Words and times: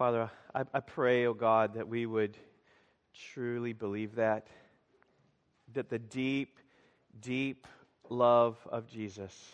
Father, 0.00 0.30
I, 0.54 0.62
I 0.72 0.80
pray, 0.80 1.26
oh 1.26 1.34
God, 1.34 1.74
that 1.74 1.86
we 1.86 2.06
would 2.06 2.38
truly 3.34 3.74
believe 3.74 4.14
that, 4.14 4.46
that 5.74 5.90
the 5.90 5.98
deep, 5.98 6.58
deep 7.20 7.66
love 8.08 8.56
of 8.72 8.86
Jesus 8.86 9.52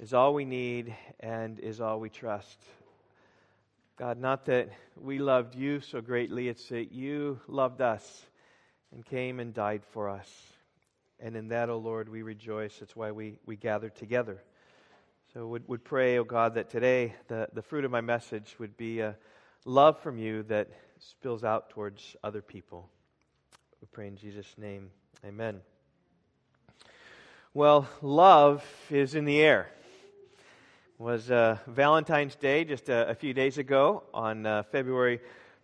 is 0.00 0.12
all 0.12 0.34
we 0.34 0.44
need 0.44 0.96
and 1.20 1.60
is 1.60 1.80
all 1.80 2.00
we 2.00 2.10
trust. 2.10 2.58
God, 3.96 4.18
not 4.18 4.46
that 4.46 4.68
we 5.00 5.20
loved 5.20 5.54
you 5.54 5.78
so 5.80 6.00
greatly, 6.00 6.48
it's 6.48 6.68
that 6.70 6.90
you 6.90 7.38
loved 7.46 7.80
us 7.80 8.24
and 8.92 9.06
came 9.06 9.38
and 9.38 9.54
died 9.54 9.84
for 9.92 10.10
us. 10.10 10.28
And 11.20 11.36
in 11.36 11.46
that, 11.50 11.70
O 11.70 11.74
oh 11.74 11.78
Lord, 11.78 12.08
we 12.08 12.22
rejoice. 12.22 12.78
That's 12.80 12.96
why 12.96 13.12
we, 13.12 13.38
we 13.46 13.54
gather 13.54 13.90
together. 13.90 14.42
So 15.32 15.46
would, 15.46 15.68
would 15.68 15.84
pray, 15.84 16.18
O 16.18 16.22
oh 16.22 16.24
God, 16.24 16.54
that 16.54 16.68
today 16.68 17.14
the, 17.28 17.48
the 17.52 17.62
fruit 17.62 17.84
of 17.84 17.92
my 17.92 18.00
message 18.00 18.56
would 18.58 18.76
be 18.76 18.98
a 18.98 19.16
love 19.66 19.98
from 19.98 20.16
you 20.16 20.44
that 20.44 20.68
spills 21.00 21.42
out 21.42 21.70
towards 21.70 22.14
other 22.22 22.40
people. 22.40 22.88
We 23.80 23.88
pray 23.90 24.06
in 24.06 24.16
Jesus' 24.16 24.54
name. 24.56 24.90
Amen. 25.24 25.60
Well, 27.52 27.88
love 28.00 28.64
is 28.90 29.16
in 29.16 29.24
the 29.24 29.40
air. 29.40 29.68
It 30.98 31.02
was 31.02 31.32
uh, 31.32 31.58
Valentine's 31.66 32.36
Day 32.36 32.64
just 32.64 32.88
a, 32.88 33.10
a, 33.10 33.14
few 33.16 33.34
days 33.34 33.58
ago 33.58 34.04
on 34.14 34.46
uh, 34.46 34.62
February 34.70 35.20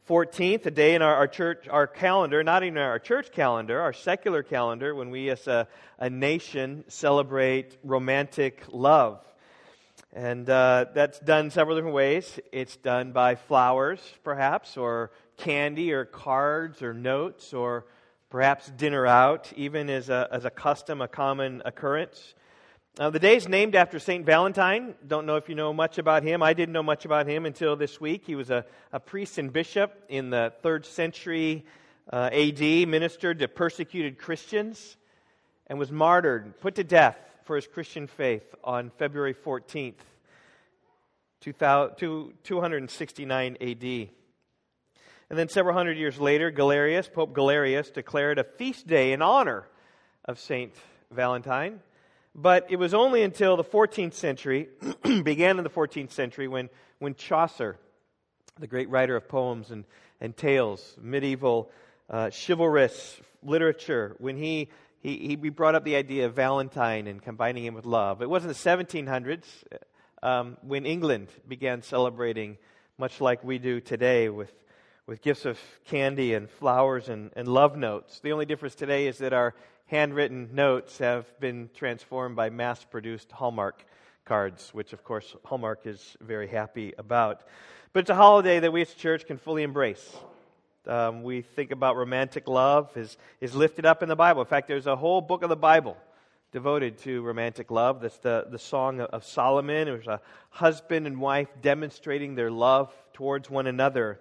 14th, 0.08 0.66
a 0.66 0.72
day 0.72 0.96
in 0.96 1.02
our, 1.02 1.14
our, 1.14 1.28
church, 1.28 1.68
our 1.68 1.86
calendar, 1.86 2.42
not 2.42 2.64
even 2.64 2.78
our 2.78 2.98
church 2.98 3.30
calendar, 3.30 3.80
our 3.80 3.92
secular 3.92 4.42
calendar, 4.42 4.96
when 4.96 5.10
we 5.10 5.30
as 5.30 5.46
a, 5.46 5.68
a 6.00 6.10
nation 6.10 6.82
celebrate 6.88 7.78
romantic 7.84 8.64
love. 8.72 9.24
And 10.14 10.48
uh, 10.50 10.86
that's 10.92 11.18
done 11.20 11.50
several 11.50 11.74
different 11.74 11.94
ways. 11.94 12.38
It's 12.52 12.76
done 12.76 13.12
by 13.12 13.34
flowers, 13.34 14.00
perhaps, 14.22 14.76
or 14.76 15.10
candy, 15.38 15.92
or 15.92 16.04
cards, 16.04 16.82
or 16.82 16.92
notes, 16.92 17.54
or 17.54 17.86
perhaps 18.28 18.68
dinner 18.68 19.06
out, 19.06 19.50
even 19.56 19.88
as 19.88 20.10
a, 20.10 20.28
as 20.30 20.44
a 20.44 20.50
custom, 20.50 21.00
a 21.00 21.08
common 21.08 21.62
occurrence. 21.64 22.34
The 22.96 23.18
day 23.18 23.36
is 23.36 23.48
named 23.48 23.74
after 23.74 23.98
St. 23.98 24.26
Valentine. 24.26 24.94
Don't 25.06 25.24
know 25.24 25.36
if 25.36 25.48
you 25.48 25.54
know 25.54 25.72
much 25.72 25.96
about 25.96 26.22
him. 26.22 26.42
I 26.42 26.52
didn't 26.52 26.74
know 26.74 26.82
much 26.82 27.06
about 27.06 27.26
him 27.26 27.46
until 27.46 27.74
this 27.74 27.98
week. 27.98 28.24
He 28.26 28.34
was 28.34 28.50
a, 28.50 28.66
a 28.92 29.00
priest 29.00 29.38
and 29.38 29.50
bishop 29.50 30.04
in 30.10 30.28
the 30.28 30.52
third 30.62 30.84
century 30.84 31.64
uh, 32.12 32.28
AD, 32.30 32.60
ministered 32.60 33.38
to 33.38 33.48
persecuted 33.48 34.18
Christians, 34.18 34.98
and 35.68 35.78
was 35.78 35.90
martyred, 35.90 36.60
put 36.60 36.74
to 36.74 36.84
death 36.84 37.16
for 37.52 37.56
his 37.56 37.66
Christian 37.66 38.06
faith 38.06 38.54
on 38.64 38.90
February 38.96 39.34
14th, 39.34 39.92
269 41.42 43.56
AD. 43.60 43.84
And 45.28 45.38
then 45.38 45.50
several 45.50 45.76
hundred 45.76 45.98
years 45.98 46.18
later, 46.18 46.50
Galerius, 46.50 47.12
Pope 47.12 47.34
Galerius, 47.34 47.90
declared 47.90 48.38
a 48.38 48.44
feast 48.44 48.86
day 48.86 49.12
in 49.12 49.20
honor 49.20 49.68
of 50.24 50.40
Saint 50.40 50.72
Valentine. 51.10 51.80
But 52.34 52.68
it 52.70 52.76
was 52.76 52.94
only 52.94 53.22
until 53.22 53.58
the 53.58 53.64
14th 53.64 54.14
century, 54.14 54.70
began 55.22 55.58
in 55.58 55.64
the 55.64 55.68
14th 55.68 56.12
century, 56.12 56.48
when, 56.48 56.70
when 57.00 57.14
Chaucer, 57.14 57.76
the 58.58 58.66
great 58.66 58.88
writer 58.88 59.14
of 59.14 59.28
poems 59.28 59.70
and, 59.70 59.84
and 60.22 60.34
tales, 60.34 60.96
medieval 60.98 61.70
uh, 62.08 62.30
chivalrous 62.30 63.20
literature, 63.42 64.16
when 64.16 64.38
he 64.38 64.70
he, 65.02 65.36
he 65.42 65.50
brought 65.50 65.74
up 65.74 65.84
the 65.84 65.96
idea 65.96 66.26
of 66.26 66.34
Valentine 66.34 67.08
and 67.08 67.20
combining 67.20 67.64
him 67.64 67.74
with 67.74 67.86
love. 67.86 68.22
It 68.22 68.30
wasn't 68.30 68.54
the 68.54 68.70
1700s 68.70 69.44
um, 70.22 70.56
when 70.62 70.86
England 70.86 71.28
began 71.48 71.82
celebrating, 71.82 72.56
much 72.98 73.20
like 73.20 73.42
we 73.42 73.58
do 73.58 73.80
today, 73.80 74.28
with, 74.28 74.52
with 75.06 75.20
gifts 75.20 75.44
of 75.44 75.58
candy 75.86 76.34
and 76.34 76.48
flowers 76.48 77.08
and, 77.08 77.32
and 77.34 77.48
love 77.48 77.76
notes. 77.76 78.20
The 78.20 78.30
only 78.30 78.46
difference 78.46 78.76
today 78.76 79.08
is 79.08 79.18
that 79.18 79.32
our 79.32 79.54
handwritten 79.86 80.50
notes 80.52 80.98
have 80.98 81.26
been 81.40 81.68
transformed 81.74 82.36
by 82.36 82.50
mass 82.50 82.84
produced 82.84 83.32
Hallmark 83.32 83.84
cards, 84.24 84.70
which, 84.72 84.92
of 84.92 85.02
course, 85.02 85.34
Hallmark 85.44 85.84
is 85.84 86.16
very 86.20 86.46
happy 86.46 86.94
about. 86.96 87.42
But 87.92 88.00
it's 88.00 88.10
a 88.10 88.14
holiday 88.14 88.60
that 88.60 88.72
we 88.72 88.82
as 88.82 88.92
a 88.92 88.96
church 88.96 89.26
can 89.26 89.36
fully 89.36 89.64
embrace 89.64 90.16
um, 90.86 91.22
we 91.22 91.42
think 91.42 91.70
about 91.70 91.96
romantic 91.96 92.48
love 92.48 92.96
is, 92.96 93.16
is 93.40 93.54
lifted 93.54 93.86
up 93.86 94.02
in 94.02 94.08
the 94.08 94.16
Bible. 94.16 94.42
In 94.42 94.48
fact, 94.48 94.68
there's 94.68 94.86
a 94.86 94.96
whole 94.96 95.20
book 95.20 95.42
of 95.42 95.48
the 95.48 95.56
Bible 95.56 95.96
devoted 96.50 96.98
to 96.98 97.22
romantic 97.22 97.70
love. 97.70 98.00
That's 98.00 98.18
the, 98.18 98.46
the 98.50 98.58
Song 98.58 99.00
of 99.00 99.24
Solomon. 99.24 99.88
It 99.88 99.92
was 99.92 100.06
a 100.06 100.20
husband 100.50 101.06
and 101.06 101.20
wife 101.20 101.48
demonstrating 101.60 102.34
their 102.34 102.50
love 102.50 102.92
towards 103.12 103.48
one 103.48 103.66
another. 103.66 104.20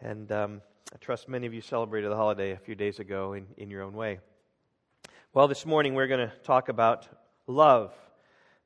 And 0.00 0.30
um, 0.32 0.62
I 0.92 0.96
trust 0.98 1.28
many 1.28 1.46
of 1.46 1.54
you 1.54 1.60
celebrated 1.60 2.10
the 2.10 2.16
holiday 2.16 2.52
a 2.52 2.58
few 2.58 2.74
days 2.74 2.98
ago 2.98 3.34
in, 3.34 3.46
in 3.56 3.70
your 3.70 3.82
own 3.82 3.94
way. 3.94 4.18
Well, 5.32 5.48
this 5.48 5.66
morning 5.66 5.94
we're 5.94 6.08
going 6.08 6.28
to 6.28 6.34
talk 6.44 6.68
about 6.68 7.06
love. 7.46 7.92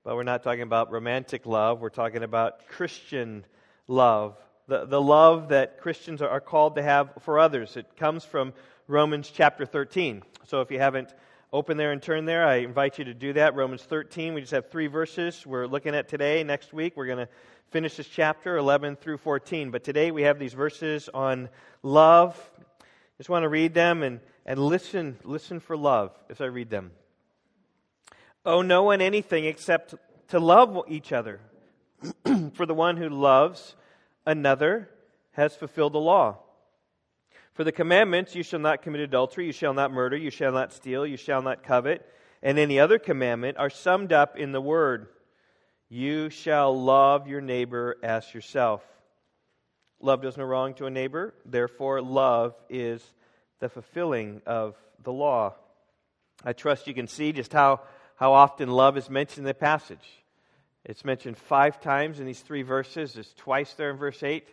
But 0.03 0.17
we're 0.17 0.23
not 0.23 0.43
talking 0.43 0.63
about 0.63 0.91
romantic 0.91 1.45
love, 1.45 1.81
we're 1.81 1.91
talking 1.91 2.23
about 2.23 2.67
Christian 2.69 3.45
love 3.87 4.37
the, 4.71 4.87
the 4.87 5.01
love 5.01 5.49
that 5.49 5.81
Christians 5.81 6.23
are 6.23 6.41
called 6.41 6.77
to 6.77 6.83
have 6.83 7.11
for 7.23 7.41
others. 7.41 7.77
It 7.77 7.97
comes 7.97 8.25
from 8.25 8.53
Romans 8.87 9.29
chapter 9.35 9.67
13. 9.67 10.23
So 10.47 10.61
if 10.61 10.71
you 10.71 10.79
haven't 10.79 11.13
opened 11.53 11.81
there 11.81 11.91
and 11.91 12.01
turned 12.01 12.29
there, 12.29 12.47
I 12.47 12.59
invite 12.59 12.97
you 12.97 13.05
to 13.07 13.13
do 13.13 13.33
that. 13.33 13.57
Romans 13.57 13.83
13, 13.83 14.33
we 14.33 14.41
just 14.43 14.53
have 14.53 14.71
three 14.71 14.87
verses 14.87 15.45
we're 15.45 15.67
looking 15.67 15.97
at 15.97 16.09
today. 16.09 16.45
Next 16.45 16.73
week, 16.73 16.97
we're 16.97 17.07
going 17.07 17.19
to 17.19 17.29
finish 17.73 17.97
this 17.97 18.07
chapter, 18.07 18.57
11 18.57 18.95
through 18.95 19.19
14. 19.19 19.73
But 19.73 19.83
today 19.83 20.13
we 20.13 20.23
have 20.23 20.39
these 20.39 20.53
verses 20.53 21.09
on 21.13 21.49
love. 21.83 22.39
Just 23.19 23.29
want 23.29 23.43
to 23.43 23.49
read 23.49 23.75
them 23.75 24.05
and, 24.05 24.21
and 24.47 24.61
listen, 24.61 25.19
listen 25.25 25.59
for 25.59 25.77
love 25.77 26.17
as 26.31 26.41
I 26.41 26.45
read 26.45 26.71
them. 26.71 26.93
Owe 28.47 28.63
no 28.63 28.85
one 28.85 29.01
anything 29.01 29.47
except 29.47 29.97
to 30.29 30.39
love 30.39 30.85
each 30.87 31.13
other. 31.13 31.41
for 32.55 32.67
the 32.67 32.75
one 32.75 32.97
who 32.97 33.09
loves 33.09 33.75
another 34.27 34.89
has 35.33 35.57
fulfilled 35.57 35.93
the 35.93 35.99
law. 35.99 36.39
For 37.53 37.65
the 37.65 37.73
commandments, 37.73 38.35
you 38.35 38.43
shall 38.43 38.61
not 38.61 38.83
commit 38.83 39.01
adultery, 39.01 39.47
you 39.47 39.53
shall 39.53 39.75
not 39.75 39.93
murder, 39.93 40.17
you 40.17 40.31
shall 40.31 40.53
not 40.53 40.73
steal, 40.73 41.07
you 41.07 41.17
shall 41.17 41.43
not 41.43 41.63
covet, 41.63 42.07
and 42.43 42.59
any 42.59 42.79
other 42.79 42.99
commandment 42.99 43.59
are 43.59 43.71
summed 43.71 44.13
up 44.13 44.37
in 44.37 44.53
the 44.53 44.61
word 44.61 45.09
You 45.89 46.31
shall 46.31 46.81
love 46.81 47.27
your 47.27 47.41
neighbor 47.41 47.97
as 48.03 48.33
yourself. 48.33 48.83
Love 50.01 50.23
does 50.23 50.37
no 50.37 50.45
wrong 50.45 50.73
to 50.75 50.87
a 50.87 50.91
neighbor, 50.91 51.35
therefore, 51.45 52.01
love 52.01 52.55
is 52.71 53.03
the 53.59 53.69
fulfilling 53.69 54.41
of 54.47 54.77
the 55.03 55.13
law. 55.13 55.55
I 56.45 56.55
trust 56.55 56.87
you 56.87 56.95
can 56.95 57.09
see 57.09 57.33
just 57.33 57.53
how, 57.53 57.81
how 58.17 58.33
often 58.33 58.71
love 58.71 58.97
is 58.97 59.11
mentioned 59.11 59.41
in 59.41 59.49
the 59.49 59.55
passage. 59.55 60.20
It's 60.85 61.05
mentioned 61.05 61.37
five 61.37 61.81
times 61.81 62.21
in 62.21 62.27
these 62.27 62.41
three 62.41 62.63
verses. 62.63 63.17
It's 63.17 63.35
twice 63.35 63.75
there 63.75 63.91
in 63.91 63.99
verse 63.99 64.23
8, 64.23 64.49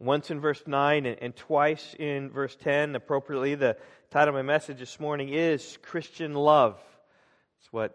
once 0.00 0.32
in 0.32 0.40
verse 0.40 0.62
9, 0.66 1.06
and, 1.06 1.16
and 1.22 1.36
twice 1.36 1.94
in 1.96 2.30
verse 2.30 2.56
10. 2.56 2.96
Appropriately, 2.96 3.54
the 3.54 3.76
title 4.10 4.30
of 4.30 4.34
my 4.34 4.42
message 4.42 4.80
this 4.80 4.98
morning 4.98 5.28
is 5.28 5.78
Christian 5.82 6.34
Love. 6.34 6.80
It's 7.60 7.72
what's 7.72 7.94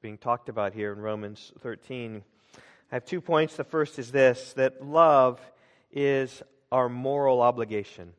being 0.00 0.16
talked 0.16 0.48
about 0.48 0.72
here 0.72 0.94
in 0.94 0.98
Romans 0.98 1.52
13. 1.60 2.22
I 2.56 2.60
have 2.94 3.04
two 3.04 3.20
points. 3.20 3.54
The 3.54 3.64
first 3.64 3.98
is 3.98 4.10
this 4.10 4.54
that 4.54 4.82
love 4.82 5.38
is 5.92 6.42
our 6.72 6.88
moral 6.88 7.42
obligation. 7.42 8.14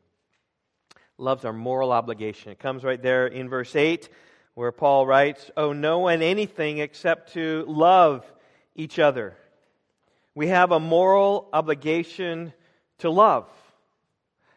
Love's 1.18 1.44
our 1.44 1.52
moral 1.52 1.90
obligation. 1.90 2.52
It 2.52 2.60
comes 2.60 2.84
right 2.84 3.02
there 3.02 3.26
in 3.26 3.48
verse 3.48 3.74
8 3.74 4.08
where 4.54 4.70
Paul 4.70 5.08
writes, 5.08 5.50
Oh, 5.56 5.72
no 5.72 5.98
one 5.98 6.22
anything 6.22 6.78
except 6.78 7.32
to 7.32 7.64
love 7.66 8.24
each 8.74 8.98
other. 8.98 9.36
We 10.34 10.48
have 10.48 10.72
a 10.72 10.80
moral 10.80 11.48
obligation 11.52 12.52
to 12.98 13.10
love. 13.10 13.48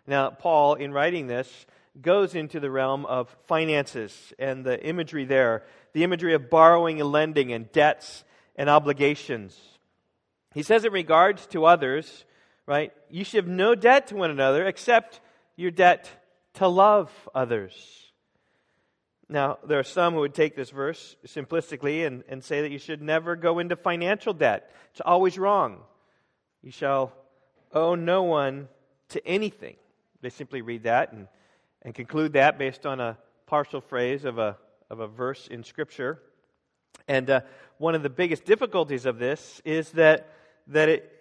Now, 0.07 0.29
Paul, 0.29 0.75
in 0.75 0.91
writing 0.91 1.27
this, 1.27 1.65
goes 2.01 2.35
into 2.35 2.59
the 2.59 2.69
realm 2.69 3.05
of 3.05 3.35
finances 3.47 4.33
and 4.37 4.63
the 4.63 4.81
imagery 4.83 5.25
there, 5.25 5.63
the 5.93 6.03
imagery 6.03 6.33
of 6.33 6.49
borrowing 6.49 6.99
and 7.01 7.11
lending 7.11 7.51
and 7.53 7.71
debts 7.71 8.23
and 8.55 8.69
obligations. 8.69 9.57
He 10.53 10.63
says 10.63 10.85
in 10.85 10.93
regards 10.93 11.47
to 11.47 11.65
others, 11.65 12.25
right, 12.65 12.93
you 13.09 13.23
should 13.23 13.45
have 13.45 13.53
no 13.53 13.75
debt 13.75 14.07
to 14.07 14.15
one 14.15 14.31
another 14.31 14.65
except 14.65 15.19
your 15.55 15.71
debt 15.71 16.09
to 16.55 16.67
love 16.67 17.11
others. 17.33 18.04
Now, 19.27 19.57
there 19.67 19.79
are 19.79 19.83
some 19.83 20.13
who 20.13 20.19
would 20.19 20.35
take 20.35 20.55
this 20.55 20.69
verse 20.69 21.15
simplistically 21.25 22.05
and, 22.05 22.23
and 22.29 22.43
say 22.43 22.61
that 22.61 22.71
you 22.71 22.77
should 22.77 23.01
never 23.01 23.35
go 23.35 23.59
into 23.59 23.75
financial 23.75 24.33
debt. 24.33 24.71
It's 24.91 25.01
always 25.01 25.39
wrong. 25.39 25.79
You 26.61 26.71
shall 26.71 27.11
owe 27.73 27.95
no 27.95 28.23
one 28.23 28.67
to 29.09 29.27
anything. 29.27 29.75
They 30.21 30.29
simply 30.29 30.61
read 30.61 30.83
that 30.83 31.11
and, 31.11 31.27
and 31.81 31.95
conclude 31.95 32.33
that 32.33 32.57
based 32.59 32.85
on 32.85 32.99
a 32.99 33.17
partial 33.47 33.81
phrase 33.81 34.25
of 34.25 34.37
a, 34.37 34.57
of 34.89 34.99
a 34.99 35.07
verse 35.07 35.47
in 35.47 35.63
Scripture. 35.63 36.19
And 37.07 37.29
uh, 37.29 37.41
one 37.77 37.95
of 37.95 38.03
the 38.03 38.09
biggest 38.09 38.45
difficulties 38.45 39.05
of 39.05 39.17
this 39.17 39.61
is 39.65 39.91
that, 39.91 40.29
that 40.67 40.89
it, 40.89 41.11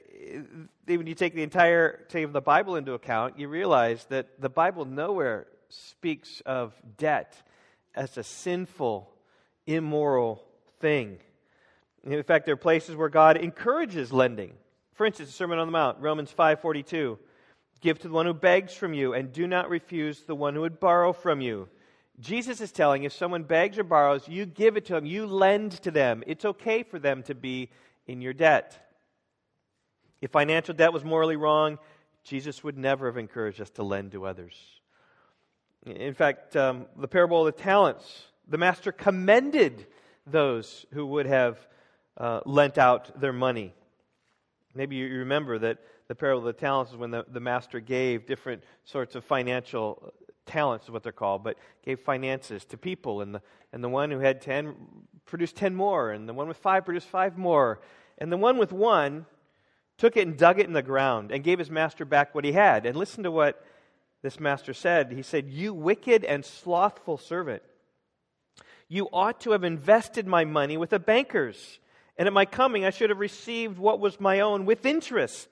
when 0.86 1.06
you 1.06 1.14
take 1.14 1.34
the 1.34 1.42
entire 1.42 2.04
take 2.08 2.32
the 2.32 2.40
Bible 2.40 2.76
into 2.76 2.92
account, 2.92 3.38
you 3.38 3.48
realize 3.48 4.04
that 4.10 4.40
the 4.40 4.48
Bible 4.48 4.84
nowhere 4.84 5.46
speaks 5.68 6.40
of 6.46 6.74
debt 6.96 7.34
as 7.94 8.16
a 8.16 8.22
sinful, 8.22 9.10
immoral 9.66 10.44
thing. 10.80 11.18
In 12.04 12.22
fact, 12.22 12.44
there 12.44 12.54
are 12.54 12.58
places 12.58 12.96
where 12.96 13.08
God 13.08 13.36
encourages 13.36 14.12
lending. 14.12 14.54
For 14.92 15.06
instance, 15.06 15.30
the 15.30 15.34
Sermon 15.34 15.58
on 15.58 15.66
the 15.66 15.72
Mount, 15.72 16.00
Romans 16.00 16.30
5:42, 16.30 17.18
"Give 17.80 17.98
to 17.98 18.08
the 18.08 18.14
one 18.14 18.26
who 18.26 18.34
begs 18.34 18.74
from 18.74 18.94
you, 18.94 19.14
and 19.14 19.32
do 19.32 19.46
not 19.46 19.68
refuse 19.68 20.22
the 20.22 20.34
one 20.34 20.54
who 20.54 20.60
would 20.60 20.80
borrow 20.80 21.12
from 21.12 21.40
you." 21.40 21.68
Jesus 22.20 22.60
is 22.60 22.70
telling 22.70 23.02
if 23.02 23.12
someone 23.12 23.42
begs 23.42 23.78
or 23.78 23.84
borrows, 23.84 24.28
you 24.28 24.46
give 24.46 24.76
it 24.76 24.84
to 24.86 24.92
them, 24.92 25.04
you 25.04 25.26
lend 25.26 25.72
to 25.82 25.90
them. 25.90 26.22
It's 26.26 26.44
okay 26.44 26.82
for 26.84 26.98
them 26.98 27.22
to 27.24 27.34
be 27.34 27.70
in 28.06 28.20
your 28.20 28.32
debt. 28.32 28.80
If 30.20 30.30
financial 30.30 30.74
debt 30.74 30.92
was 30.92 31.04
morally 31.04 31.36
wrong, 31.36 31.78
Jesus 32.22 32.62
would 32.62 32.78
never 32.78 33.06
have 33.06 33.16
encouraged 33.16 33.60
us 33.60 33.70
to 33.70 33.82
lend 33.82 34.12
to 34.12 34.26
others. 34.26 34.80
In 35.86 36.14
fact, 36.14 36.56
um, 36.56 36.86
the 36.96 37.08
parable 37.08 37.46
of 37.46 37.54
the 37.54 37.62
talents, 37.62 38.24
the 38.48 38.56
master 38.56 38.90
commended 38.90 39.86
those 40.26 40.86
who 40.92 41.04
would 41.06 41.26
have 41.26 41.58
uh, 42.16 42.40
lent 42.46 42.78
out 42.78 43.20
their 43.20 43.34
money. 43.34 43.74
Maybe 44.74 44.96
you 44.96 45.08
remember 45.18 45.58
that 45.58 45.78
the 46.08 46.14
parable 46.14 46.40
of 46.40 46.56
the 46.56 46.60
talents 46.60 46.92
is 46.92 46.96
when 46.96 47.10
the, 47.10 47.26
the 47.30 47.40
master 47.40 47.80
gave 47.80 48.26
different 48.26 48.64
sorts 48.84 49.14
of 49.14 49.24
financial 49.24 50.14
talents, 50.46 50.86
is 50.86 50.90
what 50.90 51.02
they're 51.02 51.12
called, 51.12 51.44
but 51.44 51.58
gave 51.84 52.00
finances 52.00 52.64
to 52.66 52.78
people. 52.78 53.20
And 53.20 53.34
the, 53.34 53.42
and 53.72 53.84
the 53.84 53.88
one 53.90 54.10
who 54.10 54.20
had 54.20 54.40
10 54.40 54.74
produced 55.26 55.56
10 55.56 55.74
more, 55.74 56.12
and 56.12 56.26
the 56.26 56.34
one 56.34 56.48
with 56.48 56.56
five 56.56 56.86
produced 56.86 57.08
five 57.08 57.36
more. 57.36 57.80
And 58.16 58.32
the 58.32 58.36
one 58.38 58.56
with 58.56 58.72
one 58.72 59.26
took 59.98 60.16
it 60.16 60.26
and 60.26 60.36
dug 60.36 60.58
it 60.58 60.66
in 60.66 60.72
the 60.72 60.82
ground 60.82 61.30
and 61.30 61.44
gave 61.44 61.58
his 61.58 61.70
master 61.70 62.06
back 62.06 62.34
what 62.34 62.44
he 62.44 62.52
had. 62.52 62.86
And 62.86 62.96
listen 62.96 63.22
to 63.24 63.30
what 63.30 63.62
this 64.24 64.40
master 64.40 64.74
said. 64.74 65.12
He 65.12 65.22
said, 65.22 65.48
You 65.48 65.72
wicked 65.72 66.24
and 66.24 66.44
slothful 66.44 67.18
servant, 67.18 67.62
you 68.88 69.08
ought 69.12 69.40
to 69.42 69.52
have 69.52 69.62
invested 69.62 70.26
my 70.26 70.44
money 70.44 70.76
with 70.76 70.90
the 70.90 70.98
bankers 70.98 71.78
and 72.16 72.28
at 72.28 72.32
my 72.32 72.44
coming, 72.44 72.84
I 72.84 72.90
should 72.90 73.10
have 73.10 73.18
received 73.18 73.78
what 73.78 73.98
was 73.98 74.20
my 74.20 74.40
own 74.40 74.66
with 74.66 74.86
interest. 74.86 75.48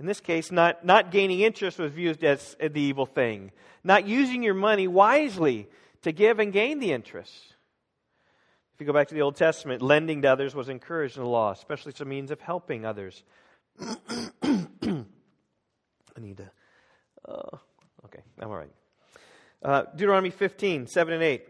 In 0.00 0.06
this 0.06 0.20
case, 0.20 0.50
not, 0.50 0.84
not 0.84 1.12
gaining 1.12 1.40
interest 1.40 1.78
was 1.78 1.92
viewed 1.92 2.24
as 2.24 2.56
the 2.60 2.80
evil 2.80 3.06
thing. 3.06 3.52
Not 3.84 4.06
using 4.06 4.42
your 4.42 4.54
money 4.54 4.88
wisely 4.88 5.68
to 6.02 6.10
give 6.10 6.40
and 6.40 6.52
gain 6.52 6.80
the 6.80 6.92
interest. 6.92 7.32
If 8.74 8.80
you 8.80 8.86
go 8.86 8.92
back 8.92 9.08
to 9.08 9.14
the 9.14 9.22
Old 9.22 9.36
Testament, 9.36 9.80
lending 9.80 10.22
to 10.22 10.28
others 10.28 10.54
was 10.54 10.68
encouraged 10.68 11.16
in 11.16 11.22
the 11.22 11.28
law, 11.28 11.52
especially 11.52 11.92
as 11.94 12.00
a 12.00 12.04
means 12.04 12.32
of 12.32 12.40
helping 12.40 12.84
others. 12.84 13.22
I 13.80 15.04
need 16.18 16.38
to. 16.38 16.50
Uh, 17.26 17.56
okay, 18.04 18.20
I'm 18.38 18.50
all 18.50 18.56
right. 18.56 18.72
Uh, 19.62 19.84
Deuteronomy 19.94 20.30
15, 20.30 20.86
7 20.86 21.14
and 21.14 21.22
8. 21.22 21.48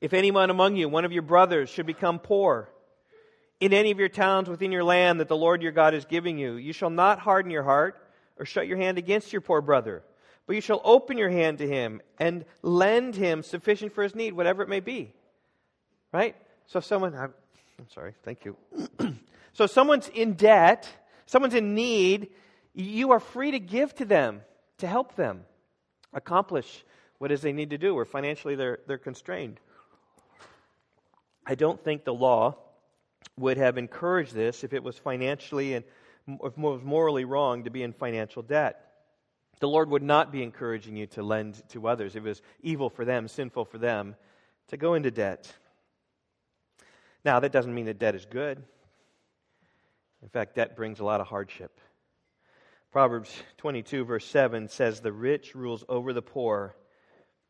If 0.00 0.14
anyone 0.14 0.48
among 0.48 0.76
you, 0.76 0.88
one 0.88 1.04
of 1.04 1.12
your 1.12 1.22
brothers, 1.22 1.68
should 1.68 1.86
become 1.86 2.18
poor 2.18 2.70
in 3.60 3.74
any 3.74 3.90
of 3.90 3.98
your 3.98 4.08
towns 4.08 4.48
within 4.48 4.72
your 4.72 4.82
land 4.82 5.20
that 5.20 5.28
the 5.28 5.36
Lord 5.36 5.62
your 5.62 5.72
God 5.72 5.92
is 5.92 6.06
giving 6.06 6.38
you, 6.38 6.54
you 6.54 6.72
shall 6.72 6.90
not 6.90 7.18
harden 7.18 7.50
your 7.50 7.62
heart 7.62 8.02
or 8.38 8.46
shut 8.46 8.66
your 8.66 8.78
hand 8.78 8.96
against 8.96 9.32
your 9.32 9.42
poor 9.42 9.60
brother, 9.60 10.02
but 10.46 10.56
you 10.56 10.62
shall 10.62 10.80
open 10.82 11.18
your 11.18 11.28
hand 11.28 11.58
to 11.58 11.68
him 11.68 12.00
and 12.18 12.46
lend 12.62 13.14
him 13.14 13.42
sufficient 13.42 13.92
for 13.92 14.02
his 14.02 14.14
need, 14.14 14.32
whatever 14.32 14.62
it 14.62 14.68
may 14.70 14.80
be. 14.80 15.12
Right? 16.12 16.34
So 16.66 16.78
if 16.78 16.86
someone, 16.86 17.14
I'm, 17.14 17.34
I'm 17.78 17.90
sorry, 17.90 18.14
thank 18.24 18.46
you. 18.46 18.56
so 19.52 19.64
if 19.64 19.70
someone's 19.70 20.08
in 20.08 20.32
debt, 20.32 20.88
someone's 21.26 21.54
in 21.54 21.74
need, 21.74 22.30
you 22.82 23.12
are 23.12 23.20
free 23.20 23.52
to 23.52 23.60
give 23.60 23.94
to 23.96 24.04
them 24.04 24.42
to 24.78 24.86
help 24.86 25.16
them 25.16 25.44
accomplish 26.12 26.84
what 27.18 27.30
is 27.30 27.42
they 27.42 27.52
need 27.52 27.70
to 27.70 27.78
do, 27.78 27.94
or 27.94 28.04
financially 28.04 28.54
they're, 28.54 28.78
they're 28.86 28.98
constrained. 28.98 29.60
I 31.46 31.54
don't 31.54 31.82
think 31.82 32.04
the 32.04 32.14
law 32.14 32.56
would 33.36 33.56
have 33.56 33.76
encouraged 33.78 34.34
this 34.34 34.64
if 34.64 34.72
it 34.72 34.82
was 34.82 34.96
financially 34.96 35.74
and 35.74 35.84
if 36.42 36.56
was 36.56 36.82
morally 36.82 37.24
wrong 37.24 37.64
to 37.64 37.70
be 37.70 37.82
in 37.82 37.92
financial 37.92 38.42
debt. 38.42 38.86
The 39.58 39.68
Lord 39.68 39.90
would 39.90 40.02
not 40.02 40.32
be 40.32 40.42
encouraging 40.42 40.96
you 40.96 41.06
to 41.08 41.22
lend 41.22 41.62
to 41.70 41.88
others. 41.88 42.16
It 42.16 42.22
was 42.22 42.40
evil 42.62 42.88
for 42.88 43.04
them, 43.04 43.28
sinful 43.28 43.66
for 43.66 43.78
them 43.78 44.16
to 44.68 44.76
go 44.76 44.94
into 44.94 45.10
debt. 45.10 45.52
Now, 47.24 47.40
that 47.40 47.52
doesn't 47.52 47.74
mean 47.74 47.86
that 47.86 47.98
debt 47.98 48.14
is 48.14 48.24
good. 48.24 48.62
In 50.22 50.28
fact, 50.28 50.54
debt 50.54 50.76
brings 50.76 51.00
a 51.00 51.04
lot 51.04 51.20
of 51.20 51.26
hardship. 51.26 51.78
Proverbs 52.92 53.30
22, 53.58 54.04
verse 54.04 54.26
7 54.26 54.68
says, 54.68 55.00
The 55.00 55.12
rich 55.12 55.54
rules 55.54 55.84
over 55.88 56.12
the 56.12 56.22
poor, 56.22 56.74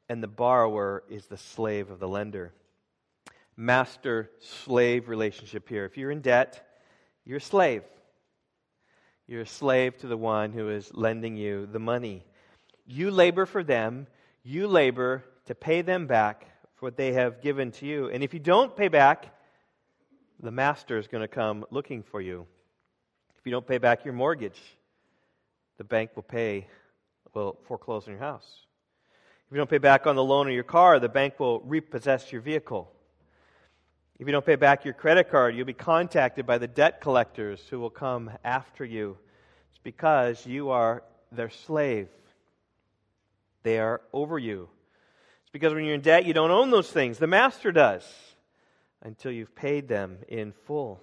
and 0.08 0.22
the 0.22 0.28
borrower 0.28 1.02
is 1.08 1.26
the 1.26 1.36
slave 1.36 1.90
of 1.90 1.98
the 1.98 2.08
lender 2.08 2.52
master 3.60 4.30
slave 4.40 5.08
relationship 5.08 5.68
here. 5.68 5.84
If 5.84 5.98
you're 5.98 6.10
in 6.10 6.22
debt, 6.22 6.66
you're 7.26 7.38
a 7.38 7.42
slave. 7.42 7.82
You're 9.26 9.42
a 9.42 9.46
slave 9.46 9.98
to 9.98 10.06
the 10.06 10.16
one 10.16 10.52
who 10.52 10.70
is 10.70 10.92
lending 10.94 11.36
you 11.36 11.66
the 11.66 11.78
money. 11.78 12.24
You 12.86 13.10
labor 13.10 13.44
for 13.44 13.62
them, 13.62 14.06
you 14.42 14.66
labor 14.66 15.24
to 15.44 15.54
pay 15.54 15.82
them 15.82 16.06
back 16.06 16.46
for 16.74 16.86
what 16.86 16.96
they 16.96 17.12
have 17.12 17.42
given 17.42 17.70
to 17.72 17.86
you. 17.86 18.08
And 18.08 18.24
if 18.24 18.32
you 18.32 18.40
don't 18.40 18.74
pay 18.74 18.88
back, 18.88 19.36
the 20.42 20.50
master 20.50 20.96
is 20.96 21.06
going 21.06 21.22
to 21.22 21.28
come 21.28 21.66
looking 21.70 22.02
for 22.02 22.20
you. 22.20 22.46
If 23.38 23.44
you 23.44 23.52
don't 23.52 23.66
pay 23.66 23.78
back 23.78 24.06
your 24.06 24.14
mortgage, 24.14 24.58
the 25.80 25.84
bank 25.84 26.10
will 26.14 26.22
pay, 26.22 26.66
will 27.32 27.56
foreclose 27.66 28.06
on 28.06 28.12
your 28.12 28.20
house. 28.20 28.66
If 29.46 29.52
you 29.52 29.56
don't 29.56 29.70
pay 29.70 29.78
back 29.78 30.06
on 30.06 30.14
the 30.14 30.22
loan 30.22 30.46
on 30.46 30.52
your 30.52 30.62
car, 30.62 31.00
the 31.00 31.08
bank 31.08 31.40
will 31.40 31.60
repossess 31.60 32.30
your 32.30 32.42
vehicle. 32.42 32.92
If 34.18 34.26
you 34.26 34.32
don't 34.32 34.44
pay 34.44 34.56
back 34.56 34.84
your 34.84 34.92
credit 34.92 35.30
card, 35.30 35.56
you'll 35.56 35.64
be 35.64 35.72
contacted 35.72 36.44
by 36.44 36.58
the 36.58 36.66
debt 36.66 37.00
collectors 37.00 37.66
who 37.70 37.80
will 37.80 37.88
come 37.88 38.30
after 38.44 38.84
you. 38.84 39.16
It's 39.70 39.80
because 39.82 40.44
you 40.44 40.68
are 40.68 41.02
their 41.32 41.48
slave. 41.48 42.08
They 43.62 43.78
are 43.78 44.02
over 44.12 44.38
you. 44.38 44.68
It's 45.44 45.50
because 45.50 45.72
when 45.72 45.86
you're 45.86 45.94
in 45.94 46.02
debt, 46.02 46.26
you 46.26 46.34
don't 46.34 46.50
own 46.50 46.70
those 46.70 46.92
things. 46.92 47.16
The 47.16 47.26
master 47.26 47.72
does 47.72 48.06
until 49.00 49.32
you've 49.32 49.56
paid 49.56 49.88
them 49.88 50.18
in 50.28 50.52
full. 50.66 51.00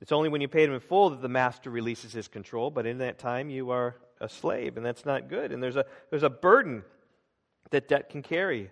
It's 0.00 0.12
only 0.12 0.28
when 0.28 0.40
you 0.40 0.48
pay 0.48 0.64
them 0.64 0.74
in 0.74 0.80
full 0.80 1.10
that 1.10 1.20
the 1.20 1.28
master 1.28 1.70
releases 1.70 2.12
his 2.12 2.26
control, 2.26 2.70
but 2.70 2.86
in 2.86 2.98
that 2.98 3.18
time 3.18 3.50
you 3.50 3.70
are 3.70 3.96
a 4.20 4.28
slave, 4.28 4.76
and 4.76 4.84
that's 4.84 5.04
not 5.04 5.28
good. 5.28 5.52
And 5.52 5.62
there's 5.62 5.76
a, 5.76 5.84
there's 6.10 6.22
a 6.22 6.30
burden 6.30 6.82
that 7.70 7.88
debt 7.88 8.10
can 8.10 8.22
carry 8.22 8.70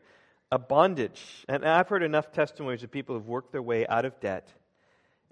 a 0.50 0.58
bondage. 0.58 1.44
And 1.48 1.64
I've 1.64 1.88
heard 1.88 2.02
enough 2.02 2.32
testimonies 2.32 2.82
of 2.82 2.90
people 2.90 3.14
who've 3.14 3.28
worked 3.28 3.52
their 3.52 3.62
way 3.62 3.86
out 3.86 4.04
of 4.04 4.18
debt. 4.20 4.52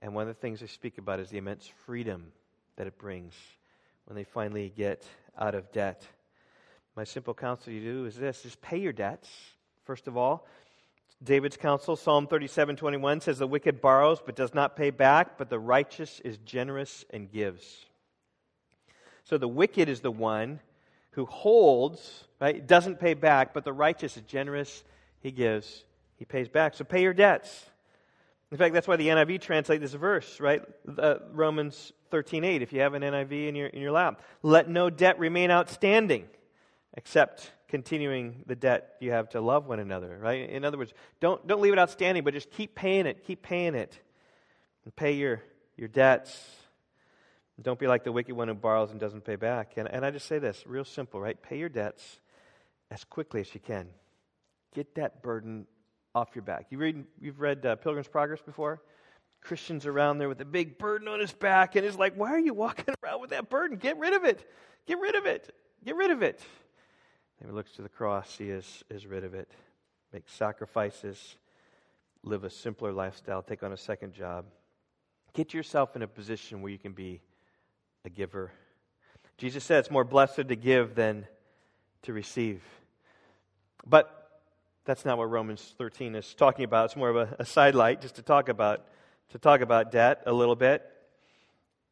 And 0.00 0.14
one 0.14 0.22
of 0.22 0.28
the 0.28 0.40
things 0.40 0.60
they 0.60 0.66
speak 0.66 0.98
about 0.98 1.20
is 1.20 1.30
the 1.30 1.38
immense 1.38 1.70
freedom 1.86 2.32
that 2.76 2.86
it 2.86 2.98
brings 2.98 3.34
when 4.04 4.16
they 4.16 4.24
finally 4.24 4.72
get 4.76 5.06
out 5.38 5.54
of 5.54 5.72
debt. 5.72 6.06
My 6.94 7.04
simple 7.04 7.34
counsel 7.34 7.66
to 7.66 7.72
you 7.72 8.04
is 8.04 8.16
this 8.16 8.42
just 8.42 8.60
pay 8.60 8.78
your 8.78 8.92
debts, 8.92 9.28
first 9.84 10.06
of 10.06 10.16
all. 10.16 10.46
David's 11.22 11.56
counsel, 11.56 11.96
Psalm 11.96 12.26
37 12.26 12.76
21 12.76 13.20
says, 13.20 13.38
The 13.38 13.46
wicked 13.46 13.80
borrows 13.80 14.20
but 14.24 14.36
does 14.36 14.54
not 14.54 14.76
pay 14.76 14.90
back, 14.90 15.38
but 15.38 15.48
the 15.48 15.58
righteous 15.58 16.20
is 16.20 16.36
generous 16.38 17.04
and 17.10 17.30
gives. 17.30 17.86
So 19.24 19.38
the 19.38 19.48
wicked 19.48 19.88
is 19.88 20.00
the 20.00 20.10
one 20.10 20.60
who 21.12 21.24
holds, 21.24 22.24
right, 22.40 22.64
doesn't 22.64 23.00
pay 23.00 23.14
back, 23.14 23.54
but 23.54 23.64
the 23.64 23.72
righteous 23.72 24.16
is 24.16 24.22
generous 24.24 24.84
he 25.20 25.30
gives, 25.30 25.84
he 26.16 26.24
pays 26.24 26.48
back. 26.48 26.74
So 26.74 26.84
pay 26.84 27.02
your 27.02 27.14
debts. 27.14 27.64
In 28.52 28.58
fact, 28.58 28.74
that's 28.74 28.86
why 28.86 28.96
the 28.96 29.08
NIV 29.08 29.40
translate 29.40 29.80
this 29.80 29.94
verse, 29.94 30.38
right? 30.38 30.62
Uh, 30.98 31.16
Romans 31.32 31.92
13:8. 32.12 32.62
If 32.62 32.72
you 32.72 32.80
have 32.80 32.94
an 32.94 33.02
NIV 33.02 33.48
in 33.48 33.56
your 33.56 33.66
in 33.66 33.82
your 33.82 33.90
lap, 33.90 34.22
let 34.42 34.68
no 34.68 34.88
debt 34.88 35.18
remain 35.18 35.50
outstanding, 35.50 36.28
except 36.96 37.52
continuing 37.68 38.42
the 38.46 38.56
debt 38.56 38.94
you 39.00 39.12
have 39.12 39.28
to 39.30 39.40
love 39.40 39.66
one 39.66 39.78
another, 39.78 40.18
right? 40.20 40.48
In 40.48 40.64
other 40.64 40.78
words, 40.78 40.92
don't 41.20 41.46
don't 41.46 41.60
leave 41.60 41.72
it 41.72 41.78
outstanding, 41.78 42.24
but 42.24 42.34
just 42.34 42.50
keep 42.50 42.74
paying 42.74 43.06
it, 43.06 43.24
keep 43.24 43.42
paying 43.42 43.74
it, 43.74 43.98
and 44.84 44.94
pay 44.94 45.12
your 45.12 45.42
your 45.76 45.88
debts. 45.88 46.38
Don't 47.60 47.78
be 47.78 47.86
like 47.86 48.04
the 48.04 48.12
wicked 48.12 48.34
one 48.34 48.48
who 48.48 48.54
borrows 48.54 48.90
and 48.90 49.00
doesn't 49.00 49.24
pay 49.24 49.36
back. 49.36 49.78
And, 49.78 49.88
and 49.88 50.04
I 50.04 50.10
just 50.10 50.26
say 50.26 50.38
this, 50.38 50.62
real 50.66 50.84
simple, 50.84 51.20
right? 51.20 51.40
Pay 51.40 51.58
your 51.58 51.70
debts 51.70 52.20
as 52.90 53.02
quickly 53.04 53.40
as 53.40 53.54
you 53.54 53.60
can. 53.60 53.88
Get 54.74 54.94
that 54.96 55.22
burden 55.22 55.66
off 56.14 56.28
your 56.34 56.42
back. 56.42 56.66
You 56.68 56.76
read, 56.76 57.04
you've 57.18 57.40
read 57.40 57.64
uh, 57.64 57.76
Pilgrim's 57.76 58.08
Progress 58.08 58.42
before? 58.42 58.82
Christian's 59.40 59.86
around 59.86 60.18
there 60.18 60.28
with 60.28 60.40
a 60.40 60.44
big 60.44 60.76
burden 60.76 61.08
on 61.08 61.20
his 61.20 61.32
back, 61.32 61.76
and 61.76 61.84
he's 61.84 61.96
like, 61.96 62.14
Why 62.14 62.30
are 62.30 62.38
you 62.38 62.52
walking 62.52 62.94
around 63.04 63.20
with 63.20 63.30
that 63.30 63.48
burden? 63.48 63.78
Get 63.78 63.98
rid 63.98 64.12
of 64.12 64.24
it. 64.24 64.46
Get 64.86 64.98
rid 64.98 65.14
of 65.14 65.24
it. 65.24 65.54
Get 65.84 65.96
rid 65.96 66.10
of 66.10 66.22
it. 66.22 66.40
He 67.44 67.50
looks 67.50 67.72
to 67.72 67.82
the 67.82 67.88
cross, 67.88 68.36
he 68.38 68.50
is, 68.50 68.84
is 68.90 69.06
rid 69.06 69.24
of 69.24 69.34
it. 69.34 69.50
Make 70.12 70.24
sacrifices, 70.28 71.36
live 72.22 72.44
a 72.44 72.50
simpler 72.50 72.92
lifestyle, 72.92 73.42
take 73.42 73.62
on 73.62 73.72
a 73.72 73.76
second 73.76 74.14
job, 74.14 74.46
Get 75.36 75.52
yourself 75.52 75.94
in 75.94 76.00
a 76.00 76.08
position 76.08 76.62
where 76.62 76.72
you 76.72 76.78
can 76.78 76.92
be 76.92 77.20
a 78.06 78.08
giver. 78.08 78.52
Jesus 79.36 79.62
said 79.62 79.80
it's 79.80 79.90
more 79.90 80.02
blessed 80.02 80.48
to 80.48 80.56
give 80.56 80.94
than 80.94 81.26
to 82.04 82.14
receive. 82.14 82.62
But 83.86 84.40
that's 84.86 85.04
not 85.04 85.18
what 85.18 85.28
Romans 85.28 85.74
13 85.76 86.14
is 86.14 86.32
talking 86.32 86.64
about. 86.64 86.86
It's 86.86 86.96
more 86.96 87.10
of 87.10 87.16
a, 87.16 87.36
a 87.40 87.44
sidelight 87.44 88.00
just 88.00 88.14
to 88.14 88.22
talk 88.22 88.48
about 88.48 88.86
to 89.32 89.38
talk 89.38 89.60
about 89.60 89.92
debt 89.92 90.22
a 90.24 90.32
little 90.32 90.56
bit. 90.56 90.82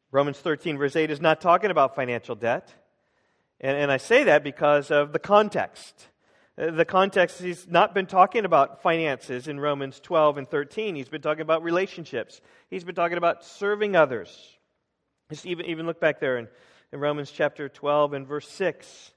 Romans 0.09 0.39
13, 0.39 0.79
verse 0.79 0.95
8, 0.95 1.11
is 1.11 1.21
not 1.21 1.39
talking 1.39 1.69
about 1.69 1.93
financial 1.93 2.33
debt. 2.33 2.73
And, 3.61 3.77
and 3.77 3.91
I 3.91 3.97
say 3.97 4.25
that 4.25 4.43
because 4.43 4.91
of 4.91 5.13
the 5.13 5.19
context. 5.19 6.07
Uh, 6.57 6.71
the 6.71 6.85
context, 6.85 7.41
he's 7.41 7.67
not 7.67 7.93
been 7.93 8.05
talking 8.05 8.45
about 8.45 8.81
finances 8.81 9.47
in 9.47 9.59
Romans 9.59 9.99
12 9.99 10.37
and 10.37 10.47
13. 10.47 10.95
He's 10.95 11.09
been 11.09 11.21
talking 11.21 11.41
about 11.41 11.63
relationships. 11.63 12.41
He's 12.69 12.83
been 12.83 12.95
talking 12.95 13.17
about 13.17 13.43
serving 13.43 13.95
others. 13.95 14.57
Just 15.29 15.45
even, 15.45 15.65
even 15.65 15.85
look 15.85 15.99
back 15.99 16.19
there 16.19 16.37
in, 16.37 16.47
in 16.91 16.99
Romans 16.99 17.31
chapter 17.31 17.67
12 17.67 18.13
and 18.13 18.27
verse 18.27 18.47
6. 18.49 19.11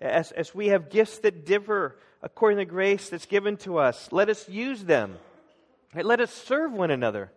As, 0.00 0.32
as 0.32 0.54
we 0.54 0.68
have 0.68 0.90
gifts 0.90 1.18
that 1.20 1.46
differ 1.46 1.96
according 2.22 2.58
to 2.58 2.64
the 2.64 2.70
grace 2.70 3.08
that's 3.08 3.26
given 3.26 3.56
to 3.58 3.78
us, 3.78 4.08
let 4.10 4.28
us 4.28 4.48
use 4.48 4.84
them. 4.84 5.16
Let 5.94 6.20
us 6.20 6.32
serve 6.32 6.72
one 6.72 6.90
another. 6.90 7.30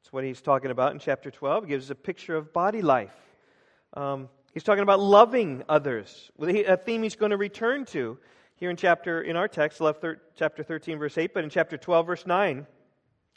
That's 0.00 0.12
what 0.12 0.24
he's 0.24 0.40
talking 0.40 0.70
about 0.70 0.92
in 0.92 0.98
chapter 0.98 1.30
12. 1.30 1.64
He 1.64 1.70
gives 1.70 1.86
us 1.86 1.90
a 1.90 1.94
picture 1.94 2.36
of 2.36 2.52
body 2.52 2.80
life. 2.80 3.14
Um, 3.94 4.28
he's 4.52 4.62
talking 4.62 4.82
about 4.82 5.00
loving 5.00 5.62
others, 5.68 6.30
a 6.38 6.76
theme 6.76 7.02
he's 7.02 7.16
going 7.16 7.30
to 7.30 7.36
return 7.36 7.84
to 7.86 8.18
here 8.56 8.70
in 8.70 8.76
chapter 8.76 9.22
in 9.22 9.36
our 9.36 9.48
text, 9.48 9.80
chapter 10.36 10.62
13, 10.62 10.98
verse 10.98 11.16
8, 11.16 11.32
but 11.32 11.44
in 11.44 11.50
chapter 11.50 11.76
12, 11.76 12.06
verse 12.06 12.26
9. 12.26 12.66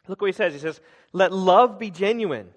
Look 0.07 0.21
what 0.21 0.27
he 0.27 0.33
says. 0.33 0.53
He 0.53 0.59
says, 0.59 0.81
Let 1.13 1.31
love 1.31 1.79
be 1.79 1.89
genuine. 1.89 2.49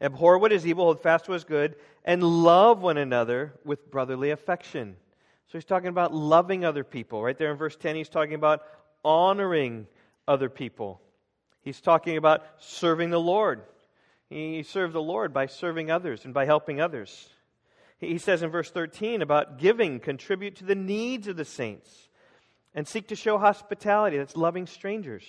Abhor 0.00 0.38
what 0.38 0.52
is 0.52 0.66
evil, 0.66 0.84
hold 0.84 1.02
fast 1.02 1.28
what 1.28 1.36
is 1.36 1.44
good, 1.44 1.76
and 2.04 2.22
love 2.22 2.82
one 2.82 2.96
another 2.96 3.54
with 3.64 3.90
brotherly 3.90 4.30
affection. 4.30 4.96
So 5.48 5.58
he's 5.58 5.64
talking 5.64 5.88
about 5.88 6.14
loving 6.14 6.64
other 6.64 6.84
people. 6.84 7.22
Right 7.22 7.36
there 7.36 7.50
in 7.50 7.56
verse 7.56 7.76
10, 7.76 7.96
he's 7.96 8.08
talking 8.08 8.34
about 8.34 8.62
honoring 9.04 9.86
other 10.26 10.48
people. 10.48 11.00
He's 11.62 11.80
talking 11.80 12.16
about 12.16 12.44
serving 12.58 13.10
the 13.10 13.20
Lord. 13.20 13.62
He 14.28 14.62
served 14.62 14.92
the 14.92 15.02
Lord 15.02 15.32
by 15.32 15.46
serving 15.46 15.90
others 15.90 16.24
and 16.24 16.34
by 16.34 16.44
helping 16.44 16.80
others. 16.80 17.28
He 17.98 18.18
says 18.18 18.42
in 18.42 18.50
verse 18.50 18.70
13 18.70 19.22
about 19.22 19.58
giving, 19.58 20.00
contribute 20.00 20.56
to 20.56 20.64
the 20.64 20.74
needs 20.74 21.28
of 21.28 21.36
the 21.36 21.44
saints, 21.44 22.08
and 22.74 22.86
seek 22.86 23.08
to 23.08 23.16
show 23.16 23.38
hospitality. 23.38 24.18
That's 24.18 24.36
loving 24.36 24.66
strangers. 24.66 25.24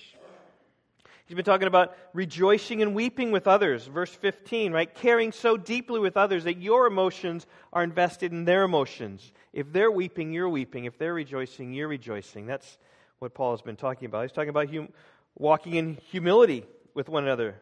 He's 1.25 1.35
been 1.35 1.45
talking 1.45 1.67
about 1.67 1.97
rejoicing 2.13 2.83
and 2.83 2.93
weeping 2.93 3.31
with 3.31 3.47
others. 3.47 3.87
Verse 3.87 4.11
15, 4.11 4.71
right? 4.71 4.93
Caring 4.93 5.31
so 5.31 5.57
deeply 5.57 5.99
with 5.99 6.17
others 6.17 6.43
that 6.43 6.57
your 6.57 6.85
emotions 6.85 7.47
are 7.73 7.83
invested 7.83 8.31
in 8.31 8.45
their 8.45 8.63
emotions. 8.63 9.31
If 9.51 9.73
they're 9.73 9.89
weeping, 9.89 10.33
you're 10.33 10.49
weeping. 10.49 10.85
If 10.85 10.99
they're 10.99 11.15
rejoicing, 11.15 11.73
you're 11.73 11.87
rejoicing. 11.87 12.45
That's 12.45 12.77
what 13.17 13.33
Paul 13.33 13.51
has 13.51 13.61
been 13.61 13.75
talking 13.75 14.05
about. 14.05 14.21
He's 14.21 14.33
talking 14.33 14.49
about 14.49 14.69
hum- 14.69 14.93
walking 15.35 15.73
in 15.73 15.95
humility 16.11 16.63
with 16.93 17.09
one 17.09 17.23
another. 17.23 17.55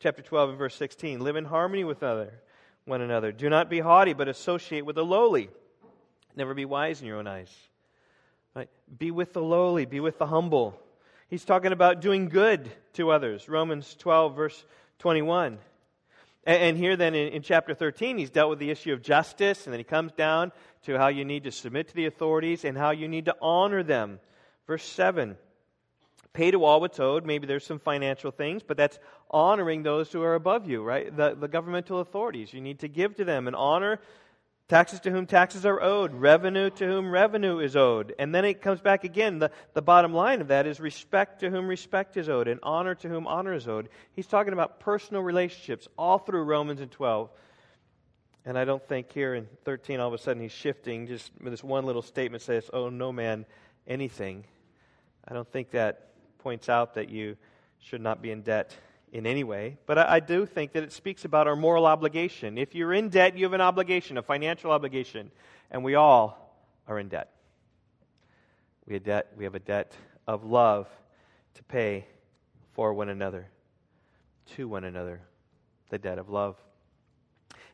Chapter 0.00 0.22
12 0.22 0.50
and 0.50 0.58
verse 0.58 0.74
16. 0.74 1.20
Live 1.20 1.36
in 1.36 1.44
harmony 1.44 1.84
with 1.84 2.02
other, 2.02 2.32
one 2.86 3.02
another. 3.02 3.32
Do 3.32 3.50
not 3.50 3.68
be 3.68 3.80
haughty, 3.80 4.14
but 4.14 4.28
associate 4.28 4.86
with 4.86 4.96
the 4.96 5.04
lowly. 5.04 5.50
Never 6.34 6.54
be 6.54 6.64
wise 6.64 7.00
in 7.00 7.06
your 7.06 7.18
own 7.18 7.26
eyes. 7.26 7.54
Right? 8.54 8.70
Be 8.98 9.10
with 9.10 9.32
the 9.34 9.42
lowly, 9.42 9.84
be 9.84 10.00
with 10.00 10.18
the 10.18 10.26
humble. 10.26 10.80
He's 11.28 11.44
talking 11.44 11.72
about 11.72 12.00
doing 12.00 12.28
good 12.28 12.70
to 12.94 13.10
others. 13.10 13.48
Romans 13.48 13.94
12, 13.98 14.36
verse 14.36 14.64
21. 15.00 15.58
And, 16.44 16.76
here, 16.76 16.94
then, 16.96 17.16
in 17.16 17.42
chapter 17.42 17.74
13, 17.74 18.18
he's 18.18 18.30
dealt 18.30 18.50
with 18.50 18.60
the 18.60 18.70
issue 18.70 18.92
of 18.92 19.02
justice, 19.02 19.66
and 19.66 19.72
then 19.72 19.80
he 19.80 19.84
comes 19.84 20.12
down 20.12 20.52
to 20.84 20.96
how 20.96 21.08
you 21.08 21.24
need 21.24 21.42
to 21.42 21.50
submit 21.50 21.88
to 21.88 21.94
the 21.94 22.06
authorities 22.06 22.64
and 22.64 22.78
how 22.78 22.92
you 22.92 23.08
need 23.08 23.24
to 23.24 23.34
honor 23.42 23.82
them. 23.82 24.20
Verse 24.68 24.84
7 24.84 25.36
Pay 26.36 26.50
to 26.50 26.62
all 26.66 26.82
what's 26.82 27.00
owed. 27.00 27.24
Maybe 27.24 27.46
there's 27.46 27.64
some 27.64 27.78
financial 27.78 28.30
things, 28.30 28.62
but 28.62 28.76
that's 28.76 28.98
honoring 29.30 29.82
those 29.82 30.12
who 30.12 30.22
are 30.22 30.34
above 30.34 30.68
you, 30.68 30.82
right? 30.82 31.16
The, 31.16 31.34
the 31.34 31.48
governmental 31.48 32.00
authorities. 32.00 32.52
You 32.52 32.60
need 32.60 32.80
to 32.80 32.88
give 32.88 33.16
to 33.16 33.24
them 33.24 33.46
and 33.46 33.56
honor 33.56 34.00
taxes 34.68 35.00
to 35.00 35.10
whom 35.10 35.24
taxes 35.24 35.64
are 35.64 35.80
owed, 35.80 36.12
revenue 36.12 36.68
to 36.68 36.86
whom 36.86 37.10
revenue 37.10 37.58
is 37.60 37.74
owed. 37.74 38.14
And 38.18 38.34
then 38.34 38.44
it 38.44 38.60
comes 38.60 38.82
back 38.82 39.02
again. 39.02 39.38
The, 39.38 39.50
the 39.72 39.80
bottom 39.80 40.12
line 40.12 40.42
of 40.42 40.48
that 40.48 40.66
is 40.66 40.78
respect 40.78 41.40
to 41.40 41.48
whom 41.48 41.68
respect 41.68 42.18
is 42.18 42.28
owed 42.28 42.48
and 42.48 42.60
honor 42.62 42.94
to 42.96 43.08
whom 43.08 43.26
honor 43.26 43.54
is 43.54 43.66
owed. 43.66 43.88
He's 44.12 44.26
talking 44.26 44.52
about 44.52 44.78
personal 44.80 45.22
relationships 45.22 45.88
all 45.96 46.18
through 46.18 46.42
Romans 46.42 46.82
and 46.82 46.90
12. 46.90 47.30
And 48.44 48.58
I 48.58 48.66
don't 48.66 48.86
think 48.86 49.10
here 49.10 49.34
in 49.34 49.48
13 49.64 50.00
all 50.00 50.08
of 50.08 50.12
a 50.12 50.18
sudden 50.18 50.42
he's 50.42 50.52
shifting. 50.52 51.06
Just 51.06 51.32
this 51.40 51.64
one 51.64 51.86
little 51.86 52.02
statement 52.02 52.42
says, 52.42 52.68
Oh, 52.74 52.90
no 52.90 53.10
man 53.10 53.46
anything. 53.86 54.44
I 55.26 55.32
don't 55.32 55.50
think 55.50 55.70
that 55.70 56.10
points 56.46 56.68
out 56.68 56.94
that 56.94 57.08
you 57.10 57.36
should 57.80 58.00
not 58.00 58.22
be 58.22 58.30
in 58.30 58.40
debt 58.40 58.72
in 59.12 59.26
any 59.26 59.42
way. 59.42 59.76
But 59.84 59.98
I, 59.98 60.14
I, 60.14 60.20
do 60.20 60.46
think 60.46 60.74
that 60.74 60.84
it 60.84 60.92
speaks 60.92 61.24
about 61.24 61.48
our 61.48 61.56
moral 61.56 61.86
obligation. 61.86 62.56
If 62.56 62.72
you're 62.72 62.92
in 62.92 63.08
debt, 63.08 63.36
you 63.36 63.46
have 63.46 63.52
an 63.52 63.60
obligation, 63.60 64.16
a 64.16 64.22
financial 64.22 64.70
obligation, 64.70 65.32
and 65.72 65.82
we 65.82 65.96
all 65.96 66.56
are 66.86 67.00
in 67.00 67.08
debt. 67.08 67.32
We 68.86 68.94
have, 68.94 69.02
debt, 69.02 69.32
we 69.36 69.42
have 69.42 69.56
a 69.56 69.58
debt 69.58 69.92
of 70.28 70.44
love 70.44 70.86
to 71.54 71.64
pay 71.64 72.06
for 72.74 72.94
one 72.94 73.08
another, 73.08 73.48
to 74.54 74.68
one 74.68 74.84
another, 74.84 75.22
the 75.90 75.98
debt 75.98 76.16
of 76.16 76.28
love. 76.28 76.54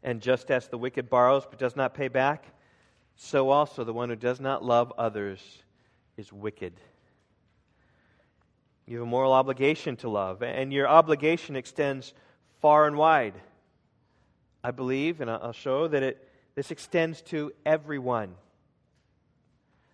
And 0.03 0.23
just 0.23 0.51
as 0.51 0.69
the 0.69 0.79
wicked 0.79 1.11
borrows 1.11 1.45
but 1.45 1.59
does 1.59 1.77
not 1.77 1.93
pay 1.93 2.09
back, 2.09 2.47
so 3.17 3.51
also 3.51 3.85
the 3.85 3.93
one 3.93 4.09
who 4.09 4.17
does 4.17 4.41
not 4.41 4.65
love 4.65 4.95
others 4.97 5.43
is 6.17 6.33
wicked. 6.33 6.73
You 8.87 8.99
have 8.99 9.07
a 9.07 9.11
moral 9.11 9.33
obligation 9.33 9.97
to 9.97 10.09
love, 10.09 10.43
and 10.43 10.73
your 10.73 10.89
obligation 10.89 11.57
extends 11.57 12.15
far 12.61 12.87
and 12.87 12.97
wide. 12.97 13.35
I 14.65 14.71
believe, 14.71 15.21
and 15.21 15.31
I'll 15.31 15.53
show 15.53 15.89
that 15.89 16.03
it, 16.03 16.29
this 16.55 16.71
extends 16.71 17.23
to 17.23 17.53
everyone. 17.67 18.35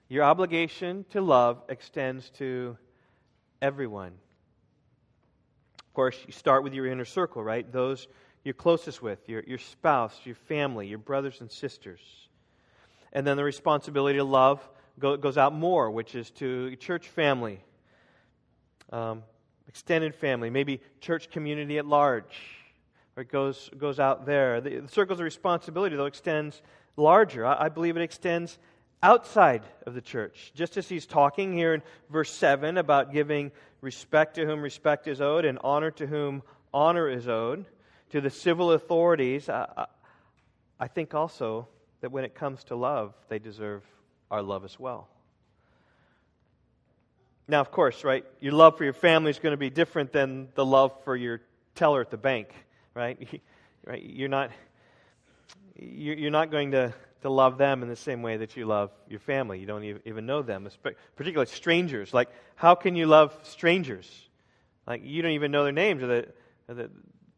Your 0.08 0.24
obligation 0.24 1.04
to 1.10 1.20
love 1.20 1.62
extends 1.68 2.30
to 2.30 2.76
everyone. 3.60 4.12
Of 5.80 5.94
course, 5.94 6.18
you 6.26 6.32
start 6.32 6.64
with 6.64 6.74
your 6.74 6.86
inner 6.86 7.04
circle, 7.04 7.42
right? 7.42 7.70
Those 7.70 8.08
you're 8.44 8.54
closest 8.54 9.02
with, 9.02 9.28
your, 9.28 9.42
your 9.46 9.58
spouse, 9.58 10.18
your 10.24 10.34
family, 10.34 10.86
your 10.86 10.98
brothers 10.98 11.40
and 11.40 11.50
sisters. 11.50 12.00
And 13.12 13.26
then 13.26 13.36
the 13.36 13.44
responsibility 13.44 14.18
to 14.18 14.24
love 14.24 14.66
go, 14.98 15.16
goes 15.16 15.36
out 15.36 15.52
more, 15.52 15.90
which 15.90 16.14
is 16.14 16.30
to 16.32 16.74
church 16.76 17.08
family, 17.08 17.60
um, 18.92 19.22
extended 19.68 20.14
family, 20.14 20.50
maybe 20.50 20.80
church 21.00 21.30
community 21.30 21.78
at 21.78 21.86
large. 21.86 22.40
Or 23.16 23.22
it 23.22 23.30
goes, 23.30 23.70
goes 23.76 23.98
out 23.98 24.26
there. 24.26 24.60
The, 24.60 24.80
the 24.80 24.88
circles 24.88 25.18
of 25.20 25.24
responsibility, 25.24 25.96
though, 25.96 26.06
extends 26.06 26.62
larger. 26.96 27.44
I, 27.44 27.64
I 27.64 27.68
believe 27.68 27.96
it 27.96 28.02
extends 28.02 28.58
outside 29.02 29.62
of 29.86 29.94
the 29.94 30.00
church. 30.00 30.52
Just 30.54 30.76
as 30.76 30.88
he's 30.88 31.06
talking 31.06 31.52
here 31.52 31.74
in 31.74 31.82
verse 32.10 32.32
7 32.32 32.78
about 32.78 33.12
giving 33.12 33.52
respect 33.80 34.34
to 34.34 34.46
whom 34.46 34.60
respect 34.60 35.06
is 35.06 35.20
owed 35.20 35.44
and 35.44 35.58
honor 35.62 35.90
to 35.92 36.06
whom 36.06 36.42
honor 36.72 37.08
is 37.08 37.28
owed, 37.28 37.66
to 38.10 38.20
the 38.20 38.30
civil 38.30 38.72
authorities, 38.72 39.48
I, 39.48 39.86
I 40.80 40.88
think 40.88 41.14
also 41.14 41.68
that 42.00 42.10
when 42.10 42.24
it 42.24 42.34
comes 42.34 42.64
to 42.64 42.76
love, 42.76 43.14
they 43.28 43.38
deserve 43.38 43.82
our 44.30 44.42
love 44.42 44.64
as 44.64 44.78
well. 44.78 45.08
Now, 47.50 47.60
of 47.60 47.70
course, 47.70 48.04
right, 48.04 48.26
your 48.40 48.52
love 48.52 48.76
for 48.76 48.84
your 48.84 48.92
family 48.92 49.30
is 49.30 49.38
going 49.38 49.52
to 49.52 49.56
be 49.56 49.70
different 49.70 50.12
than 50.12 50.48
the 50.54 50.66
love 50.66 50.92
for 51.04 51.16
your 51.16 51.40
teller 51.74 52.02
at 52.02 52.10
the 52.10 52.18
bank, 52.18 52.52
right? 52.94 53.40
right? 53.86 54.02
You're 54.02 54.28
not, 54.28 54.50
you're 55.74 56.30
not 56.30 56.50
going 56.50 56.72
to, 56.72 56.92
to 57.22 57.30
love 57.30 57.56
them 57.56 57.82
in 57.82 57.88
the 57.88 57.96
same 57.96 58.20
way 58.20 58.36
that 58.36 58.54
you 58.54 58.66
love 58.66 58.90
your 59.08 59.20
family. 59.20 59.60
You 59.60 59.66
don't 59.66 59.82
even 60.04 60.26
know 60.26 60.42
them, 60.42 60.68
particularly 61.16 61.50
strangers. 61.50 62.12
Like, 62.12 62.28
how 62.54 62.74
can 62.74 62.94
you 62.96 63.06
love 63.06 63.34
strangers? 63.44 64.28
Like, 64.86 65.00
you 65.04 65.22
don't 65.22 65.32
even 65.32 65.50
know 65.50 65.64
their 65.64 65.72
names 65.72 66.02
or 66.02 66.06
the, 66.06 66.28
or 66.68 66.74
the 66.74 66.90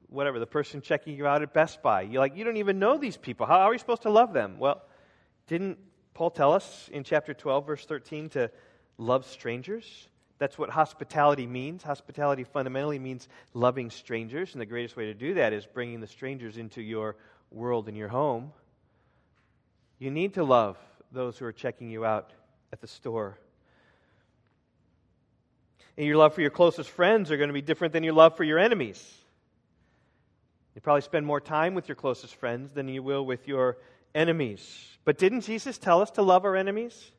whatever, 0.08 0.40
the 0.40 0.46
person 0.46 0.80
checking 0.80 1.16
you 1.16 1.28
out 1.28 1.42
at 1.42 1.54
Best 1.54 1.82
Buy. 1.82 2.02
You're 2.02 2.20
like, 2.20 2.36
you 2.36 2.42
don't 2.42 2.56
even 2.56 2.80
know 2.80 2.98
these 2.98 3.16
people. 3.16 3.46
How 3.46 3.60
are 3.60 3.72
you 3.72 3.78
supposed 3.78 4.02
to 4.02 4.10
love 4.10 4.32
them? 4.32 4.58
Well, 4.58 4.82
didn't 5.46 5.78
Paul 6.14 6.30
tell 6.30 6.52
us 6.52 6.90
in 6.92 7.04
chapter 7.04 7.32
12, 7.32 7.64
verse 7.64 7.86
13, 7.86 8.30
to 8.30 8.50
love 9.00 9.26
strangers. 9.26 10.08
That's 10.38 10.58
what 10.58 10.70
hospitality 10.70 11.46
means. 11.46 11.82
Hospitality 11.82 12.44
fundamentally 12.44 12.98
means 12.98 13.28
loving 13.52 13.90
strangers, 13.90 14.52
and 14.52 14.60
the 14.60 14.66
greatest 14.66 14.96
way 14.96 15.06
to 15.06 15.14
do 15.14 15.34
that 15.34 15.52
is 15.52 15.66
bringing 15.66 16.00
the 16.00 16.06
strangers 16.06 16.56
into 16.56 16.80
your 16.80 17.16
world 17.50 17.88
and 17.88 17.96
your 17.96 18.08
home. 18.08 18.52
You 19.98 20.10
need 20.10 20.34
to 20.34 20.44
love 20.44 20.78
those 21.12 21.36
who 21.36 21.44
are 21.44 21.52
checking 21.52 21.90
you 21.90 22.04
out 22.04 22.32
at 22.72 22.80
the 22.80 22.86
store. 22.86 23.38
And 25.96 26.06
your 26.06 26.16
love 26.16 26.34
for 26.34 26.40
your 26.40 26.50
closest 26.50 26.88
friends 26.88 27.30
are 27.30 27.36
going 27.36 27.48
to 27.48 27.54
be 27.54 27.60
different 27.60 27.92
than 27.92 28.02
your 28.02 28.14
love 28.14 28.36
for 28.36 28.44
your 28.44 28.58
enemies. 28.58 29.14
You 30.74 30.80
probably 30.80 31.02
spend 31.02 31.26
more 31.26 31.40
time 31.40 31.74
with 31.74 31.88
your 31.88 31.96
closest 31.96 32.36
friends 32.36 32.72
than 32.72 32.88
you 32.88 33.02
will 33.02 33.26
with 33.26 33.48
your 33.48 33.76
enemies. 34.14 34.86
But 35.04 35.18
didn't 35.18 35.42
Jesus 35.42 35.76
tell 35.76 36.00
us 36.00 36.10
to 36.12 36.22
love 36.22 36.44
our 36.44 36.56
enemies? 36.56 37.10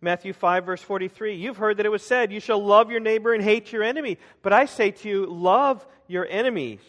Matthew 0.00 0.32
5, 0.32 0.64
verse 0.64 0.82
43. 0.82 1.36
You've 1.36 1.58
heard 1.58 1.76
that 1.76 1.86
it 1.86 1.90
was 1.90 2.02
said, 2.02 2.32
You 2.32 2.40
shall 2.40 2.64
love 2.64 2.90
your 2.90 3.00
neighbor 3.00 3.34
and 3.34 3.42
hate 3.42 3.72
your 3.72 3.82
enemy. 3.82 4.18
But 4.42 4.52
I 4.52 4.64
say 4.64 4.90
to 4.92 5.08
you, 5.08 5.26
love 5.26 5.86
your 6.06 6.26
enemies 6.26 6.80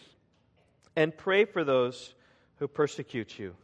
and 0.95 1.15
pray 1.15 1.45
for 1.45 1.63
those 1.63 2.13
who 2.57 2.67
persecute 2.67 3.37
you. 3.37 3.55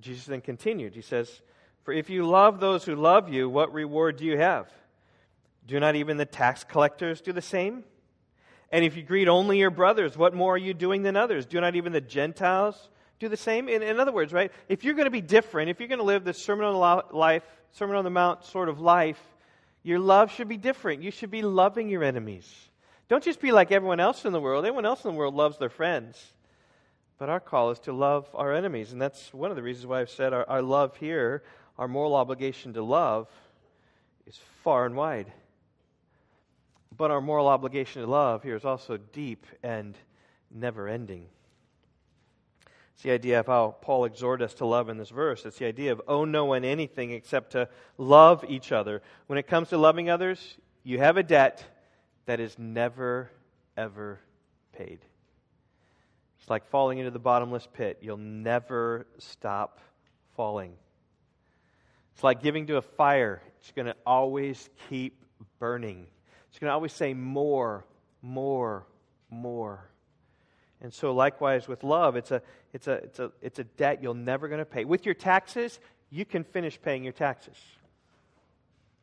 Jesus 0.00 0.26
then 0.26 0.40
continued. 0.40 0.94
He 0.94 1.02
says, 1.02 1.40
For 1.84 1.92
if 1.92 2.10
you 2.10 2.26
love 2.26 2.58
those 2.58 2.84
who 2.84 2.96
love 2.96 3.28
you, 3.32 3.48
what 3.48 3.72
reward 3.72 4.16
do 4.16 4.24
you 4.24 4.36
have? 4.36 4.68
Do 5.66 5.80
not 5.80 5.96
even 5.96 6.16
the 6.16 6.24
tax 6.24 6.64
collectors 6.64 7.20
do 7.20 7.32
the 7.32 7.42
same? 7.42 7.84
And 8.70 8.84
if 8.84 8.96
you 8.96 9.02
greet 9.02 9.28
only 9.28 9.58
your 9.58 9.70
brothers, 9.70 10.16
what 10.16 10.34
more 10.34 10.54
are 10.54 10.58
you 10.58 10.74
doing 10.74 11.02
than 11.02 11.16
others? 11.16 11.46
Do 11.46 11.60
not 11.60 11.76
even 11.76 11.92
the 11.92 12.00
Gentiles 12.00 12.88
do 13.18 13.28
the 13.28 13.36
same? 13.36 13.68
In, 13.68 13.82
in 13.82 13.98
other 13.98 14.12
words, 14.12 14.32
right, 14.32 14.52
if 14.68 14.84
you're 14.84 14.94
going 14.94 15.06
to 15.06 15.10
be 15.10 15.20
different, 15.20 15.70
if 15.70 15.80
you're 15.80 15.88
going 15.88 15.98
to 15.98 16.04
live 16.04 16.24
this 16.24 16.42
Sermon 16.42 16.66
on 16.66 16.72
the 16.74 17.16
life, 17.16 17.42
Sermon 17.72 17.96
on 17.96 18.04
the 18.04 18.10
Mount 18.10 18.44
sort 18.44 18.68
of 18.68 18.80
life, 18.80 19.20
your 19.82 19.98
love 19.98 20.32
should 20.32 20.48
be 20.48 20.56
different. 20.56 21.02
You 21.02 21.10
should 21.10 21.30
be 21.30 21.42
loving 21.42 21.88
your 21.88 22.02
enemies. 22.02 22.52
Don't 23.08 23.22
just 23.22 23.40
be 23.40 23.52
like 23.52 23.70
everyone 23.70 24.00
else 24.00 24.24
in 24.24 24.32
the 24.32 24.40
world. 24.40 24.64
Everyone 24.64 24.84
else 24.84 25.04
in 25.04 25.12
the 25.12 25.16
world 25.16 25.34
loves 25.34 25.58
their 25.58 25.70
friends. 25.70 26.20
But 27.18 27.28
our 27.28 27.40
call 27.40 27.70
is 27.70 27.78
to 27.80 27.92
love 27.92 28.28
our 28.34 28.52
enemies. 28.52 28.92
And 28.92 29.00
that's 29.00 29.32
one 29.32 29.50
of 29.50 29.56
the 29.56 29.62
reasons 29.62 29.86
why 29.86 30.00
I've 30.00 30.10
said 30.10 30.32
our, 30.32 30.48
our 30.48 30.62
love 30.62 30.96
here, 30.96 31.44
our 31.78 31.88
moral 31.88 32.14
obligation 32.14 32.74
to 32.74 32.82
love, 32.82 33.28
is 34.26 34.38
far 34.64 34.86
and 34.86 34.96
wide. 34.96 35.32
But 36.96 37.10
our 37.10 37.20
moral 37.20 37.46
obligation 37.46 38.02
to 38.02 38.08
love 38.08 38.42
here 38.42 38.56
is 38.56 38.64
also 38.64 38.96
deep 38.96 39.46
and 39.62 39.96
never 40.50 40.88
ending. 40.88 41.26
It's 42.96 43.02
the 43.02 43.10
idea 43.10 43.40
of 43.40 43.46
how 43.46 43.76
Paul 43.82 44.06
exhorts 44.06 44.42
us 44.42 44.54
to 44.54 44.64
love 44.64 44.88
in 44.88 44.96
this 44.96 45.10
verse. 45.10 45.44
It's 45.44 45.58
the 45.58 45.66
idea 45.66 45.92
of 45.92 46.00
owe 46.08 46.24
no 46.24 46.46
one 46.46 46.64
anything 46.64 47.10
except 47.10 47.52
to 47.52 47.68
love 47.98 48.42
each 48.48 48.72
other. 48.72 49.02
When 49.26 49.38
it 49.38 49.46
comes 49.46 49.68
to 49.68 49.76
loving 49.76 50.08
others, 50.08 50.56
you 50.82 50.98
have 50.98 51.18
a 51.18 51.22
debt 51.22 51.62
that 52.24 52.40
is 52.40 52.58
never, 52.58 53.30
ever 53.76 54.18
paid. 54.72 55.00
It's 56.40 56.48
like 56.48 56.64
falling 56.70 56.96
into 56.96 57.10
the 57.10 57.18
bottomless 57.18 57.68
pit. 57.70 57.98
You'll 58.00 58.16
never 58.16 59.06
stop 59.18 59.78
falling. 60.34 60.72
It's 62.14 62.24
like 62.24 62.42
giving 62.42 62.66
to 62.68 62.78
a 62.78 62.82
fire, 62.82 63.42
it's 63.60 63.72
going 63.72 63.88
to 63.88 63.96
always 64.06 64.70
keep 64.88 65.22
burning. 65.58 66.06
It's 66.48 66.58
going 66.58 66.70
to 66.70 66.74
always 66.74 66.94
say 66.94 67.12
more, 67.12 67.84
more, 68.22 68.86
more. 69.28 69.90
And 70.80 70.92
so, 70.92 71.12
likewise 71.12 71.68
with 71.68 71.82
love, 71.82 72.16
it's 72.16 72.30
a, 72.30 72.42
it's 72.72 72.86
a, 72.86 72.92
it's 72.92 73.18
a, 73.18 73.32
it's 73.40 73.58
a 73.58 73.64
debt 73.64 74.02
you're 74.02 74.14
never 74.14 74.48
going 74.48 74.58
to 74.58 74.66
pay. 74.66 74.84
With 74.84 75.06
your 75.06 75.14
taxes, 75.14 75.80
you 76.10 76.24
can 76.24 76.44
finish 76.44 76.80
paying 76.80 77.02
your 77.02 77.14
taxes. 77.14 77.56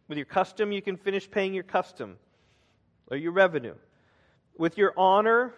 With 0.08 0.18
your 0.18 0.26
custom, 0.26 0.72
you 0.72 0.82
can 0.82 0.98
finish 0.98 1.30
paying 1.30 1.54
your 1.54 1.64
custom 1.64 2.18
or 3.10 3.18
your 3.18 3.32
revenue. 3.32 3.76
With 4.58 4.78
your 4.78 4.94
honor, 4.96 5.54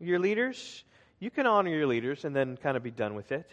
your 0.00 0.18
leaders, 0.18 0.84
you 1.20 1.30
can 1.30 1.46
honor 1.46 1.70
your 1.70 1.86
leaders 1.86 2.24
and 2.24 2.34
then 2.34 2.56
kind 2.56 2.76
of 2.76 2.82
be 2.82 2.90
done 2.90 3.14
with 3.14 3.30
it. 3.30 3.48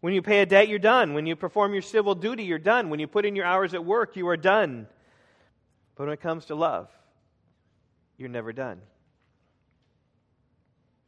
When 0.00 0.14
you 0.14 0.22
pay 0.22 0.40
a 0.40 0.46
debt, 0.46 0.68
you're 0.68 0.78
done. 0.78 1.14
When 1.14 1.26
you 1.26 1.36
perform 1.36 1.72
your 1.72 1.82
civil 1.82 2.14
duty, 2.14 2.44
you're 2.44 2.58
done. 2.58 2.90
When 2.90 3.00
you 3.00 3.06
put 3.06 3.24
in 3.24 3.34
your 3.34 3.44
hours 3.44 3.74
at 3.74 3.84
work, 3.84 4.16
you 4.16 4.28
are 4.28 4.36
done. 4.36 4.86
But 5.96 6.04
when 6.04 6.12
it 6.12 6.20
comes 6.20 6.46
to 6.46 6.54
love, 6.54 6.88
you're 8.16 8.28
never 8.28 8.52
done. 8.52 8.80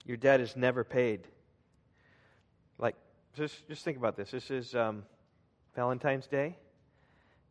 Your 0.08 0.16
debt 0.16 0.40
is 0.40 0.56
never 0.56 0.84
paid. 0.84 1.20
Like, 2.78 2.96
just, 3.34 3.68
just 3.68 3.84
think 3.84 3.98
about 3.98 4.16
this. 4.16 4.30
This 4.30 4.50
is 4.50 4.74
um, 4.74 5.02
Valentine's 5.76 6.26
Day. 6.26 6.56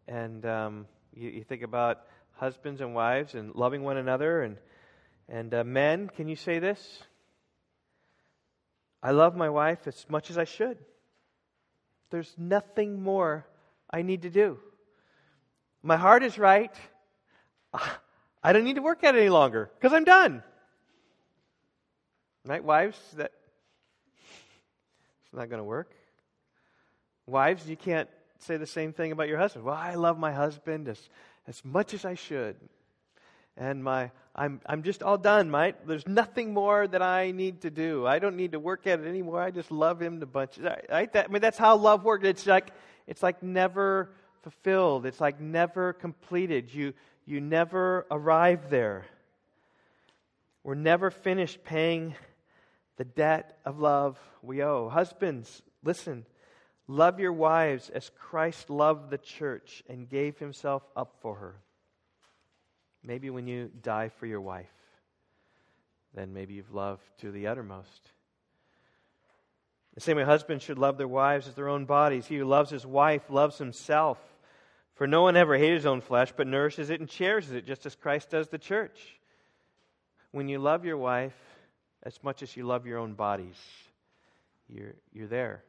And 0.08 0.43
um, 0.43 0.88
you, 1.15 1.30
you, 1.30 1.43
think 1.43 1.62
about 1.62 2.02
husbands 2.34 2.82
and 2.82 2.96
wives 2.96 3.36
and 3.36 3.54
loving 3.54 3.84
one 3.84 3.98
another. 3.98 4.41
And, 4.41 4.58
and 5.30 5.54
uh, 5.54 5.63
men, 5.65 6.10
can 6.10 6.28
you 6.28 6.36
say 6.36 6.58
this? 6.58 7.04
I 9.04 9.12
love 9.12 9.36
my 9.36 9.52
wife 9.52 9.86
as 9.86 10.08
much 10.10 10.32
as 10.32 10.39
I 10.39 10.46
should. 10.46 10.80
There's 12.10 12.34
nothing 12.39 13.04
more 13.04 13.46
I 13.91 14.02
need 14.02 14.24
to 14.24 14.32
do. 14.32 14.58
My 15.84 15.98
heart 15.98 16.24
is 16.24 16.39
right. 16.39 16.74
I 18.43 18.52
don't 18.52 18.63
need 18.63 18.78
to 18.78 18.82
work 18.82 19.04
at 19.04 19.13
it 19.13 19.20
any 19.20 19.30
longer 19.30 19.70
because 19.76 19.93
I'm 19.93 20.06
done. 20.06 20.41
Right, 22.47 22.63
wives? 22.63 22.97
That 23.17 23.33
it's 25.25 25.33
not 25.33 25.49
going 25.49 25.60
to 25.60 25.65
work. 25.65 25.91
Wives, 27.25 27.67
you 27.67 27.75
can't 27.75 28.07
say 28.39 28.55
the 28.55 28.65
same 28.65 28.93
thing 28.93 29.12
about 29.12 29.27
your 29.27 29.38
husband. 29.38 29.65
Well, 29.65 29.75
I 29.75 29.95
love 29.95 30.17
my 30.17 30.31
husband 30.31 30.88
as, 30.88 31.10
as 31.45 31.65
much 31.65 31.93
as 31.93 32.05
I 32.05 32.13
should. 32.13 32.55
And 33.57 33.83
my 33.83 34.12
I'm 34.33 34.62
I'm 34.65 34.83
just 34.83 35.03
all 35.03 35.17
done, 35.17 35.51
mate. 35.51 35.75
There's 35.86 36.07
nothing 36.07 36.53
more 36.53 36.88
that 36.88 37.01
I 37.01 37.31
need 37.31 37.62
to 37.62 37.69
do. 37.69 38.07
I 38.07 38.19
don't 38.19 38.38
need 38.38 38.53
to 38.53 38.60
work 38.62 38.88
at 38.88 39.01
it 39.01 39.07
anymore. 39.07 39.41
I 39.41 39.51
just 39.51 39.69
love 39.69 40.01
him 40.01 40.21
to 40.21 40.25
bunches. 40.25 40.63
Right? 40.89 41.12
That, 41.12 41.25
I 41.25 41.27
mean 41.27 41.41
that's 41.41 41.57
how 41.57 41.75
love 41.75 42.05
works. 42.05 42.23
It's 42.25 42.45
like 42.45 42.71
it's 43.07 43.21
like 43.21 43.43
never 43.43 44.12
fulfilled. 44.43 45.05
It's 45.05 45.19
like 45.19 45.41
never 45.41 45.91
completed. 45.91 46.73
You 46.73 46.93
you 47.25 47.41
never 47.41 48.05
arrive 48.10 48.69
there. 48.69 49.05
We're 50.63 50.75
never 50.75 51.10
finished 51.12 51.63
paying 51.63 52.15
the 52.97 53.05
debt 53.05 53.57
of 53.63 53.79
love 53.79 54.19
we 54.41 54.63
owe. 54.63 54.89
Husbands, 54.89 55.62
listen. 55.83 56.25
Love 56.88 57.19
your 57.19 57.33
wives 57.33 57.89
as 57.89 58.12
Christ 58.17 58.69
loved 58.69 59.10
the 59.10 59.17
church 59.17 59.83
and 59.89 60.10
gave 60.10 60.38
himself 60.39 60.83
up 60.95 61.15
for 61.21 61.36
her. 61.36 61.55
Maybe 63.03 63.29
when 63.29 63.47
you 63.47 63.69
die 63.81 64.10
for 64.10 64.25
your 64.25 64.41
wife, 64.41 64.71
then 66.13 66.33
maybe 66.33 66.55
you've 66.55 66.73
loved 66.73 67.03
to 67.19 67.31
the 67.31 67.47
uttermost. 67.47 68.12
The 69.95 70.01
same 70.01 70.17
way 70.17 70.23
husbands 70.23 70.63
should 70.63 70.77
love 70.77 70.97
their 70.97 71.07
wives 71.07 71.47
as 71.47 71.55
their 71.55 71.69
own 71.69 71.86
bodies. 71.86 72.27
He 72.27 72.38
who 72.38 72.45
loves 72.45 72.69
his 72.69 72.86
wife 72.86 73.29
loves 73.29 73.57
himself. 73.57 74.19
For 74.93 75.07
no 75.07 75.23
one 75.23 75.36
ever 75.36 75.57
hated 75.57 75.75
his 75.75 75.86
own 75.86 76.01
flesh, 76.01 76.33
but 76.36 76.47
nourishes 76.47 76.89
it 76.89 76.99
and 76.99 77.10
cherishes 77.10 77.51
it, 77.51 77.65
just 77.65 77.86
as 77.86 77.95
Christ 77.95 78.29
does 78.29 78.49
the 78.49 78.57
church. 78.57 79.19
When 80.31 80.47
you 80.47 80.60
love 80.60 80.86
your 80.86 80.97
wife, 80.97 81.36
as 82.03 82.21
much 82.23 82.43
as 82.43 82.55
you 82.55 82.65
love 82.65 82.86
your 82.86 82.97
own 82.97 83.13
bodies. 83.13 83.55
You're, 84.69 84.95
you're 85.13 85.27
there. 85.27 85.63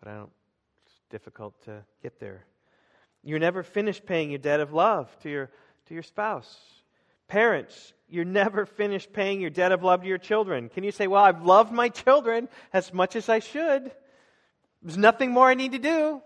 But 0.00 0.10
I 0.10 0.14
don't, 0.14 0.30
it's 0.86 0.94
difficult 1.10 1.60
to 1.64 1.82
get 2.02 2.20
there. 2.20 2.44
You're 3.22 3.38
never 3.38 3.62
finished 3.62 4.06
paying 4.06 4.30
your 4.30 4.38
debt 4.38 4.60
of 4.60 4.72
love 4.72 5.14
to 5.22 5.30
your, 5.30 5.50
to 5.86 5.94
your 5.94 6.02
spouse. 6.02 6.58
Parents, 7.28 7.92
you're 8.08 8.24
never 8.24 8.66
finished 8.66 9.12
paying 9.12 9.40
your 9.40 9.50
debt 9.50 9.72
of 9.72 9.84
love 9.84 10.02
to 10.02 10.08
your 10.08 10.18
children. 10.18 10.68
Can 10.68 10.84
you 10.84 10.90
say, 10.90 11.06
Well, 11.06 11.22
I've 11.22 11.44
loved 11.44 11.72
my 11.72 11.88
children 11.88 12.48
as 12.72 12.92
much 12.92 13.14
as 13.14 13.28
I 13.28 13.38
should? 13.38 13.92
There's 14.82 14.96
nothing 14.96 15.30
more 15.30 15.48
I 15.48 15.54
need 15.54 15.72
to 15.72 15.78
do. 15.78 16.22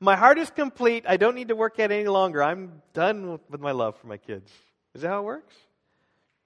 My 0.00 0.16
heart 0.16 0.38
is 0.38 0.48
complete. 0.50 1.04
I 1.06 1.16
don't 1.16 1.34
need 1.34 1.48
to 1.48 1.56
work 1.56 1.78
at 1.80 1.90
it 1.90 1.94
any 1.94 2.08
longer. 2.08 2.42
I'm 2.42 2.80
done 2.94 3.40
with 3.50 3.60
my 3.60 3.72
love 3.72 3.96
for 3.98 4.06
my 4.06 4.16
kids. 4.16 4.50
Is 4.94 5.02
that 5.02 5.08
how 5.08 5.20
it 5.20 5.24
works? 5.24 5.54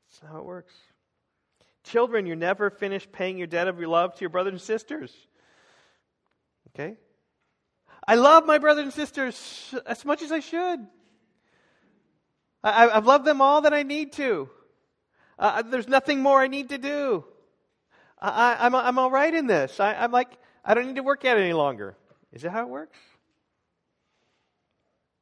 That's 0.09 0.33
how 0.33 0.38
it 0.38 0.44
works. 0.44 0.72
Children, 1.87 2.27
you're 2.27 2.37
never 2.37 2.70
finished 2.70 3.12
paying 3.12 3.38
your 3.38 3.46
debt 3.46 3.68
of 3.68 3.79
your 3.79 3.88
love 3.88 4.14
to 4.14 4.20
your 4.20 4.31
brothers 4.31 4.53
and 4.53 4.61
sisters. 4.61 5.14
Okay? 6.70 6.96
I 8.07 8.16
love 8.16 8.44
my 8.44 8.59
brothers 8.59 8.85
and 8.85 8.92
sisters 8.92 9.75
as 9.87 10.05
much 10.05 10.22
as 10.22 10.33
I 10.33 10.40
should. 10.40 10.87
I, 12.62 12.88
have 12.88 13.07
loved 13.07 13.25
them 13.25 13.40
all 13.40 13.61
that 13.62 13.72
I 13.72 13.85
need 13.85 14.12
to. 14.14 14.51
Uh, 15.38 15.62
there's 15.62 15.87
nothing 15.87 16.20
more 16.20 16.40
I 16.40 16.49
need 16.49 16.70
to 16.70 16.79
do. 16.79 17.25
I, 18.20 18.66
am 18.66 18.75
I'm, 18.75 18.87
I'm 18.87 18.99
all 18.99 19.11
right 19.11 19.33
in 19.33 19.46
this. 19.46 19.79
I, 19.79 19.94
I'm 19.94 20.11
like, 20.11 20.31
I 20.64 20.75
don't 20.75 20.87
need 20.88 20.96
to 20.96 21.03
work 21.05 21.25
at 21.25 21.38
it 21.38 21.42
any 21.42 21.53
longer. 21.53 21.96
Is 22.33 22.42
that 22.42 22.51
how 22.51 22.62
it 22.62 22.68
works? 22.68 22.99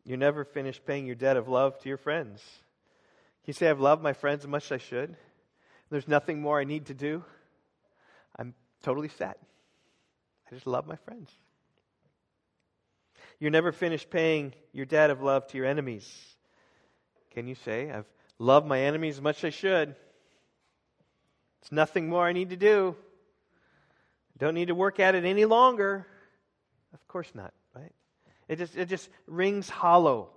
You 0.04 0.16
never 0.16 0.44
finish 0.44 0.80
paying 0.84 1.06
your 1.06 1.16
debt 1.16 1.36
of 1.36 1.48
love 1.48 1.78
to 1.80 1.88
your 1.88 1.98
friends. 1.98 2.40
Can 3.44 3.48
you 3.48 3.52
say, 3.52 3.68
I've 3.68 3.80
loved 3.80 4.02
my 4.02 4.14
friends 4.14 4.44
as 4.44 4.48
much 4.48 4.66
as 4.66 4.72
I 4.72 4.78
should? 4.78 5.16
There's 5.94 6.08
nothing 6.08 6.40
more 6.40 6.58
I 6.58 6.64
need 6.64 6.86
to 6.86 6.94
do. 6.94 7.22
I'm 8.36 8.52
totally 8.82 9.06
set. 9.06 9.38
I 10.50 10.52
just 10.52 10.66
love 10.66 10.88
my 10.88 10.96
friends. 10.96 11.30
You're 13.38 13.52
never 13.52 13.70
finished 13.70 14.10
paying 14.10 14.54
your 14.72 14.86
debt 14.86 15.10
of 15.10 15.22
love 15.22 15.46
to 15.46 15.56
your 15.56 15.66
enemies. 15.66 16.04
Can 17.30 17.46
you 17.46 17.54
say, 17.54 17.92
I've 17.92 18.10
loved 18.40 18.66
my 18.66 18.80
enemies 18.80 19.18
as 19.18 19.22
much 19.22 19.44
as 19.44 19.44
I 19.44 19.50
should? 19.50 19.94
It's 21.62 21.70
nothing 21.70 22.08
more 22.08 22.26
I 22.26 22.32
need 22.32 22.50
to 22.50 22.56
do. 22.56 22.96
I 22.98 24.38
Don't 24.44 24.54
need 24.54 24.66
to 24.66 24.74
work 24.74 24.98
at 24.98 25.14
it 25.14 25.24
any 25.24 25.44
longer. 25.44 26.08
Of 26.92 27.06
course 27.06 27.30
not, 27.36 27.54
right? 27.72 27.92
It 28.48 28.56
just, 28.56 28.76
it 28.76 28.88
just 28.88 29.08
rings 29.28 29.68
hollow. 29.68 30.30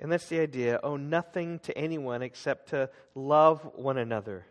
And 0.00 0.12
that's 0.12 0.26
the 0.26 0.40
idea 0.40 0.80
owe 0.82 0.96
nothing 0.96 1.58
to 1.60 1.76
anyone 1.76 2.22
except 2.22 2.70
to 2.70 2.90
love 3.14 3.68
one 3.74 3.98
another. 3.98 4.46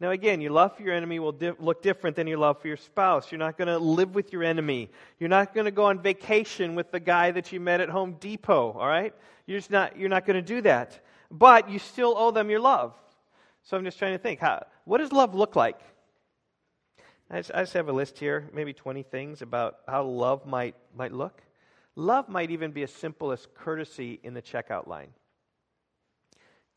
Now, 0.00 0.10
again, 0.10 0.40
your 0.40 0.50
love 0.50 0.76
for 0.76 0.82
your 0.82 0.94
enemy 0.94 1.20
will 1.20 1.32
di- 1.32 1.52
look 1.60 1.80
different 1.80 2.16
than 2.16 2.26
your 2.26 2.38
love 2.38 2.60
for 2.60 2.66
your 2.66 2.76
spouse. 2.76 3.30
You're 3.30 3.38
not 3.38 3.56
going 3.56 3.68
to 3.68 3.78
live 3.78 4.16
with 4.16 4.32
your 4.32 4.42
enemy. 4.42 4.90
You're 5.20 5.28
not 5.28 5.54
going 5.54 5.66
to 5.66 5.70
go 5.70 5.84
on 5.84 6.02
vacation 6.02 6.74
with 6.74 6.90
the 6.90 6.98
guy 6.98 7.30
that 7.30 7.52
you 7.52 7.60
met 7.60 7.80
at 7.80 7.88
Home 7.88 8.16
Depot, 8.18 8.72
all 8.72 8.88
right? 8.88 9.14
You're, 9.46 9.60
just 9.60 9.70
not, 9.70 9.96
you're 9.96 10.08
not 10.08 10.26
going 10.26 10.34
to 10.34 10.42
do 10.42 10.60
that. 10.62 11.04
But 11.30 11.70
you 11.70 11.78
still 11.78 12.14
owe 12.16 12.32
them 12.32 12.50
your 12.50 12.58
love. 12.58 12.94
So 13.62 13.76
I'm 13.76 13.84
just 13.84 13.96
trying 13.96 14.12
to 14.12 14.18
think 14.18 14.40
how, 14.40 14.66
what 14.84 14.98
does 14.98 15.12
love 15.12 15.36
look 15.36 15.54
like? 15.54 15.78
I 17.30 17.36
just, 17.36 17.52
I 17.54 17.60
just 17.60 17.72
have 17.74 17.88
a 17.88 17.92
list 17.92 18.18
here, 18.18 18.50
maybe 18.52 18.72
20 18.72 19.04
things 19.04 19.40
about 19.40 19.76
how 19.88 20.02
love 20.02 20.46
might, 20.46 20.74
might 20.96 21.12
look. 21.12 21.40
Love 21.94 22.28
might 22.28 22.50
even 22.50 22.72
be 22.72 22.82
as 22.82 22.92
simple 22.92 23.32
as 23.32 23.46
courtesy 23.54 24.18
in 24.22 24.34
the 24.34 24.42
checkout 24.42 24.86
line. 24.86 25.10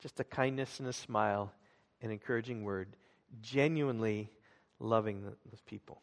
Just 0.02 0.20
a 0.20 0.24
kindness 0.24 0.80
and 0.80 0.90
a 0.90 0.94
smile, 0.94 1.54
an 2.02 2.12
encouraging 2.12 2.64
word 2.64 2.96
genuinely 3.42 4.30
loving 4.80 5.24
those 5.24 5.62
people. 5.66 6.02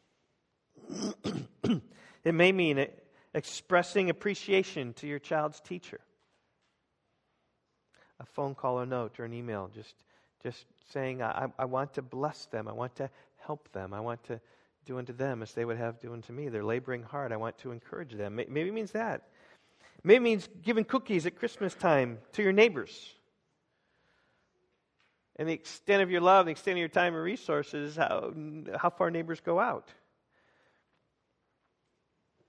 it 2.24 2.34
may 2.34 2.52
mean 2.52 2.86
expressing 3.34 4.10
appreciation 4.10 4.92
to 4.94 5.06
your 5.06 5.18
child's 5.18 5.60
teacher. 5.60 6.00
A 8.20 8.24
phone 8.24 8.54
call 8.54 8.80
or 8.80 8.86
note 8.86 9.18
or 9.18 9.24
an 9.24 9.34
email, 9.34 9.70
just, 9.74 9.94
just 10.42 10.64
saying, 10.92 11.22
I, 11.22 11.48
I 11.58 11.64
want 11.64 11.94
to 11.94 12.02
bless 12.02 12.46
them. 12.46 12.68
I 12.68 12.72
want 12.72 12.96
to 12.96 13.10
help 13.44 13.70
them. 13.72 13.92
I 13.92 14.00
want 14.00 14.22
to 14.24 14.40
do 14.84 14.98
unto 14.98 15.12
them 15.12 15.42
as 15.42 15.52
they 15.52 15.64
would 15.64 15.76
have 15.76 16.00
do 16.00 16.12
unto 16.12 16.32
me. 16.32 16.48
They're 16.48 16.64
laboring 16.64 17.02
hard. 17.02 17.32
I 17.32 17.36
want 17.36 17.58
to 17.58 17.70
encourage 17.72 18.12
them. 18.12 18.36
Maybe 18.36 18.68
it 18.68 18.74
means 18.74 18.92
that. 18.92 19.22
Maybe 20.04 20.16
it 20.16 20.20
means 20.20 20.48
giving 20.62 20.84
cookies 20.84 21.26
at 21.26 21.36
Christmas 21.36 21.74
time 21.74 22.18
to 22.32 22.42
your 22.42 22.52
neighbors 22.52 23.14
and 25.36 25.48
the 25.48 25.52
extent 25.52 26.02
of 26.02 26.10
your 26.10 26.20
love, 26.20 26.46
the 26.46 26.52
extent 26.52 26.74
of 26.74 26.78
your 26.78 26.88
time 26.88 27.14
and 27.14 27.22
resources, 27.22 27.96
how, 27.96 28.32
how 28.76 28.90
far 28.90 29.10
neighbors 29.10 29.40
go 29.40 29.58
out. 29.58 29.88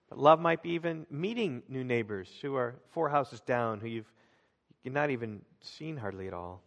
But 0.09 0.19
love 0.19 0.39
might 0.39 0.61
be 0.61 0.71
even 0.71 1.07
meeting 1.09 1.63
new 1.69 1.83
neighbors 1.83 2.29
who 2.41 2.55
are 2.55 2.75
four 2.91 3.09
houses 3.09 3.39
down, 3.41 3.79
who 3.79 3.87
you've, 3.87 4.11
you've 4.83 4.93
not 4.93 5.09
even 5.09 5.41
seen 5.61 5.97
hardly 5.97 6.27
at 6.27 6.33
all. 6.33 6.61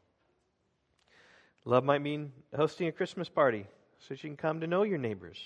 Love 1.64 1.84
might 1.84 2.00
mean 2.00 2.32
hosting 2.54 2.88
a 2.88 2.92
Christmas 2.92 3.28
party 3.28 3.66
so 4.06 4.14
that 4.14 4.22
you 4.22 4.30
can 4.30 4.36
come 4.36 4.60
to 4.60 4.66
know 4.66 4.82
your 4.82 4.98
neighbors. 4.98 5.38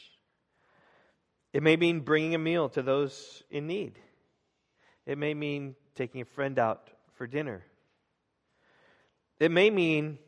It 1.52 1.62
may 1.62 1.76
mean 1.76 2.00
bringing 2.00 2.34
a 2.34 2.38
meal 2.38 2.68
to 2.70 2.82
those 2.82 3.42
in 3.50 3.66
need. 3.66 3.98
It 5.06 5.18
may 5.18 5.34
mean 5.34 5.74
taking 5.94 6.20
a 6.20 6.24
friend 6.24 6.58
out 6.58 6.90
for 7.14 7.26
dinner. 7.26 7.64
It 9.38 9.50
may 9.50 9.70
mean 9.70 10.18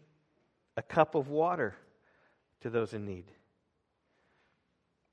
a 0.77 0.83
cup 0.83 1.15
of 1.15 1.29
water 1.29 1.77
to 2.63 2.71
those 2.71 2.95
in 2.95 3.05
need. 3.05 3.27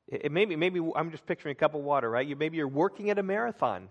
It, 0.08 0.32
maybe, 0.32 0.56
maybe 0.56 0.80
I'm 0.96 1.12
just 1.12 1.26
picturing 1.26 1.52
a 1.52 1.56
cup 1.56 1.76
of 1.76 1.82
water, 1.82 2.10
right? 2.10 2.26
You, 2.26 2.36
maybe 2.36 2.58
you're 2.58 2.68
working 2.68 3.10
at 3.10 3.20
a 3.20 3.24
marathon 3.24 3.90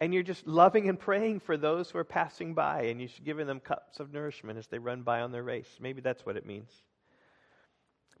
and 0.00 0.14
you're 0.14 0.22
just 0.22 0.46
loving 0.46 0.88
and 0.88 0.98
praying 0.98 1.40
for 1.40 1.56
those 1.56 1.90
who 1.90 1.98
are 1.98 2.04
passing 2.04 2.54
by 2.54 2.82
and 2.84 3.00
you're 3.00 3.10
giving 3.24 3.46
them 3.46 3.60
cups 3.60 4.00
of 4.00 4.12
nourishment 4.12 4.58
as 4.58 4.68
they 4.68 4.78
run 4.78 5.02
by 5.02 5.20
on 5.20 5.32
their 5.32 5.42
race. 5.42 5.68
Maybe 5.80 6.00
that's 6.00 6.24
what 6.24 6.36
it 6.36 6.46
means. 6.46 6.70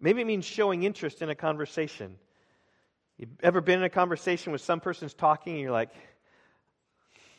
Maybe 0.02 0.20
it 0.20 0.26
means 0.26 0.44
showing 0.44 0.82
interest 0.82 1.22
in 1.22 1.30
a 1.30 1.34
conversation. 1.36 2.16
You 3.18 3.28
ever 3.40 3.60
been 3.60 3.78
in 3.78 3.84
a 3.84 3.88
conversation 3.88 4.52
with 4.52 4.60
some 4.60 4.80
person's 4.80 5.14
talking 5.14 5.52
and 5.52 5.62
you're 5.62 5.70
like, 5.70 5.94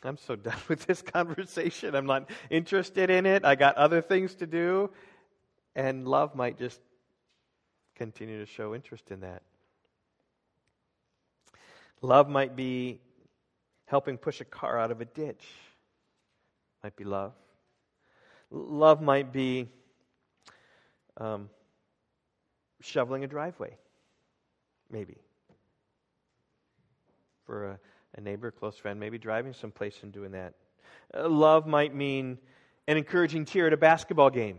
I'm 0.02 0.16
so 0.16 0.34
done 0.36 0.56
with 0.66 0.86
this 0.86 1.02
conversation. 1.02 1.94
I'm 1.94 2.06
not 2.06 2.30
interested 2.48 3.10
in 3.10 3.26
it. 3.26 3.44
I 3.44 3.54
got 3.54 3.76
other 3.76 4.00
things 4.00 4.34
to 4.36 4.46
do. 4.46 4.90
And 5.76 6.08
love 6.08 6.34
might 6.34 6.58
just 6.58 6.80
continue 7.96 8.40
to 8.40 8.46
show 8.46 8.74
interest 8.74 9.10
in 9.10 9.20
that. 9.20 9.42
Love 12.00 12.30
might 12.30 12.56
be 12.56 12.98
helping 13.84 14.16
push 14.16 14.40
a 14.40 14.44
car 14.44 14.78
out 14.78 14.90
of 14.90 15.02
a 15.02 15.04
ditch. 15.04 15.44
Might 16.82 16.96
be 16.96 17.04
love. 17.04 17.32
Love 18.50 19.02
might 19.02 19.32
be 19.32 19.68
um, 21.18 21.50
shoveling 22.84 23.24
a 23.24 23.26
driveway. 23.26 23.76
Maybe. 24.90 25.16
For 27.46 27.70
a, 27.70 27.78
a 28.16 28.20
neighbor, 28.20 28.50
close 28.50 28.76
friend, 28.76 29.00
maybe 29.00 29.18
driving 29.18 29.52
someplace 29.52 29.96
and 30.02 30.12
doing 30.12 30.32
that. 30.32 30.54
Uh, 31.12 31.28
love 31.28 31.66
might 31.66 31.94
mean 31.94 32.38
an 32.86 32.96
encouraging 32.96 33.44
cheer 33.44 33.66
at 33.66 33.72
a 33.72 33.76
basketball 33.76 34.30
game. 34.30 34.58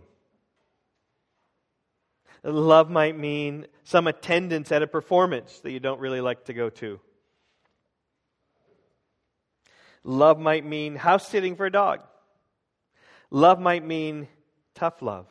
Love 2.44 2.92
might 2.92 3.18
mean 3.18 3.66
some 3.84 4.06
attendance 4.06 4.72
at 4.72 4.84
a 4.84 4.88
performance 4.88 5.60
that 5.62 5.72
you 5.72 5.80
don't 5.80 6.00
really 6.00 6.22
like 6.22 6.46
to 6.46 6.54
go 6.54 6.70
to. 6.70 7.00
Love 10.04 10.38
might 10.40 10.64
mean 10.64 10.96
house 10.96 11.28
sitting 11.28 11.56
for 11.56 11.66
a 11.66 11.72
dog. 11.72 12.02
Love 13.32 13.60
might 13.60 13.84
mean 13.84 14.28
tough 14.76 15.02
love. 15.02 15.26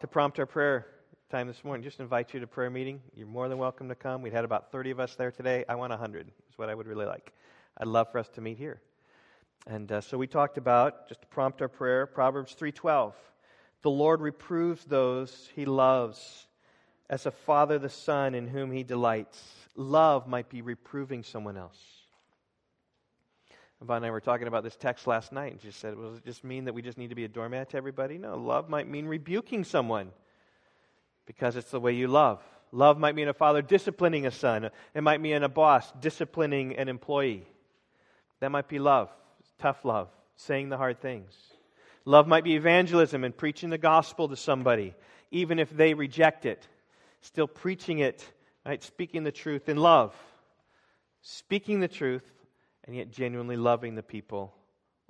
To 0.00 0.08
prompt 0.08 0.40
our 0.40 0.46
prayer 0.46 0.86
time 1.30 1.46
this 1.46 1.62
morning, 1.62 1.84
just 1.84 2.00
invite 2.00 2.34
you 2.34 2.40
to 2.40 2.46
prayer 2.48 2.70
meeting. 2.70 3.00
You're 3.14 3.28
more 3.28 3.48
than 3.48 3.56
welcome 3.56 3.88
to 3.88 3.94
come. 3.94 4.20
We'd 4.20 4.32
had 4.32 4.44
about 4.44 4.72
30 4.72 4.90
of 4.90 4.98
us 4.98 5.14
there 5.14 5.30
today. 5.30 5.64
I 5.68 5.76
want 5.76 5.90
100 5.90 6.26
is 6.26 6.58
what 6.58 6.68
I 6.68 6.74
would 6.74 6.88
really 6.88 7.06
like. 7.06 7.32
I'd 7.78 7.86
love 7.86 8.10
for 8.10 8.18
us 8.18 8.28
to 8.30 8.40
meet 8.40 8.58
here. 8.58 8.80
And 9.64 9.92
uh, 9.92 10.00
so 10.00 10.18
we 10.18 10.26
talked 10.26 10.58
about, 10.58 11.08
just 11.08 11.20
to 11.20 11.28
prompt 11.28 11.62
our 11.62 11.68
prayer, 11.68 12.06
Proverbs 12.06 12.56
3.12. 12.60 13.12
The 13.82 13.90
Lord 13.90 14.20
reproves 14.20 14.84
those 14.84 15.48
he 15.54 15.66
loves 15.66 16.48
as 17.08 17.26
a 17.26 17.30
father 17.30 17.78
the 17.78 17.88
son 17.88 18.34
in 18.34 18.48
whom 18.48 18.72
he 18.72 18.82
delights. 18.82 19.40
Love 19.76 20.26
might 20.26 20.48
be 20.48 20.62
reproving 20.62 21.22
someone 21.22 21.56
else. 21.56 21.78
Yvonne 23.80 23.98
and 23.98 24.06
I 24.06 24.10
were 24.10 24.20
talking 24.20 24.48
about 24.48 24.64
this 24.64 24.74
text 24.74 25.06
last 25.06 25.30
night, 25.30 25.52
and 25.52 25.62
she 25.62 25.70
said, 25.70 25.96
well, 25.96 26.08
Does 26.08 26.18
it 26.18 26.24
just 26.24 26.42
mean 26.42 26.64
that 26.64 26.74
we 26.74 26.82
just 26.82 26.98
need 26.98 27.10
to 27.10 27.14
be 27.14 27.24
a 27.24 27.28
doormat 27.28 27.70
to 27.70 27.76
everybody? 27.76 28.18
No, 28.18 28.36
love 28.36 28.68
might 28.68 28.88
mean 28.88 29.06
rebuking 29.06 29.62
someone 29.62 30.10
because 31.30 31.54
it's 31.54 31.70
the 31.70 31.78
way 31.78 31.92
you 31.92 32.08
love. 32.08 32.42
Love 32.72 32.98
might 32.98 33.14
mean 33.14 33.28
a 33.28 33.32
father 33.32 33.62
disciplining 33.62 34.26
a 34.26 34.32
son, 34.32 34.68
it 34.94 35.00
might 35.00 35.20
mean 35.20 35.44
a 35.44 35.48
boss 35.48 35.92
disciplining 36.00 36.74
an 36.74 36.88
employee. 36.88 37.46
That 38.40 38.50
might 38.50 38.66
be 38.66 38.80
love, 38.80 39.10
tough 39.60 39.84
love, 39.84 40.08
saying 40.34 40.70
the 40.70 40.76
hard 40.76 41.00
things. 41.00 41.32
Love 42.04 42.26
might 42.26 42.42
be 42.42 42.56
evangelism 42.56 43.22
and 43.22 43.36
preaching 43.36 43.70
the 43.70 43.78
gospel 43.78 44.26
to 44.28 44.36
somebody, 44.36 44.92
even 45.30 45.60
if 45.60 45.70
they 45.70 45.94
reject 45.94 46.46
it. 46.46 46.66
Still 47.20 47.46
preaching 47.46 48.00
it, 48.00 48.28
right? 48.66 48.82
Speaking 48.82 49.22
the 49.22 49.30
truth 49.30 49.68
in 49.68 49.76
love. 49.76 50.12
Speaking 51.22 51.78
the 51.78 51.86
truth, 51.86 52.28
and 52.82 52.96
yet 52.96 53.12
genuinely 53.12 53.56
loving 53.56 53.94
the 53.94 54.02
people 54.02 54.52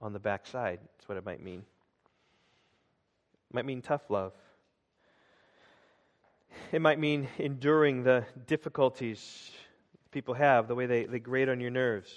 on 0.00 0.12
the 0.12 0.20
backside. 0.20 0.80
That's 0.83 1.09
what 1.09 1.16
it 1.16 1.24
might 1.24 1.42
mean. 1.42 1.61
It 1.61 3.54
might 3.54 3.64
mean 3.64 3.80
tough 3.80 4.11
love. 4.11 4.35
It 6.72 6.80
might 6.80 6.98
mean 6.98 7.28
enduring 7.38 8.02
the 8.02 8.24
difficulties 8.46 9.50
people 10.10 10.34
have, 10.34 10.68
the 10.68 10.74
way 10.74 10.86
they, 10.86 11.04
they 11.04 11.18
grate 11.18 11.48
on 11.48 11.60
your 11.60 11.70
nerves, 11.70 12.12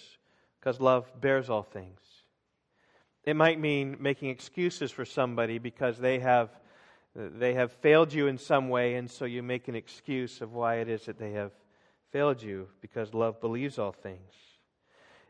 because 0.60 0.80
love 0.80 1.10
bears 1.19 1.50
all 1.50 1.63
things. 1.63 2.00
It 3.24 3.36
might 3.36 3.60
mean 3.60 3.98
making 4.00 4.30
excuses 4.30 4.91
for 4.91 5.06
somebody 5.06 5.58
because 5.58 5.98
they 5.98 6.19
have, 6.19 6.50
they 7.15 7.54
have 7.54 7.72
failed 7.72 8.12
you 8.12 8.28
in 8.28 8.38
some 8.38 8.69
way, 8.69 8.96
and 8.96 9.10
so 9.10 9.26
you 9.26 9.41
make 9.41 9.67
an 9.67 9.76
excuse 9.76 10.41
of 10.41 10.54
why 10.54 10.76
it 10.76 10.89
is 10.89 11.06
that 11.06 11.19
they 11.19 11.32
have 11.32 11.52
failed 12.12 12.41
you 12.41 12.67
because 12.82 13.13
love 13.13 13.39
believes 13.39 13.80
all 13.80 13.91
things. 13.91 14.32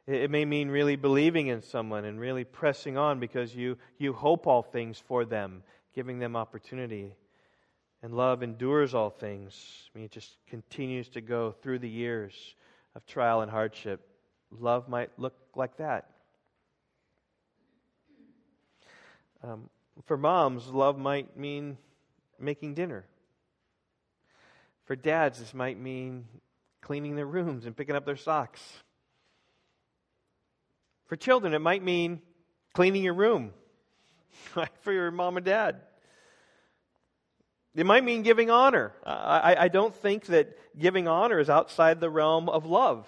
It 0.06 0.30
may 0.30 0.44
mean 0.44 0.70
really 0.70 0.98
believing 0.98 1.48
in 1.48 1.62
someone 1.62 2.04
and 2.04 2.20
really 2.20 2.44
pressing 2.44 2.98
on 2.98 3.20
because 3.20 3.56
you, 3.56 3.78
you 3.98 4.12
hope 4.12 4.48
all 4.48 4.62
things 4.62 5.00
for 5.00 5.24
them, 5.24 5.64
giving 5.96 6.20
them 6.20 6.36
opportunity. 6.36 7.14
And 8.04 8.14
love 8.14 8.44
endures 8.44 8.94
all 8.94 9.10
things. 9.10 9.56
I 9.96 9.98
mean, 9.98 10.06
it 10.06 10.12
just 10.12 10.36
continues 10.48 11.08
to 11.10 11.22
go 11.22 11.54
through 11.62 11.80
the 11.80 11.90
years 11.90 12.34
of 12.96 13.06
trial 13.06 13.40
and 13.40 13.50
hardship. 13.50 14.06
Love 14.52 14.90
might 14.90 15.10
look 15.18 15.34
like 15.56 15.78
that. 15.78 16.10
Um, 19.42 19.70
for 20.06 20.18
moms, 20.18 20.68
love 20.68 20.98
might 20.98 21.38
mean 21.38 21.78
making 22.38 22.74
dinner. 22.74 23.06
For 24.84 24.98
dads, 24.98 25.40
this 25.40 25.54
might 25.54 25.80
mean 25.80 26.26
cleaning 26.82 27.16
their 27.16 27.26
rooms 27.26 27.66
and 27.66 27.76
picking 27.76 27.96
up 27.96 28.06
their 28.06 28.18
socks. 28.18 28.62
For 31.06 31.16
children, 31.16 31.54
it 31.54 31.60
might 31.60 31.82
mean 31.84 32.22
cleaning 32.74 33.04
your 33.04 33.14
room 33.14 33.54
for 34.82 34.92
your 34.92 35.10
mom 35.10 35.38
and 35.38 35.46
dad. 35.46 35.80
It 37.76 37.86
might 37.86 38.04
mean 38.04 38.22
giving 38.22 38.52
honor. 38.52 38.94
I, 39.04 39.56
I, 39.58 39.68
don't 39.68 39.96
think 39.96 40.26
that 40.28 40.58
giving 40.78 41.08
honor 41.08 41.40
is 41.40 41.50
outside 41.50 42.00
the 42.00 42.10
realm 42.10 42.48
of 42.48 42.68
love. 42.68 43.08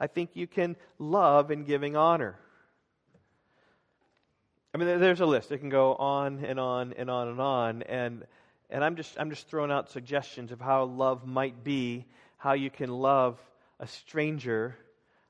I 0.00 0.08
think 0.08 0.30
you 0.34 0.48
can 0.48 0.76
love 0.98 1.52
in 1.52 1.62
giving 1.64 1.96
honor. 1.96 2.36
I 4.74 4.78
mean, 4.78 4.98
there's 4.98 5.20
a 5.20 5.26
list. 5.26 5.52
It 5.52 5.58
can 5.58 5.68
go 5.68 5.94
on 5.94 6.44
and 6.44 6.58
on 6.58 6.92
and 6.94 7.08
on 7.08 7.28
and 7.28 7.40
on. 7.40 7.82
And 7.82 8.24
And 8.68 8.84
I'm 8.84 8.96
just, 8.96 9.18
I'm 9.18 9.30
just 9.30 9.48
throwing 9.48 9.70
out 9.70 9.90
suggestions 9.90 10.50
of 10.50 10.60
how 10.60 10.84
love 10.84 11.26
might 11.26 11.62
be, 11.62 12.06
how 12.36 12.54
you 12.54 12.70
can 12.70 12.90
love 12.90 13.38
a 13.78 13.86
stranger, 13.86 14.76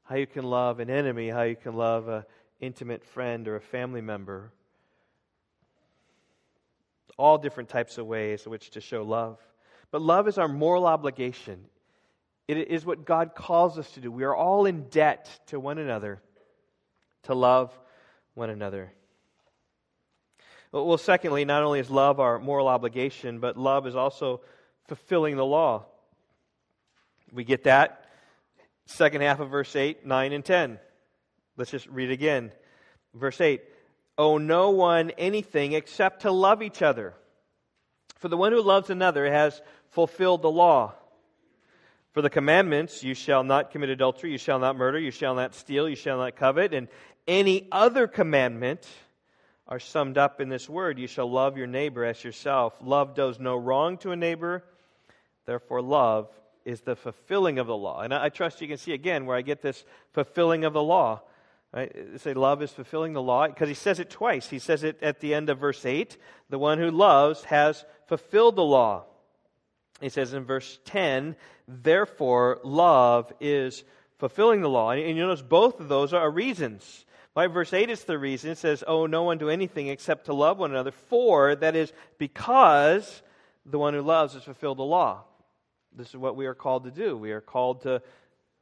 how 0.04 0.16
you 0.16 0.26
can 0.26 0.44
love 0.44 0.80
an 0.80 0.90
enemy, 0.90 1.28
how 1.28 1.42
you 1.42 1.56
can 1.56 1.74
love 1.74 2.08
an 2.08 2.24
intimate 2.60 3.04
friend 3.04 3.46
or 3.46 3.56
a 3.56 3.60
family 3.60 4.00
member. 4.00 4.52
All 7.16 7.38
different 7.38 7.68
types 7.68 7.98
of 7.98 8.06
ways 8.06 8.44
in 8.44 8.52
which 8.52 8.70
to 8.70 8.80
show 8.80 9.02
love. 9.02 9.38
But 9.90 10.02
love 10.02 10.28
is 10.28 10.38
our 10.38 10.48
moral 10.48 10.86
obligation. 10.86 11.66
It 12.48 12.68
is 12.68 12.84
what 12.84 13.04
God 13.04 13.34
calls 13.34 13.78
us 13.78 13.90
to 13.92 14.00
do. 14.00 14.10
We 14.10 14.24
are 14.24 14.34
all 14.34 14.66
in 14.66 14.88
debt 14.88 15.28
to 15.46 15.60
one 15.60 15.78
another 15.78 16.20
to 17.24 17.34
love 17.34 17.76
one 18.34 18.50
another. 18.50 18.92
Well, 20.72 20.98
secondly, 20.98 21.44
not 21.44 21.62
only 21.62 21.80
is 21.80 21.90
love 21.90 22.20
our 22.20 22.38
moral 22.38 22.68
obligation, 22.68 23.40
but 23.40 23.56
love 23.56 23.86
is 23.86 23.96
also 23.96 24.40
fulfilling 24.86 25.36
the 25.36 25.44
law. 25.44 25.86
We 27.32 27.44
get 27.44 27.64
that. 27.64 28.04
Second 28.86 29.22
half 29.22 29.40
of 29.40 29.50
verse 29.50 29.74
8, 29.74 30.06
9, 30.06 30.32
and 30.32 30.44
10. 30.44 30.78
Let's 31.56 31.70
just 31.70 31.86
read 31.88 32.10
again. 32.10 32.52
Verse 33.14 33.40
8 33.40 33.62
Owe 34.20 34.36
no 34.36 34.68
one 34.68 35.12
anything 35.16 35.72
except 35.72 36.22
to 36.22 36.30
love 36.30 36.62
each 36.62 36.82
other. 36.82 37.14
For 38.16 38.28
the 38.28 38.36
one 38.36 38.52
who 38.52 38.60
loves 38.60 38.90
another 38.90 39.32
has 39.32 39.62
fulfilled 39.92 40.42
the 40.42 40.50
law. 40.50 40.92
For 42.12 42.20
the 42.20 42.28
commandments, 42.28 43.02
you 43.02 43.14
shall 43.14 43.42
not 43.44 43.70
commit 43.70 43.88
adultery, 43.88 44.30
you 44.30 44.36
shall 44.36 44.58
not 44.58 44.76
murder, 44.76 44.98
you 44.98 45.10
shall 45.10 45.34
not 45.34 45.54
steal, 45.54 45.88
you 45.88 45.96
shall 45.96 46.18
not 46.18 46.36
covet, 46.36 46.74
and 46.74 46.88
any 47.26 47.66
other 47.72 48.06
commandment 48.06 48.86
are 49.66 49.80
summed 49.80 50.18
up 50.18 50.38
in 50.38 50.50
this 50.50 50.68
word 50.68 50.98
you 50.98 51.06
shall 51.06 51.30
love 51.30 51.56
your 51.56 51.66
neighbor 51.66 52.04
as 52.04 52.22
yourself. 52.22 52.74
Love 52.82 53.14
does 53.14 53.40
no 53.40 53.56
wrong 53.56 53.96
to 53.98 54.10
a 54.10 54.16
neighbor, 54.16 54.62
therefore, 55.46 55.80
love 55.80 56.28
is 56.66 56.82
the 56.82 56.94
fulfilling 56.94 57.58
of 57.58 57.66
the 57.66 57.76
law. 57.76 58.02
And 58.02 58.12
I, 58.12 58.28
trust 58.28 58.60
you 58.60 58.68
can 58.68 58.76
see 58.76 58.92
again 58.92 59.24
where 59.24 59.38
I 59.38 59.40
get 59.40 59.62
this 59.62 59.82
fulfilling 60.12 60.66
of 60.66 60.74
the 60.74 60.82
law. 60.82 61.22
Right? 61.72 62.20
Say 62.20 62.34
love 62.34 62.62
is 62.62 62.72
fulfilling 62.72 63.12
the 63.12 63.22
law 63.22 63.46
because 63.46 63.68
he 63.68 63.74
says 63.74 64.00
it 64.00 64.10
twice. 64.10 64.48
He 64.48 64.58
says 64.58 64.82
it 64.82 65.00
at 65.02 65.20
the 65.20 65.34
end 65.34 65.50
of 65.50 65.58
verse 65.58 65.86
8 65.86 66.16
the 66.48 66.58
one 66.58 66.78
who 66.78 66.90
loves 66.90 67.44
has 67.44 67.84
fulfilled 68.06 68.56
the 68.56 68.64
law. 68.64 69.04
He 70.00 70.08
says 70.08 70.32
in 70.32 70.44
verse 70.44 70.80
10, 70.86 71.36
therefore, 71.68 72.58
love 72.64 73.32
is 73.38 73.84
fulfilling 74.18 74.62
the 74.62 74.68
law. 74.68 74.90
And 74.90 75.16
you 75.16 75.22
notice 75.22 75.42
both 75.42 75.78
of 75.78 75.88
those 75.88 76.12
are 76.12 76.28
reasons. 76.28 77.04
By 77.34 77.46
verse 77.46 77.72
8 77.72 77.88
is 77.88 78.02
the 78.04 78.18
reason. 78.18 78.50
It 78.50 78.58
says, 78.58 78.82
Oh, 78.86 79.06
no 79.06 79.22
one 79.22 79.38
do 79.38 79.48
anything 79.48 79.86
except 79.86 80.26
to 80.26 80.34
love 80.34 80.58
one 80.58 80.72
another. 80.72 80.90
For, 80.90 81.54
that 81.54 81.76
is, 81.76 81.92
because 82.18 83.22
the 83.64 83.78
one 83.78 83.94
who 83.94 84.02
loves 84.02 84.34
has 84.34 84.42
fulfilled 84.42 84.78
the 84.78 84.82
law. 84.82 85.22
This 85.94 86.08
is 86.08 86.16
what 86.16 86.34
we 86.34 86.46
are 86.46 86.54
called 86.54 86.84
to 86.84 86.90
do. 86.90 87.16
We 87.16 87.30
are 87.30 87.40
called 87.40 87.82
to, 87.82 88.02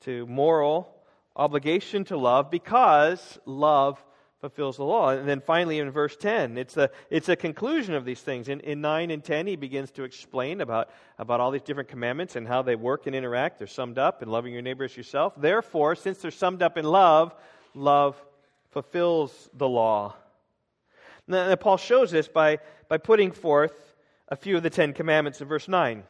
to 0.00 0.26
moral 0.26 0.94
obligation 1.38 2.04
to 2.06 2.16
love 2.16 2.50
because 2.50 3.38
love 3.46 4.04
fulfills 4.40 4.76
the 4.76 4.84
law. 4.84 5.10
And 5.10 5.28
then 5.28 5.40
finally 5.40 5.78
in 5.78 5.90
verse 5.90 6.16
10, 6.16 6.58
it's 6.58 6.76
a, 6.76 6.90
it's 7.10 7.28
a 7.28 7.36
conclusion 7.36 7.94
of 7.94 8.04
these 8.04 8.20
things. 8.20 8.48
In, 8.48 8.60
in 8.60 8.80
9 8.80 9.10
and 9.10 9.22
10, 9.22 9.46
he 9.46 9.56
begins 9.56 9.90
to 9.92 10.04
explain 10.04 10.60
about, 10.60 10.90
about 11.18 11.40
all 11.40 11.50
these 11.50 11.62
different 11.62 11.88
commandments 11.88 12.36
and 12.36 12.46
how 12.46 12.62
they 12.62 12.76
work 12.76 13.06
and 13.06 13.16
interact. 13.16 13.58
They're 13.58 13.66
summed 13.66 13.98
up 13.98 14.22
in 14.22 14.28
loving 14.28 14.52
your 14.52 14.62
neighbor 14.62 14.84
as 14.84 14.96
yourself. 14.96 15.34
Therefore, 15.36 15.94
since 15.94 16.18
they're 16.18 16.30
summed 16.30 16.62
up 16.62 16.76
in 16.76 16.84
love, 16.84 17.34
love 17.74 18.20
fulfills 18.70 19.50
the 19.54 19.68
law. 19.68 20.14
Now, 21.26 21.54
Paul 21.56 21.76
shows 21.76 22.10
this 22.10 22.28
by, 22.28 22.58
by 22.88 22.98
putting 22.98 23.32
forth 23.32 23.74
a 24.28 24.36
few 24.36 24.56
of 24.56 24.62
the 24.62 24.70
Ten 24.70 24.92
Commandments 24.92 25.40
in 25.40 25.48
verse 25.48 25.68
9. 25.68 26.04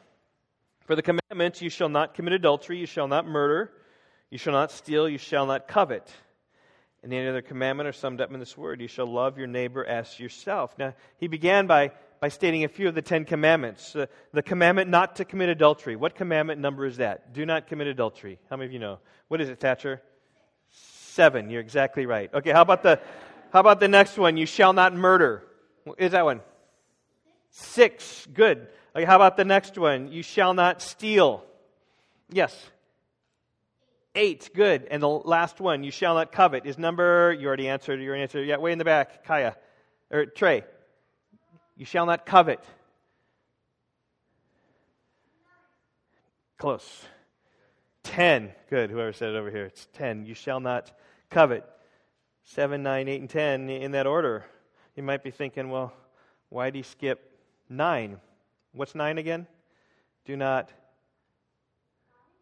For 0.86 0.96
the 0.96 1.02
commandments, 1.02 1.60
you 1.60 1.70
shall 1.70 1.88
not 1.88 2.14
commit 2.14 2.34
adultery, 2.34 2.78
you 2.78 2.86
shall 2.86 3.08
not 3.08 3.26
murder, 3.26 3.72
you 4.30 4.38
shall 4.38 4.52
not 4.52 4.70
steal, 4.70 5.08
you 5.08 5.18
shall 5.18 5.46
not 5.46 5.68
covet. 5.68 6.10
And 7.02 7.12
any 7.12 7.28
other 7.28 7.42
commandment 7.42 7.88
are 7.88 7.92
summed 7.92 8.20
up 8.20 8.32
in 8.32 8.40
this 8.40 8.56
word 8.56 8.80
you 8.80 8.88
shall 8.88 9.06
love 9.06 9.38
your 9.38 9.46
neighbor 9.46 9.84
as 9.84 10.18
yourself. 10.18 10.76
Now, 10.78 10.94
he 11.18 11.28
began 11.28 11.66
by, 11.66 11.92
by 12.20 12.28
stating 12.28 12.64
a 12.64 12.68
few 12.68 12.88
of 12.88 12.94
the 12.94 13.02
Ten 13.02 13.24
Commandments. 13.24 13.94
Uh, 13.94 14.06
the 14.32 14.42
commandment 14.42 14.90
not 14.90 15.16
to 15.16 15.24
commit 15.24 15.48
adultery. 15.48 15.96
What 15.96 16.14
commandment 16.14 16.60
number 16.60 16.84
is 16.86 16.96
that? 16.96 17.32
Do 17.32 17.46
not 17.46 17.68
commit 17.68 17.86
adultery. 17.86 18.38
How 18.50 18.56
many 18.56 18.66
of 18.66 18.72
you 18.72 18.80
know? 18.80 18.98
What 19.28 19.40
is 19.40 19.48
it, 19.48 19.60
Thatcher? 19.60 20.02
Seven. 20.70 21.50
You're 21.50 21.60
exactly 21.60 22.06
right. 22.06 22.32
Okay, 22.34 22.50
how 22.50 22.62
about 22.62 22.82
the, 22.82 23.00
how 23.52 23.60
about 23.60 23.80
the 23.80 23.88
next 23.88 24.18
one? 24.18 24.36
You 24.36 24.46
shall 24.46 24.72
not 24.72 24.92
murder. 24.92 25.44
Is 25.96 26.12
that 26.12 26.24
one? 26.24 26.40
Six. 27.50 28.26
Good. 28.32 28.66
Okay, 28.94 29.04
how 29.04 29.16
about 29.16 29.36
the 29.36 29.44
next 29.44 29.78
one? 29.78 30.10
You 30.12 30.22
shall 30.22 30.52
not 30.52 30.82
steal. 30.82 31.44
Yes. 32.30 32.54
Eight. 34.14 34.50
Good. 34.54 34.86
And 34.90 35.02
the 35.02 35.08
last 35.08 35.60
one, 35.60 35.84
you 35.84 35.90
shall 35.90 36.14
not 36.14 36.32
covet, 36.32 36.66
is 36.66 36.78
number, 36.78 37.32
you 37.32 37.46
already 37.46 37.68
answered 37.68 38.00
your 38.00 38.14
answer. 38.14 38.42
Yeah, 38.42 38.56
way 38.56 38.72
in 38.72 38.78
the 38.78 38.84
back. 38.84 39.24
Kaya. 39.24 39.56
Or 40.10 40.26
Trey. 40.26 40.64
You 41.76 41.84
shall 41.84 42.06
not 42.06 42.26
covet. 42.26 42.64
Close. 46.56 47.04
10. 48.02 48.52
Good. 48.70 48.90
Whoever 48.90 49.12
said 49.12 49.30
it 49.30 49.36
over 49.36 49.50
here. 49.50 49.66
It's 49.66 49.86
10. 49.92 50.26
You 50.26 50.34
shall 50.34 50.60
not 50.60 50.90
covet. 51.30 51.64
Seven, 52.44 52.82
nine, 52.82 53.08
eight, 53.08 53.20
and 53.20 53.30
10 53.30 53.68
in 53.68 53.92
that 53.92 54.06
order. 54.06 54.44
You 54.96 55.02
might 55.02 55.22
be 55.22 55.30
thinking, 55.30 55.70
well, 55.70 55.92
why 56.48 56.70
did 56.70 56.76
he 56.76 56.82
skip 56.82 57.38
9? 57.68 58.18
What's 58.72 58.94
9 58.94 59.18
again? 59.18 59.46
Do 60.24 60.36
not 60.36 60.72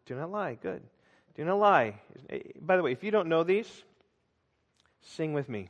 do 0.07 0.15
not 0.15 0.31
lie. 0.31 0.55
Good. 0.55 0.81
Do 1.37 1.45
not 1.45 1.59
lie. 1.59 1.93
By 2.59 2.77
the 2.77 2.83
way, 2.83 2.91
if 2.91 3.03
you 3.03 3.11
don't 3.11 3.29
know 3.29 3.43
these, 3.43 3.69
sing 5.01 5.33
with 5.33 5.47
me. 5.47 5.69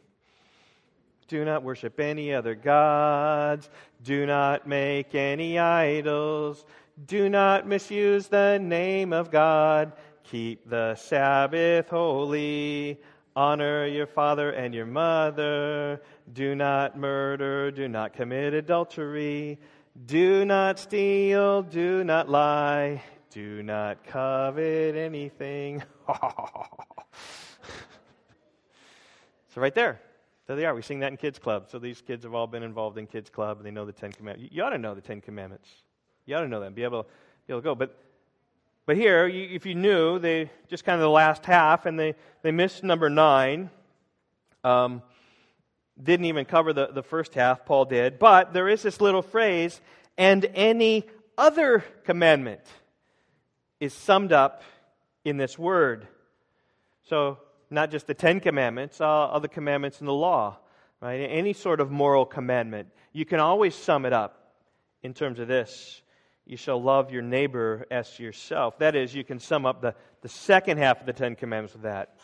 Do 1.27 1.43
not 1.43 1.61
worship 1.61 1.99
any 1.99 2.33
other 2.33 2.55
gods. 2.55 3.69
Do 4.01 4.25
not 4.25 4.65
make 4.65 5.13
any 5.13 5.59
idols. 5.59 6.63
Do 7.05 7.27
not 7.27 7.67
misuse 7.67 8.27
the 8.27 8.59
name 8.59 9.11
of 9.11 9.29
God. 9.29 9.91
Keep 10.23 10.69
the 10.69 10.95
Sabbath 10.95 11.89
holy. 11.89 13.01
Honor 13.35 13.85
your 13.85 14.07
father 14.07 14.51
and 14.51 14.73
your 14.73 14.85
mother. 14.85 16.01
Do 16.31 16.55
not 16.55 16.97
murder. 16.97 17.71
Do 17.71 17.89
not 17.89 18.13
commit 18.13 18.53
adultery. 18.53 19.59
Do 20.05 20.45
not 20.45 20.79
steal. 20.79 21.61
Do 21.61 22.05
not 22.05 22.29
lie. 22.29 23.03
Do 23.29 23.61
not 23.61 24.05
covet 24.05 24.95
anything. 24.95 25.83
so, 26.07 26.21
right 29.55 29.75
there. 29.75 29.99
There 30.47 30.55
they 30.55 30.65
are. 30.65 30.73
We 30.73 30.81
sing 30.81 31.01
that 31.01 31.11
in 31.11 31.17
Kids 31.17 31.37
Club. 31.37 31.67
So, 31.69 31.77
these 31.77 32.01
kids 32.01 32.23
have 32.23 32.33
all 32.33 32.47
been 32.47 32.63
involved 32.63 32.97
in 32.97 33.05
Kids 33.05 33.29
Club 33.29 33.57
and 33.57 33.65
they 33.65 33.71
know 33.71 33.85
the 33.85 33.91
Ten 33.91 34.13
Commandments. 34.13 34.53
You 34.55 34.63
ought 34.63 34.69
to 34.69 34.77
know 34.77 34.95
the 34.95 35.01
Ten 35.01 35.19
Commandments. 35.19 35.67
You 36.25 36.35
ought 36.35 36.41
to 36.41 36.47
know 36.47 36.61
them, 36.61 36.73
be 36.73 36.83
able, 36.83 37.03
be 37.47 37.53
able 37.53 37.61
to 37.61 37.63
go. 37.63 37.75
But, 37.75 37.97
but 38.85 38.95
here, 38.95 39.27
you, 39.27 39.49
if 39.51 39.65
you 39.65 39.75
knew, 39.75 40.19
they 40.19 40.49
just 40.69 40.85
kind 40.85 40.95
of 40.95 41.01
the 41.01 41.09
last 41.09 41.45
half, 41.45 41.85
and 41.85 41.99
they, 41.99 42.15
they 42.43 42.51
missed 42.51 42.83
number 42.83 43.09
nine. 43.09 43.69
Um, 44.63 45.01
didn't 46.01 46.25
even 46.27 46.45
cover 46.45 46.71
the, 46.73 46.87
the 46.87 47.03
first 47.03 47.33
half, 47.33 47.65
Paul 47.65 47.85
did. 47.85 48.19
But 48.19 48.53
there 48.53 48.69
is 48.69 48.83
this 48.83 49.01
little 49.01 49.21
phrase, 49.21 49.81
and 50.17 50.45
any 50.53 51.05
other 51.37 51.83
commandment 52.05 52.61
is 53.79 53.93
summed 53.93 54.31
up 54.31 54.63
in 55.23 55.37
this 55.37 55.57
word. 55.57 56.07
So, 57.03 57.37
not 57.69 57.91
just 57.91 58.07
the 58.07 58.13
Ten 58.13 58.39
Commandments, 58.39 59.01
all 59.01 59.29
other 59.31 59.47
commandments 59.47 59.99
in 59.99 60.07
the 60.07 60.13
law, 60.13 60.57
right? 61.01 61.17
Any 61.17 61.53
sort 61.53 61.81
of 61.81 61.91
moral 61.91 62.25
commandment. 62.25 62.89
You 63.11 63.25
can 63.25 63.39
always 63.39 63.75
sum 63.75 64.05
it 64.05 64.13
up 64.13 64.53
in 65.03 65.13
terms 65.13 65.39
of 65.39 65.47
this 65.47 66.01
you 66.47 66.55
shall 66.55 66.81
love 66.81 67.11
your 67.11 67.21
neighbor 67.21 67.85
as 67.91 68.19
yourself. 68.19 68.79
That 68.79 68.95
is, 68.95 69.13
you 69.13 69.23
can 69.23 69.39
sum 69.39 69.65
up 69.65 69.81
the, 69.81 69.95
the 70.21 70.29
second 70.29 70.77
half 70.77 71.01
of 71.01 71.05
the 71.05 71.13
Ten 71.13 71.35
Commandments 71.35 71.73
with 71.73 71.83
that. 71.83 72.15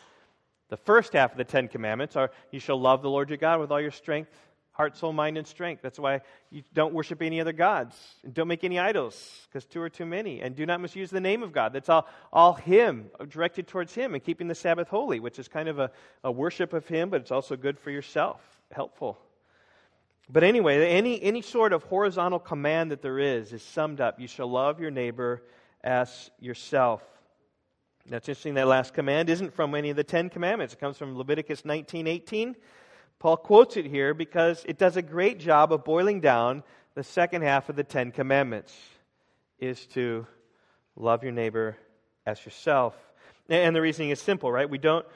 The 0.70 0.78
first 0.78 1.12
half 1.12 1.32
of 1.32 1.36
the 1.36 1.44
Ten 1.44 1.68
Commandments 1.68 2.16
are 2.16 2.30
you 2.50 2.58
shall 2.58 2.80
love 2.80 3.02
the 3.02 3.10
Lord 3.10 3.28
your 3.28 3.36
God 3.36 3.60
with 3.60 3.70
all 3.70 3.80
your 3.80 3.90
strength, 3.90 4.30
heart, 4.74 4.96
soul, 4.96 5.12
mind, 5.12 5.38
and 5.38 5.46
strength. 5.46 5.82
That's 5.82 5.98
why 5.98 6.20
you 6.50 6.62
don't 6.74 6.92
worship 6.92 7.22
any 7.22 7.40
other 7.40 7.52
gods. 7.52 7.96
And 8.24 8.34
don't 8.34 8.48
make 8.48 8.64
any 8.64 8.78
idols, 8.78 9.46
because 9.48 9.64
two 9.64 9.80
are 9.80 9.88
too 9.88 10.04
many. 10.04 10.40
And 10.42 10.54
do 10.54 10.66
not 10.66 10.80
misuse 10.80 11.10
the 11.10 11.20
name 11.20 11.42
of 11.42 11.52
God. 11.52 11.72
That's 11.72 11.88
all, 11.88 12.06
all 12.32 12.54
Him, 12.54 13.06
directed 13.28 13.68
towards 13.68 13.94
Him, 13.94 14.14
and 14.14 14.22
keeping 14.22 14.48
the 14.48 14.54
Sabbath 14.54 14.88
holy, 14.88 15.20
which 15.20 15.38
is 15.38 15.48
kind 15.48 15.68
of 15.68 15.78
a, 15.78 15.90
a 16.24 16.30
worship 16.30 16.72
of 16.72 16.86
Him, 16.86 17.08
but 17.08 17.20
it's 17.20 17.30
also 17.30 17.56
good 17.56 17.78
for 17.78 17.90
yourself, 17.90 18.40
helpful. 18.72 19.18
But 20.28 20.42
anyway, 20.42 20.88
any, 20.88 21.22
any 21.22 21.42
sort 21.42 21.72
of 21.72 21.84
horizontal 21.84 22.40
command 22.40 22.90
that 22.90 23.00
there 23.00 23.18
is 23.18 23.52
is 23.52 23.62
summed 23.62 24.00
up. 24.00 24.18
You 24.18 24.26
shall 24.26 24.50
love 24.50 24.80
your 24.80 24.90
neighbor 24.90 25.42
as 25.82 26.30
yourself. 26.40 27.02
That's 28.06 28.28
interesting. 28.28 28.54
That 28.54 28.66
last 28.66 28.92
command 28.92 29.30
isn't 29.30 29.54
from 29.54 29.74
any 29.74 29.90
of 29.90 29.96
the 29.96 30.04
Ten 30.04 30.30
Commandments. 30.30 30.74
It 30.74 30.80
comes 30.80 30.98
from 30.98 31.16
Leviticus 31.16 31.64
19 31.64 32.06
18. 32.06 32.56
Paul 33.24 33.38
quotes 33.38 33.78
it 33.78 33.86
here 33.86 34.12
because 34.12 34.62
it 34.68 34.76
does 34.76 34.98
a 34.98 35.02
great 35.02 35.38
job 35.38 35.72
of 35.72 35.82
boiling 35.82 36.20
down 36.20 36.62
the 36.94 37.02
second 37.02 37.40
half 37.40 37.70
of 37.70 37.74
the 37.74 37.82
Ten 37.82 38.12
Commandments 38.12 38.76
is 39.58 39.86
to 39.94 40.26
love 40.94 41.22
your 41.22 41.32
neighbor 41.32 41.78
as 42.26 42.44
yourself. 42.44 42.94
And 43.48 43.74
the 43.74 43.80
reasoning 43.80 44.10
is 44.10 44.20
simple, 44.20 44.52
right? 44.52 44.68
We 44.68 44.76
don't 44.76 45.06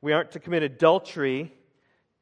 we 0.00 0.12
aren't 0.12 0.30
to 0.30 0.38
commit 0.38 0.62
adultery 0.62 1.52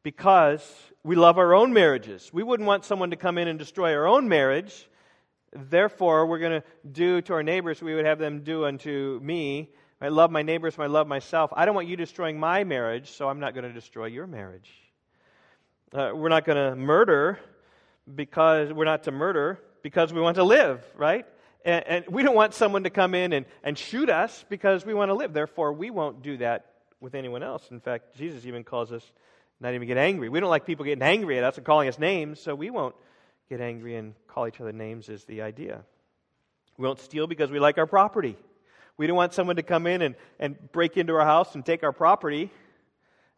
because 0.02 0.66
we 1.02 1.14
love 1.14 1.36
our 1.36 1.52
own 1.52 1.74
marriages. 1.74 2.30
We 2.32 2.42
wouldn't 2.42 2.66
want 2.66 2.86
someone 2.86 3.10
to 3.10 3.16
come 3.16 3.36
in 3.36 3.46
and 3.46 3.58
destroy 3.58 3.92
our 3.92 4.06
own 4.06 4.30
marriage. 4.30 4.88
Therefore, 5.52 6.24
we're 6.24 6.38
going 6.38 6.62
to 6.62 6.66
do 6.90 7.20
to 7.20 7.34
our 7.34 7.42
neighbors 7.42 7.82
we 7.82 7.94
would 7.94 8.06
have 8.06 8.18
them 8.18 8.44
do 8.44 8.64
unto 8.64 9.20
me. 9.22 9.68
I 10.00 10.08
love 10.08 10.30
my 10.30 10.40
neighbors, 10.40 10.78
I 10.78 10.86
love 10.86 11.06
myself. 11.06 11.52
I 11.54 11.66
don't 11.66 11.74
want 11.74 11.88
you 11.88 11.96
destroying 11.98 12.40
my 12.40 12.64
marriage, 12.64 13.10
so 13.10 13.28
I'm 13.28 13.40
not 13.40 13.52
going 13.52 13.64
to 13.64 13.74
destroy 13.74 14.06
your 14.06 14.26
marriage. 14.26 14.70
Uh, 15.94 16.10
we're 16.12 16.28
not 16.28 16.44
going 16.44 16.58
to 16.58 16.74
murder 16.74 17.38
because 18.12 18.72
we're 18.72 18.84
not 18.84 19.04
to 19.04 19.12
murder 19.12 19.60
because 19.84 20.12
we 20.12 20.20
want 20.20 20.34
to 20.34 20.42
live, 20.42 20.84
right? 20.96 21.24
And, 21.64 21.84
and 21.86 22.04
we 22.08 22.24
don't 22.24 22.34
want 22.34 22.52
someone 22.52 22.82
to 22.82 22.90
come 22.90 23.14
in 23.14 23.32
and, 23.32 23.46
and 23.62 23.78
shoot 23.78 24.10
us 24.10 24.44
because 24.48 24.84
we 24.84 24.92
want 24.92 25.10
to 25.10 25.14
live. 25.14 25.32
Therefore, 25.32 25.72
we 25.72 25.90
won't 25.90 26.20
do 26.20 26.38
that 26.38 26.66
with 27.00 27.14
anyone 27.14 27.44
else. 27.44 27.62
In 27.70 27.78
fact, 27.78 28.16
Jesus 28.16 28.44
even 28.44 28.64
calls 28.64 28.90
us 28.90 29.04
not 29.60 29.72
even 29.74 29.86
get 29.86 29.96
angry. 29.96 30.28
We 30.28 30.40
don't 30.40 30.50
like 30.50 30.66
people 30.66 30.84
getting 30.84 31.00
angry 31.00 31.38
at 31.38 31.44
us 31.44 31.58
and 31.58 31.64
calling 31.64 31.88
us 31.88 31.96
names, 31.96 32.40
so 32.40 32.56
we 32.56 32.70
won't 32.70 32.96
get 33.48 33.60
angry 33.60 33.94
and 33.94 34.14
call 34.26 34.48
each 34.48 34.60
other 34.60 34.72
names, 34.72 35.08
is 35.08 35.24
the 35.26 35.42
idea. 35.42 35.82
We 36.76 36.88
won't 36.88 36.98
steal 36.98 37.28
because 37.28 37.52
we 37.52 37.60
like 37.60 37.78
our 37.78 37.86
property. 37.86 38.36
We 38.96 39.06
don't 39.06 39.16
want 39.16 39.32
someone 39.32 39.56
to 39.56 39.62
come 39.62 39.86
in 39.86 40.02
and, 40.02 40.16
and 40.40 40.56
break 40.72 40.96
into 40.96 41.14
our 41.14 41.24
house 41.24 41.54
and 41.54 41.64
take 41.64 41.84
our 41.84 41.92
property. 41.92 42.50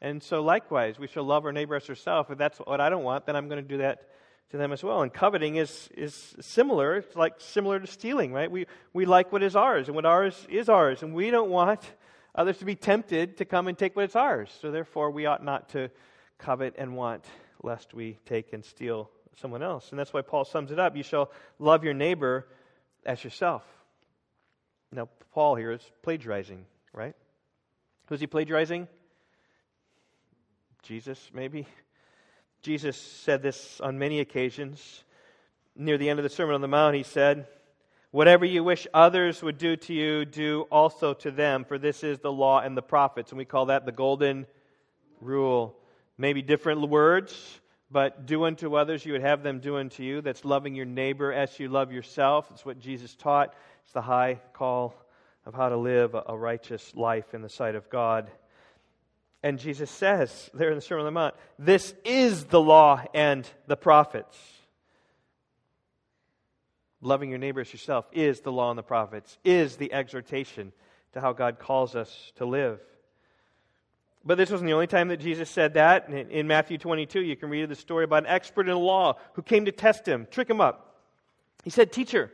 And 0.07 0.23
so, 0.23 0.41
likewise, 0.41 1.01
we 1.01 1.09
shall 1.09 1.25
love 1.25 1.45
our 1.47 1.53
neighbor 1.53 1.75
as 1.75 1.89
ourselves. 1.89 2.31
If 2.31 2.39
that's 2.39 2.59
what 2.59 2.81
I 2.81 2.91
don't 2.91 3.03
want, 3.03 3.27
then 3.27 3.35
I'm 3.35 3.49
going 3.49 3.61
to 3.61 3.69
do 3.69 3.79
that 3.79 4.09
to 4.51 4.57
them 4.57 4.71
as 4.71 4.85
well. 4.85 5.03
And 5.03 5.13
coveting 5.13 5.57
is, 5.57 5.89
is 5.97 6.37
similar. 6.41 6.99
It's 6.99 7.17
like 7.17 7.35
similar 7.39 7.81
to 7.81 7.89
stealing, 7.89 8.33
right? 8.33 8.49
We, 8.49 8.67
we 8.93 9.05
like 9.05 9.33
what 9.33 9.43
is 9.43 9.57
ours, 9.57 9.89
and 9.89 9.97
what 9.97 10.07
ours 10.07 10.47
is 10.49 10.69
ours. 10.69 11.03
And 11.03 11.13
we 11.13 11.33
don't 11.33 11.51
want 11.51 11.81
others 12.37 12.57
to 12.59 12.65
be 12.65 12.77
tempted 12.77 13.39
to 13.39 13.45
come 13.45 13.67
and 13.67 13.77
take 13.77 13.97
what 13.97 14.05
is 14.05 14.15
ours. 14.15 14.57
So, 14.63 14.71
therefore, 14.71 15.11
we 15.11 15.27
ought 15.27 15.43
not 15.43 15.71
to 15.71 15.91
covet 16.39 16.77
and 16.79 16.95
want, 16.95 17.25
lest 17.65 17.93
we 17.93 18.21
take 18.27 18.53
and 18.53 18.65
steal 18.65 19.11
someone 19.41 19.65
else. 19.65 19.91
And 19.91 19.99
that's 19.99 20.13
why 20.13 20.23
Paul 20.23 20.45
sums 20.45 20.71
it 20.71 20.79
up. 20.79 20.97
You 20.97 21.03
shall 21.03 21.33
love 21.59 21.83
your 21.83 21.95
neighbor 21.95 22.47
as 23.05 23.25
yourself. 23.25 23.65
Now, 24.93 25.09
Paul 25.33 25.57
here 25.57 25.73
is 25.73 25.83
plagiarizing, 26.03 26.65
right? 26.93 27.17
Who's 28.07 28.21
he 28.21 28.29
plagiarizing? 28.29 28.87
Jesus, 30.87 31.31
maybe? 31.35 31.67
Jesus 32.63 32.97
said 32.97 33.43
this 33.43 33.81
on 33.81 33.99
many 33.99 34.21
occasions. 34.21 35.03
Near 35.75 35.99
the 35.99 36.09
end 36.09 36.21
of 36.21 36.23
the 36.23 36.29
Sermon 36.29 36.55
on 36.55 36.61
the 36.61 36.69
Mount, 36.69 36.95
he 36.95 37.03
said, 37.03 37.49
Whatever 38.13 38.45
you 38.45 38.63
wish 38.63 38.87
others 38.95 39.43
would 39.43 39.59
do 39.59 39.75
to 39.75 39.93
you, 39.93 40.25
do 40.25 40.63
also 40.71 41.13
to 41.13 41.33
them, 41.33 41.65
for 41.65 41.77
this 41.77 42.05
is 42.05 42.21
the 42.21 42.31
law 42.31 42.61
and 42.61 42.77
the 42.77 42.83
prophets. 42.83 43.33
And 43.33 43.39
we 43.39 43.45
call 43.45 43.67
that 43.67 43.85
the 43.85 43.91
golden 43.91 44.47
rule. 45.21 45.77
Maybe 46.19 46.41
different 46.41 46.89
words, 46.89 47.61
but 47.91 48.25
do 48.25 48.45
unto 48.45 48.77
others, 48.77 49.05
you 49.05 49.13
would 49.13 49.23
have 49.23 49.43
them 49.43 49.59
do 49.59 49.79
unto 49.79 50.05
you. 50.05 50.21
That's 50.21 50.45
loving 50.45 50.77
your 50.77 50.87
neighbor 50.87 51.33
as 51.33 51.59
you 51.59 51.69
love 51.69 51.91
yourself. 51.91 52.49
It's 52.53 52.65
what 52.65 52.79
Jesus 52.79 53.17
taught. 53.17 53.55
It's 53.83 53.93
the 53.93 54.03
high 54.03 54.41
call 54.53 54.95
of 55.45 55.53
how 55.53 55.69
to 55.69 55.77
live 55.77 56.15
a 56.15 56.39
righteous 56.39 56.95
life 56.95 57.35
in 57.35 57.43
the 57.43 57.49
sight 57.49 57.75
of 57.75 57.91
God. 57.91 58.31
And 59.43 59.59
Jesus 59.59 59.91
says 59.91 60.51
there 60.55 60.71
in 60.71 60.75
the 60.75 60.81
Sermon 60.81 61.07
on 61.07 61.13
the 61.13 61.19
Mount, 61.19 61.35
this 61.59 61.95
is 62.05 62.45
the 62.47 62.61
law 62.61 63.05
and 63.15 63.49
the 63.67 63.77
prophets. 63.77 64.37
Loving 67.01 67.31
your 67.31 67.39
neighbor 67.39 67.61
as 67.61 67.73
yourself 67.73 68.07
is 68.13 68.41
the 68.41 68.51
law 68.51 68.71
and 68.71 68.79
the 68.79 68.83
prophets, 68.83 69.39
is 69.45 69.77
the 69.77 69.93
exhortation 69.93 70.73
to 71.13 71.21
how 71.21 71.33
God 71.33 71.59
calls 71.59 71.95
us 71.95 72.33
to 72.37 72.47
live. 72.47 72.81
But 74.25 74.39
this 74.39 74.51
wasn't 74.51 74.67
the 74.67 74.75
only 74.75 74.89
time 74.89 75.09
that 75.09 75.19
Jesus 75.19 75.49
said 75.49 75.75
that. 75.75 76.09
In 76.11 76.49
Matthew 76.49 76.79
22, 76.79 77.23
you 77.23 77.37
can 77.37 77.49
read 77.49 77.69
the 77.69 77.77
story 77.77 78.03
about 78.03 78.25
an 78.25 78.31
expert 78.31 78.63
in 78.63 78.75
the 78.75 78.79
law 78.79 79.17
who 79.35 79.43
came 79.43 79.67
to 79.67 79.73
test 79.73 80.07
him, 80.07 80.27
trick 80.31 80.51
him 80.51 80.61
up. 80.61 80.97
He 81.63 81.71
said, 81.71 81.93
Teacher, 81.93 82.33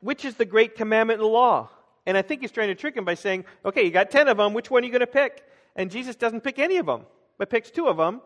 which 0.00 0.24
is 0.24 0.36
the 0.36 0.46
great 0.46 0.74
commandment 0.74 1.20
in 1.20 1.26
the 1.26 1.30
law? 1.30 1.68
And 2.06 2.16
I 2.16 2.22
think 2.22 2.40
he's 2.40 2.50
trying 2.50 2.68
to 2.68 2.74
trick 2.74 2.96
him 2.96 3.04
by 3.04 3.14
saying, 3.14 3.44
Okay, 3.62 3.84
you 3.84 3.90
got 3.90 4.10
10 4.10 4.28
of 4.28 4.38
them. 4.38 4.54
Which 4.54 4.70
one 4.70 4.82
are 4.82 4.86
you 4.86 4.92
going 4.92 5.00
to 5.00 5.06
pick? 5.06 5.44
And 5.78 5.92
Jesus 5.92 6.16
doesn't 6.16 6.42
pick 6.42 6.58
any 6.58 6.76
of 6.76 6.86
them, 6.86 7.06
but 7.38 7.48
picks 7.48 7.70
two 7.70 7.86
of 7.86 7.96
them. 7.96 8.20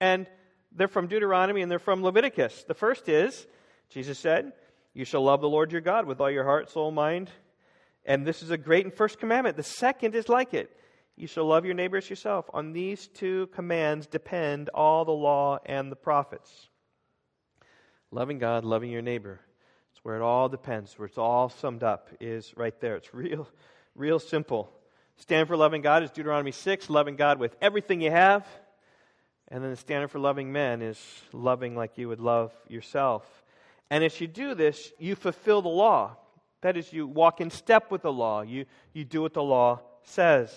And 0.00 0.26
they're 0.70 0.86
from 0.86 1.08
Deuteronomy 1.08 1.62
and 1.62 1.70
they're 1.70 1.78
from 1.78 2.02
Leviticus. 2.02 2.64
The 2.68 2.74
first 2.74 3.08
is, 3.08 3.46
Jesus 3.88 4.18
said, 4.18 4.52
You 4.92 5.06
shall 5.06 5.22
love 5.24 5.40
the 5.40 5.48
Lord 5.48 5.72
your 5.72 5.80
God 5.80 6.06
with 6.06 6.20
all 6.20 6.30
your 6.30 6.44
heart, 6.44 6.70
soul, 6.70 6.90
mind. 6.90 7.30
And 8.04 8.26
this 8.26 8.42
is 8.42 8.50
a 8.50 8.58
great 8.58 8.84
and 8.84 8.94
first 8.94 9.18
commandment. 9.18 9.56
The 9.56 9.62
second 9.62 10.14
is 10.14 10.28
like 10.28 10.54
it 10.54 10.70
you 11.16 11.26
shall 11.26 11.44
love 11.44 11.64
your 11.64 11.74
neighbor 11.74 11.96
as 11.96 12.08
yourself. 12.08 12.46
On 12.54 12.72
these 12.72 13.08
two 13.08 13.48
commands 13.48 14.06
depend 14.06 14.68
all 14.70 15.04
the 15.04 15.10
law 15.10 15.58
and 15.66 15.90
the 15.90 15.96
prophets. 15.96 16.68
Loving 18.10 18.38
God, 18.38 18.64
loving 18.64 18.90
your 18.90 19.02
neighbor. 19.02 19.40
It's 19.92 20.02
where 20.02 20.16
it 20.16 20.22
all 20.22 20.48
depends, 20.48 20.98
where 20.98 21.06
it's 21.06 21.18
all 21.18 21.48
summed 21.48 21.82
up, 21.82 22.10
is 22.20 22.54
right 22.56 22.78
there. 22.80 22.96
It's 22.96 23.12
real, 23.14 23.48
real 23.94 24.18
simple. 24.18 24.72
Stand 25.20 25.48
for 25.48 25.56
loving 25.56 25.82
God 25.82 26.02
is 26.02 26.10
Deuteronomy 26.10 26.50
6, 26.50 26.88
loving 26.88 27.14
God 27.14 27.38
with 27.38 27.54
everything 27.60 28.00
you 28.00 28.10
have. 28.10 28.46
And 29.48 29.62
then 29.62 29.70
the 29.70 29.76
standard 29.76 30.08
for 30.08 30.18
loving 30.18 30.50
men 30.50 30.80
is 30.80 30.98
loving 31.34 31.76
like 31.76 31.98
you 31.98 32.08
would 32.08 32.20
love 32.20 32.52
yourself. 32.68 33.22
And 33.90 34.02
as 34.02 34.18
you 34.18 34.26
do 34.26 34.54
this, 34.54 34.90
you 34.98 35.14
fulfill 35.14 35.60
the 35.60 35.68
law. 35.68 36.16
That 36.62 36.78
is, 36.78 36.90
you 36.90 37.06
walk 37.06 37.42
in 37.42 37.50
step 37.50 37.90
with 37.90 38.00
the 38.00 38.12
law. 38.12 38.40
You, 38.40 38.64
you 38.94 39.04
do 39.04 39.20
what 39.20 39.34
the 39.34 39.42
law 39.42 39.80
says. 40.04 40.54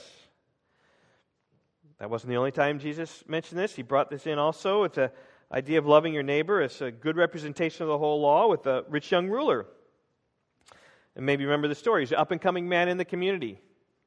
That 2.00 2.10
wasn't 2.10 2.30
the 2.30 2.38
only 2.38 2.52
time 2.52 2.80
Jesus 2.80 3.22
mentioned 3.28 3.60
this. 3.60 3.76
He 3.76 3.82
brought 3.82 4.10
this 4.10 4.26
in 4.28 4.40
also 4.40 4.84
with 4.84 4.94
the 4.94 5.12
idea 5.52 5.78
of 5.78 5.86
loving 5.86 6.14
your 6.14 6.24
neighbor. 6.24 6.62
It's 6.62 6.80
a 6.80 6.90
good 6.90 7.18
representation 7.18 7.84
of 7.84 7.90
the 7.90 7.98
whole 7.98 8.22
law 8.22 8.48
with 8.48 8.64
the 8.64 8.86
rich 8.88 9.12
young 9.12 9.28
ruler. 9.28 9.66
And 11.18 11.26
maybe 11.26 11.44
remember 11.44 11.68
the 11.68 11.76
story. 11.76 12.04
He's 12.04 12.14
an 12.14 12.18
up 12.18 12.32
and 12.32 12.40
coming 12.40 12.70
man 12.70 12.88
in 12.88 12.98
the 12.98 13.04
community. 13.04 13.60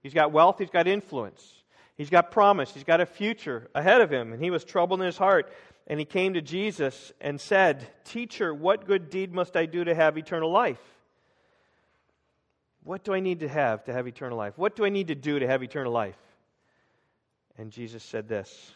He's 0.02 0.14
got 0.14 0.32
wealth, 0.32 0.58
he's 0.58 0.70
got 0.70 0.86
influence, 0.86 1.64
he's 1.96 2.10
got 2.10 2.30
promise, 2.30 2.72
he's 2.72 2.84
got 2.84 3.00
a 3.00 3.06
future 3.06 3.68
ahead 3.74 4.00
of 4.00 4.10
him. 4.10 4.32
And 4.32 4.42
he 4.42 4.50
was 4.50 4.64
troubled 4.64 5.00
in 5.00 5.06
his 5.06 5.18
heart. 5.18 5.52
And 5.88 6.00
he 6.00 6.06
came 6.06 6.34
to 6.34 6.42
Jesus 6.42 7.12
and 7.20 7.40
said, 7.40 7.86
Teacher, 8.04 8.52
what 8.52 8.86
good 8.86 9.08
deed 9.08 9.32
must 9.32 9.56
I 9.56 9.66
do 9.66 9.84
to 9.84 9.94
have 9.94 10.18
eternal 10.18 10.50
life? 10.50 10.80
What 12.82 13.04
do 13.04 13.12
I 13.14 13.20
need 13.20 13.40
to 13.40 13.48
have 13.48 13.84
to 13.84 13.92
have 13.92 14.06
eternal 14.06 14.38
life? 14.38 14.54
What 14.56 14.76
do 14.76 14.84
I 14.84 14.88
need 14.88 15.08
to 15.08 15.14
do 15.14 15.38
to 15.38 15.46
have 15.46 15.62
eternal 15.62 15.92
life? 15.92 16.18
And 17.58 17.72
Jesus 17.72 18.02
said 18.02 18.28
this 18.28 18.74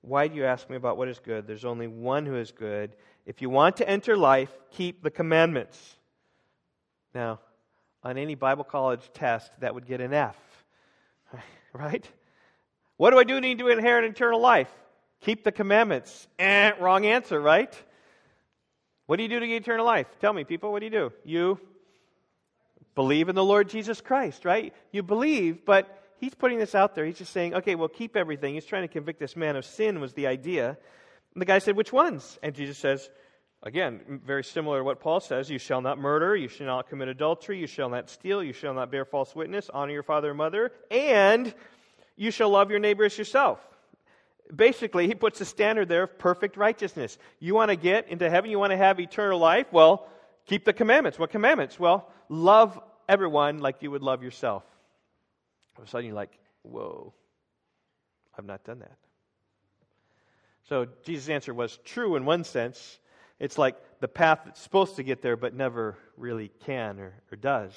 Why 0.00 0.28
do 0.28 0.36
you 0.36 0.44
ask 0.44 0.68
me 0.70 0.76
about 0.76 0.96
what 0.96 1.08
is 1.08 1.18
good? 1.18 1.46
There's 1.46 1.64
only 1.64 1.86
one 1.86 2.26
who 2.26 2.36
is 2.36 2.52
good. 2.52 2.96
If 3.26 3.42
you 3.42 3.50
want 3.50 3.78
to 3.78 3.88
enter 3.88 4.16
life, 4.16 4.50
keep 4.70 5.02
the 5.02 5.10
commandments. 5.10 5.96
Now, 7.14 7.40
on 8.06 8.18
any 8.18 8.36
Bible 8.36 8.62
college 8.62 9.10
test, 9.14 9.50
that 9.58 9.74
would 9.74 9.86
get 9.86 10.00
an 10.00 10.14
F. 10.14 10.36
Right? 11.72 12.08
What 12.96 13.10
do 13.10 13.18
I 13.18 13.24
do 13.24 13.38
need 13.38 13.58
to 13.58 13.68
inherit 13.68 14.10
eternal 14.10 14.40
life? 14.40 14.70
Keep 15.20 15.44
the 15.44 15.52
commandments. 15.52 16.26
Eh, 16.38 16.70
wrong 16.80 17.04
answer, 17.04 17.38
right? 17.38 17.70
What 19.04 19.16
do 19.16 19.24
you 19.24 19.28
do 19.28 19.40
to 19.40 19.46
get 19.46 19.60
eternal 19.60 19.84
life? 19.84 20.06
Tell 20.20 20.32
me, 20.32 20.44
people, 20.44 20.72
what 20.72 20.78
do 20.78 20.86
you 20.86 20.90
do? 20.90 21.12
You 21.22 21.60
believe 22.94 23.28
in 23.28 23.34
the 23.34 23.44
Lord 23.44 23.68
Jesus 23.68 24.00
Christ, 24.00 24.46
right? 24.46 24.72
You 24.90 25.02
believe, 25.02 25.66
but 25.66 26.02
he's 26.18 26.34
putting 26.34 26.58
this 26.58 26.74
out 26.74 26.94
there. 26.94 27.04
He's 27.04 27.18
just 27.18 27.34
saying, 27.34 27.52
okay, 27.56 27.74
well, 27.74 27.88
keep 27.88 28.16
everything. 28.16 28.54
He's 28.54 28.64
trying 28.64 28.84
to 28.84 28.88
convict 28.88 29.20
this 29.20 29.36
man 29.36 29.56
of 29.56 29.66
sin, 29.66 30.00
was 30.00 30.14
the 30.14 30.28
idea. 30.28 30.78
And 31.34 31.42
the 31.42 31.46
guy 31.46 31.58
said, 31.58 31.76
which 31.76 31.92
ones? 31.92 32.38
And 32.42 32.54
Jesus 32.54 32.78
says, 32.78 33.10
again, 33.62 34.20
very 34.24 34.44
similar 34.44 34.78
to 34.78 34.84
what 34.84 35.00
Paul 35.00 35.20
says 35.20 35.50
you 35.50 35.58
shall 35.58 35.80
not 35.80 35.98
murder, 35.98 36.36
you 36.36 36.48
shall 36.48 36.66
not 36.66 36.88
commit 36.88 37.08
adultery, 37.08 37.58
you 37.58 37.66
shall 37.66 37.88
not 37.88 38.10
steal, 38.10 38.42
you 38.42 38.52
shall 38.52 38.74
not 38.74 38.90
bear 38.90 39.04
false 39.04 39.34
witness, 39.34 39.70
honor 39.72 39.92
your 39.92 40.02
father 40.02 40.30
and 40.30 40.38
mother, 40.38 40.72
and 40.90 41.52
you 42.16 42.30
shall 42.30 42.50
love 42.50 42.70
your 42.70 42.80
neighbor 42.80 43.04
as 43.04 43.16
yourself. 43.16 43.60
Basically, 44.54 45.08
he 45.08 45.14
puts 45.14 45.40
a 45.40 45.44
standard 45.44 45.88
there 45.88 46.04
of 46.04 46.18
perfect 46.18 46.56
righteousness. 46.56 47.18
You 47.40 47.54
want 47.54 47.70
to 47.70 47.76
get 47.76 48.08
into 48.08 48.30
heaven, 48.30 48.50
you 48.50 48.58
want 48.58 48.70
to 48.70 48.76
have 48.76 49.00
eternal 49.00 49.38
life? 49.38 49.66
Well, 49.72 50.06
keep 50.46 50.64
the 50.64 50.72
commandments. 50.72 51.18
What 51.18 51.30
commandments? 51.30 51.80
Well, 51.80 52.08
love 52.28 52.78
everyone 53.08 53.58
like 53.58 53.82
you 53.82 53.90
would 53.90 54.02
love 54.02 54.22
yourself 54.22 54.62
all 55.76 55.82
of 55.82 55.88
a 55.88 55.90
sudden 55.90 56.06
you're 56.06 56.14
like, 56.14 56.38
whoa, 56.62 57.12
I've 58.36 58.44
not 58.44 58.64
done 58.64 58.80
that. 58.80 58.96
So 60.68 60.86
Jesus' 61.04 61.28
answer 61.28 61.54
was 61.54 61.78
true 61.84 62.16
in 62.16 62.24
one 62.24 62.44
sense. 62.44 62.98
It's 63.38 63.58
like 63.58 63.76
the 64.00 64.08
path 64.08 64.40
that's 64.44 64.60
supposed 64.60 64.96
to 64.96 65.02
get 65.02 65.22
there 65.22 65.36
but 65.36 65.54
never 65.54 65.96
really 66.16 66.50
can 66.64 66.98
or, 66.98 67.14
or 67.30 67.36
does. 67.36 67.74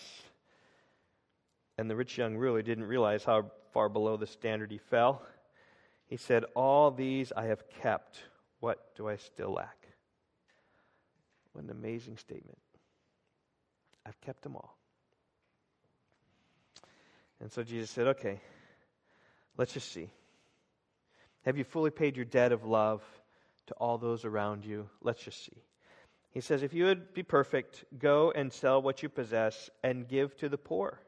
And 1.77 1.89
the 1.89 1.95
rich 1.95 2.17
young 2.17 2.37
ruler 2.37 2.61
didn't 2.61 2.85
realize 2.85 3.23
how 3.23 3.51
far 3.73 3.89
below 3.89 4.17
the 4.17 4.27
standard 4.27 4.71
he 4.71 4.77
fell. 4.77 5.21
He 6.07 6.17
said, 6.17 6.45
All 6.55 6.91
these 6.91 7.31
I 7.35 7.45
have 7.45 7.63
kept. 7.81 8.19
What 8.59 8.95
do 8.95 9.07
I 9.07 9.15
still 9.17 9.53
lack? 9.53 9.77
What 11.53 11.63
an 11.63 11.69
amazing 11.71 12.17
statement. 12.17 12.57
I've 14.05 14.19
kept 14.21 14.41
them 14.41 14.55
all. 14.55 14.77
And 17.39 17.51
so 17.51 17.63
Jesus 17.63 17.89
said, 17.89 18.07
Okay, 18.07 18.39
let's 19.57 19.73
just 19.73 19.91
see. 19.91 20.09
Have 21.45 21.57
you 21.57 21.63
fully 21.63 21.91
paid 21.91 22.15
your 22.15 22.25
debt 22.25 22.51
of 22.51 22.65
love 22.65 23.01
to 23.69 23.73
all 23.75 23.97
those 23.97 24.25
around 24.25 24.65
you? 24.65 24.89
Let's 25.01 25.23
just 25.23 25.43
see. 25.45 25.63
He 26.31 26.41
says, 26.41 26.61
If 26.61 26.73
you 26.73 26.85
would 26.85 27.13
be 27.13 27.23
perfect, 27.23 27.85
go 27.97 28.31
and 28.31 28.51
sell 28.51 28.81
what 28.81 29.01
you 29.01 29.09
possess 29.09 29.69
and 29.83 30.07
give 30.07 30.35
to 30.37 30.49
the 30.49 30.57
poor, 30.57 30.99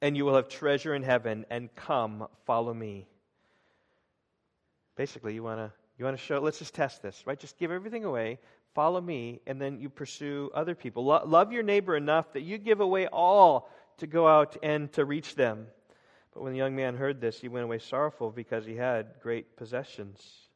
and 0.00 0.16
you 0.16 0.24
will 0.24 0.34
have 0.34 0.48
treasure 0.48 0.94
in 0.94 1.02
heaven, 1.02 1.46
and 1.50 1.74
come, 1.74 2.28
follow 2.46 2.72
me. 2.72 3.06
Basically, 4.96 5.34
you 5.34 5.42
want 5.42 5.58
to 5.58 5.72
you 5.98 6.04
want 6.06 6.16
to 6.16 6.24
show, 6.24 6.38
let's 6.38 6.58
just 6.58 6.74
test 6.74 7.02
this, 7.02 7.22
right? 7.26 7.38
Just 7.38 7.58
give 7.58 7.70
everything 7.70 8.06
away, 8.06 8.38
follow 8.74 9.02
me, 9.02 9.40
and 9.46 9.60
then 9.60 9.78
you 9.78 9.90
pursue 9.90 10.50
other 10.54 10.74
people. 10.74 11.04
Lo- 11.04 11.22
love 11.26 11.52
your 11.52 11.62
neighbor 11.62 11.94
enough 11.94 12.32
that 12.32 12.40
you 12.40 12.56
give 12.56 12.80
away 12.80 13.06
all 13.06 13.70
to 13.98 14.06
go 14.06 14.26
out 14.26 14.56
and 14.62 14.90
to 14.94 15.04
reach 15.04 15.34
them. 15.34 15.66
But 16.32 16.42
when 16.42 16.52
the 16.52 16.58
young 16.58 16.74
man 16.74 16.96
heard 16.96 17.20
this, 17.20 17.38
he 17.38 17.48
went 17.48 17.64
away 17.64 17.80
sorrowful 17.80 18.30
because 18.30 18.64
he 18.64 18.76
had 18.76 19.20
great 19.22 19.58
possessions. 19.58 20.48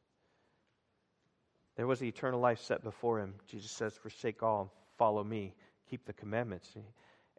There 1.75 1.87
was 1.87 1.99
the 1.99 2.07
eternal 2.07 2.39
life 2.39 2.59
set 2.59 2.83
before 2.83 3.19
him. 3.19 3.35
Jesus 3.47 3.71
says, 3.71 3.93
Forsake 3.95 4.41
all, 4.43 4.61
and 4.61 4.69
follow 4.97 5.23
me, 5.23 5.53
keep 5.89 6.05
the 6.05 6.13
commandments. 6.13 6.73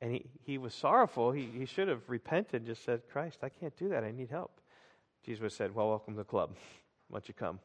And 0.03 0.13
he, 0.13 0.27
he 0.45 0.59
was 0.59 0.75
sorrowful. 0.75 1.33
He, 1.33 1.45
he 1.45 1.65
should 1.65 1.89
have 1.89 2.03
repented 2.09 2.55
and 2.55 2.67
just 2.67 2.85
said, 2.85 3.03
Christ, 3.11 3.39
I 3.43 3.49
can't 3.49 3.77
do 3.77 3.89
that. 3.89 4.05
I 4.05 4.11
need 4.11 4.31
help. 4.31 4.61
Jesus 5.25 5.55
said, 5.55 5.75
Well, 5.75 5.89
welcome 5.89 6.15
to 6.15 6.19
the 6.19 6.25
club. 6.25 6.51
Why 7.09 7.19
don't 7.19 7.29
you 7.29 7.35
come? 7.35 7.61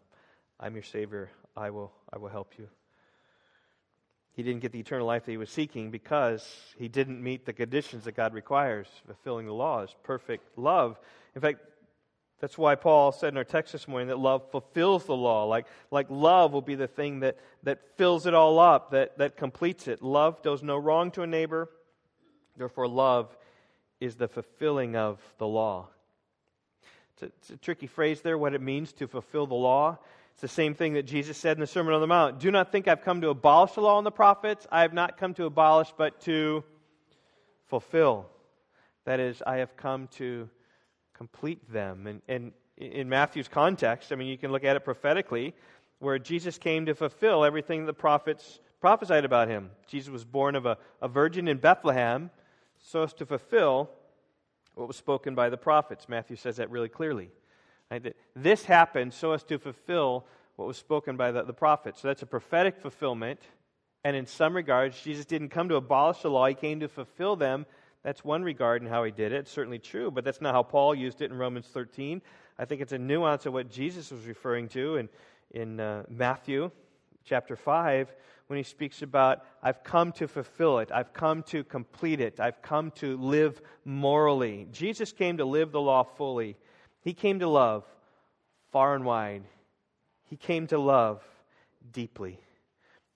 I'm 0.59 0.73
your 0.73 0.83
Savior. 0.83 1.29
I 1.57 1.71
will, 1.71 1.91
I 2.13 2.17
will 2.17 2.29
help 2.29 2.53
you. 2.57 2.67
He 4.33 4.43
didn't 4.43 4.61
get 4.61 4.71
the 4.71 4.79
eternal 4.79 5.05
life 5.05 5.25
that 5.25 5.31
he 5.31 5.37
was 5.37 5.49
seeking 5.49 5.91
because 5.91 6.47
he 6.77 6.87
didn't 6.87 7.21
meet 7.21 7.45
the 7.45 7.51
conditions 7.51 8.05
that 8.05 8.13
God 8.13 8.33
requires, 8.33 8.87
fulfilling 9.05 9.45
the 9.45 9.53
law 9.53 9.79
laws, 9.79 9.95
perfect 10.03 10.57
love. 10.57 10.99
In 11.35 11.41
fact, 11.41 11.59
that's 12.41 12.57
why 12.57 12.73
Paul 12.73 13.11
said 13.11 13.31
in 13.33 13.37
our 13.37 13.43
text 13.43 13.71
this 13.71 13.87
morning 13.87 14.07
that 14.07 14.17
love 14.17 14.49
fulfills 14.49 15.05
the 15.05 15.15
law. 15.15 15.45
Like, 15.45 15.67
like 15.91 16.07
love 16.09 16.51
will 16.53 16.63
be 16.63 16.73
the 16.73 16.87
thing 16.87 17.19
that, 17.19 17.37
that 17.61 17.79
fills 17.97 18.25
it 18.25 18.33
all 18.33 18.57
up, 18.57 18.91
that, 18.91 19.19
that 19.19 19.37
completes 19.37 19.87
it. 19.87 20.01
Love 20.01 20.41
does 20.41 20.63
no 20.63 20.75
wrong 20.75 21.11
to 21.11 21.21
a 21.21 21.27
neighbor. 21.27 21.69
Therefore, 22.57 22.87
love 22.87 23.37
is 23.99 24.15
the 24.15 24.27
fulfilling 24.27 24.95
of 24.95 25.19
the 25.37 25.45
law. 25.45 25.87
It's 27.13 27.21
a, 27.21 27.25
it's 27.27 27.49
a 27.51 27.57
tricky 27.57 27.85
phrase 27.85 28.21
there, 28.21 28.39
what 28.39 28.55
it 28.55 28.61
means 28.61 28.91
to 28.93 29.07
fulfill 29.07 29.45
the 29.45 29.53
law. 29.53 29.99
It's 30.31 30.41
the 30.41 30.47
same 30.47 30.73
thing 30.73 30.93
that 30.93 31.03
Jesus 31.03 31.37
said 31.37 31.57
in 31.57 31.61
the 31.61 31.67
Sermon 31.67 31.93
on 31.93 32.01
the 32.01 32.07
Mount. 32.07 32.39
Do 32.39 32.49
not 32.49 32.71
think 32.71 32.87
I've 32.87 33.03
come 33.03 33.21
to 33.21 33.29
abolish 33.29 33.73
the 33.73 33.81
law 33.81 33.99
and 33.99 34.05
the 34.05 34.11
prophets. 34.11 34.65
I 34.71 34.81
have 34.81 34.93
not 34.93 35.17
come 35.17 35.35
to 35.35 35.45
abolish, 35.45 35.93
but 35.95 36.19
to 36.21 36.63
fulfill. 37.67 38.25
That 39.05 39.19
is, 39.19 39.43
I 39.45 39.57
have 39.57 39.77
come 39.77 40.07
to 40.13 40.49
complete 41.21 41.71
them. 41.71 42.07
And, 42.07 42.19
and 42.27 42.51
in 42.77 43.07
Matthew's 43.07 43.47
context, 43.47 44.11
I 44.11 44.15
mean, 44.15 44.27
you 44.27 44.39
can 44.39 44.51
look 44.51 44.63
at 44.63 44.75
it 44.75 44.83
prophetically, 44.83 45.53
where 45.99 46.17
Jesus 46.17 46.57
came 46.57 46.87
to 46.87 46.95
fulfill 46.95 47.45
everything 47.45 47.85
the 47.85 47.93
prophets 47.93 48.59
prophesied 48.79 49.23
about 49.23 49.47
him. 49.47 49.69
Jesus 49.85 50.09
was 50.09 50.25
born 50.25 50.55
of 50.55 50.65
a, 50.65 50.79
a 50.99 51.07
virgin 51.07 51.47
in 51.47 51.57
Bethlehem 51.57 52.31
so 52.79 53.03
as 53.03 53.13
to 53.13 53.27
fulfill 53.27 53.91
what 54.73 54.87
was 54.87 54.97
spoken 54.97 55.35
by 55.35 55.51
the 55.51 55.57
prophets. 55.57 56.09
Matthew 56.09 56.37
says 56.37 56.57
that 56.57 56.71
really 56.71 56.89
clearly. 56.89 57.29
Right? 57.91 58.15
This 58.35 58.65
happened 58.65 59.13
so 59.13 59.33
as 59.33 59.43
to 59.43 59.59
fulfill 59.59 60.25
what 60.55 60.67
was 60.67 60.77
spoken 60.77 61.17
by 61.17 61.31
the, 61.31 61.43
the 61.43 61.53
prophets. 61.53 62.01
So 62.01 62.07
that's 62.07 62.23
a 62.23 62.25
prophetic 62.25 62.79
fulfillment. 62.79 63.41
And 64.03 64.15
in 64.15 64.25
some 64.25 64.55
regards, 64.55 64.99
Jesus 64.99 65.25
didn't 65.25 65.49
come 65.49 65.69
to 65.69 65.75
abolish 65.75 66.23
the 66.23 66.31
law, 66.31 66.47
he 66.47 66.55
came 66.55 66.79
to 66.79 66.87
fulfill 66.87 67.35
them. 67.35 67.67
That's 68.03 68.23
one 68.25 68.43
regard 68.43 68.81
in 68.81 68.87
how 68.87 69.03
he 69.03 69.11
did 69.11 69.31
it. 69.31 69.37
It's 69.37 69.51
certainly 69.51 69.79
true, 69.79 70.09
but 70.09 70.23
that's 70.23 70.41
not 70.41 70.53
how 70.53 70.63
Paul 70.63 70.95
used 70.95 71.21
it 71.21 71.31
in 71.31 71.37
Romans 71.37 71.67
13. 71.67 72.21
I 72.57 72.65
think 72.65 72.81
it's 72.81 72.93
a 72.93 72.97
nuance 72.97 73.45
of 73.45 73.53
what 73.53 73.69
Jesus 73.69 74.11
was 74.11 74.25
referring 74.25 74.69
to 74.69 74.97
in, 74.97 75.09
in 75.51 75.79
uh, 75.79 76.03
Matthew 76.09 76.71
chapter 77.23 77.55
5 77.55 78.11
when 78.51 78.57
he 78.57 78.63
speaks 78.63 79.01
about, 79.01 79.45
I've 79.63 79.81
come 79.81 80.11
to 80.13 80.27
fulfill 80.27 80.79
it, 80.79 80.91
I've 80.91 81.13
come 81.13 81.41
to 81.43 81.63
complete 81.63 82.19
it, 82.19 82.41
I've 82.41 82.61
come 82.61 82.91
to 82.95 83.15
live 83.15 83.61
morally. 83.85 84.67
Jesus 84.73 85.13
came 85.13 85.37
to 85.37 85.45
live 85.45 85.71
the 85.71 85.79
law 85.79 86.03
fully. 86.03 86.57
He 86.99 87.13
came 87.13 87.39
to 87.39 87.47
love 87.47 87.85
far 88.73 88.93
and 88.93 89.05
wide. 89.05 89.43
He 90.25 90.35
came 90.35 90.67
to 90.67 90.77
love 90.77 91.23
deeply. 91.93 92.41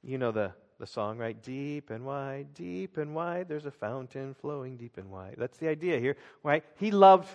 You 0.03 0.17
know 0.17 0.31
the, 0.31 0.53
the 0.85 0.91
song, 0.91 1.17
right? 1.17 1.41
Deep 1.41 1.89
and 1.89 2.05
wide, 2.05 2.53
deep 2.53 2.97
and 2.97 3.15
wide, 3.15 3.49
there's 3.49 3.65
a 3.65 3.71
fountain 3.71 4.35
flowing 4.35 4.77
deep 4.77 4.97
and 4.97 5.09
wide. 5.09 5.33
That's 5.35 5.57
the 5.57 5.67
idea 5.67 5.99
here, 5.99 6.15
right? 6.43 6.63
He 6.79 6.91
loved 6.91 7.27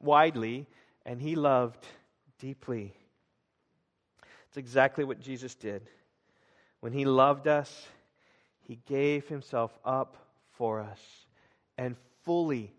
widely 0.00 0.66
and 1.06 1.22
he 1.22 1.36
loved 1.36 1.86
deeply. 2.40 2.92
It's 4.48 4.56
exactly 4.56 5.04
what 5.04 5.20
Jesus 5.20 5.54
did. 5.54 5.88
When 6.80 6.92
he 6.92 7.04
loved 7.04 7.46
us, 7.46 7.86
he 8.62 8.80
gave 8.88 9.28
himself 9.28 9.70
up 9.84 10.16
for 10.50 10.80
us 10.80 11.00
and 11.78 11.94
fully 12.24 12.72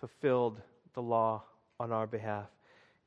fulfilled 0.00 0.60
the 0.94 1.02
law 1.02 1.44
on 1.78 1.92
our 1.92 2.08
behalf. 2.08 2.48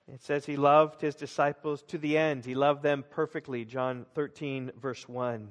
It 0.07 0.23
says 0.23 0.45
he 0.45 0.55
loved 0.55 1.01
his 1.01 1.15
disciples 1.15 1.83
to 1.89 1.97
the 1.97 2.17
end. 2.17 2.45
He 2.45 2.55
loved 2.55 2.81
them 2.81 3.03
perfectly. 3.09 3.65
John 3.65 4.05
13, 4.15 4.71
verse 4.79 5.09
1. 5.09 5.49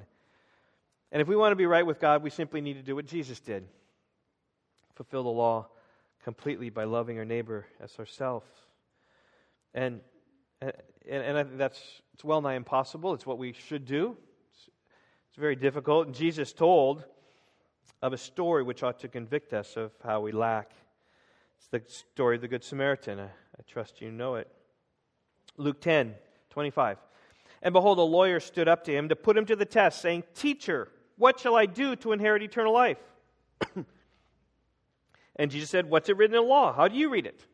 And 1.15 1.23
if 1.23 1.29
we 1.29 1.37
want 1.37 1.53
to 1.53 1.57
be 1.57 1.65
right 1.65 1.87
with 1.87 2.01
God, 2.01 2.23
we 2.25 2.29
simply 2.29 2.61
need 2.61 2.75
to 2.75 2.83
do 2.83 2.97
what 2.97 3.07
Jesus 3.07 3.41
did 3.41 3.67
fulfill 4.97 5.23
the 5.23 5.31
law 5.31 5.69
completely 6.23 6.71
by 6.71 6.85
loving 6.85 7.19
our 7.19 7.25
neighbor 7.25 7.67
as 7.81 7.97
ourselves. 7.99 8.47
And, 9.75 10.01
and, 10.61 10.73
and 11.09 11.39
I 11.39 11.45
think 11.45 11.57
that's 11.57 11.81
it's 12.13 12.25
well 12.25 12.41
nigh 12.41 12.55
impossible. 12.55 13.15
It's 13.15 13.27
what 13.27 13.39
we 13.39 13.53
should 13.53 13.87
do. 13.87 14.17
It's, 14.51 14.69
it's 15.29 15.39
very 15.39 15.57
difficult. 15.57 16.07
And 16.07 16.15
Jesus 16.15 16.53
told 16.53 17.05
of 18.03 18.13
a 18.13 18.19
story 18.19 18.63
which 18.63 18.83
ought 18.83 19.01
to 19.01 19.09
convict 19.09 19.55
us 19.55 19.77
of 19.77 19.93
how 20.05 20.21
we 20.21 20.33
lack 20.33 20.73
it's 21.57 21.69
the 21.69 21.83
story 22.13 22.37
of 22.37 22.43
the 22.43 22.49
Good 22.49 22.65
Samaritan. 22.65 23.21
I, 23.21 23.27
I 23.27 23.63
trust 23.67 24.01
you 24.01 24.11
know 24.11 24.35
it. 24.35 24.49
Luke 25.57 25.81
10, 25.81 26.15
25. 26.51 26.99
And 27.63 27.73
behold, 27.73 27.99
a 27.99 28.03
lawyer 28.03 28.41
stood 28.41 28.69
up 28.69 28.85
to 28.85 28.93
him 28.93 29.09
to 29.09 29.17
put 29.17 29.37
him 29.37 29.47
to 29.47 29.57
the 29.57 29.65
test, 29.65 30.03
saying, 30.03 30.25
Teacher, 30.35 30.89
what 31.17 31.41
shall 31.41 31.57
I 31.57 31.67
do 31.67 31.97
to 31.97 32.13
inherit 32.13 32.43
eternal 32.43 32.73
life? 32.73 32.99
and 35.37 35.51
Jesus 35.51 35.71
said, 35.71 35.89
What's 35.89 36.09
it 36.09 36.17
written 36.17 36.37
in 36.37 36.43
the 36.43 36.49
law? 36.49 36.73
How 36.73 36.89
do 36.89 36.97
you 36.97 37.11
read 37.11 37.27
it? 37.27 37.45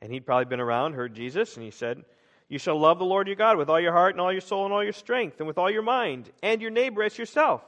And 0.00 0.12
he'd 0.12 0.26
probably 0.26 0.44
been 0.44 0.60
around, 0.60 0.92
heard 0.92 1.14
Jesus, 1.14 1.56
and 1.56 1.64
he 1.64 1.70
said, 1.70 2.04
You 2.48 2.58
shall 2.58 2.78
love 2.78 2.98
the 2.98 3.04
Lord 3.04 3.26
your 3.26 3.36
God 3.36 3.56
with 3.56 3.70
all 3.70 3.80
your 3.80 3.92
heart 3.92 4.14
and 4.14 4.20
all 4.20 4.32
your 4.32 4.40
soul 4.40 4.64
and 4.64 4.74
all 4.74 4.84
your 4.84 4.92
strength 4.92 5.38
and 5.38 5.46
with 5.46 5.58
all 5.58 5.70
your 5.70 5.82
mind, 5.82 6.30
and 6.42 6.60
your 6.60 6.70
neighbor 6.70 7.02
as 7.02 7.16
yourself. 7.16 7.62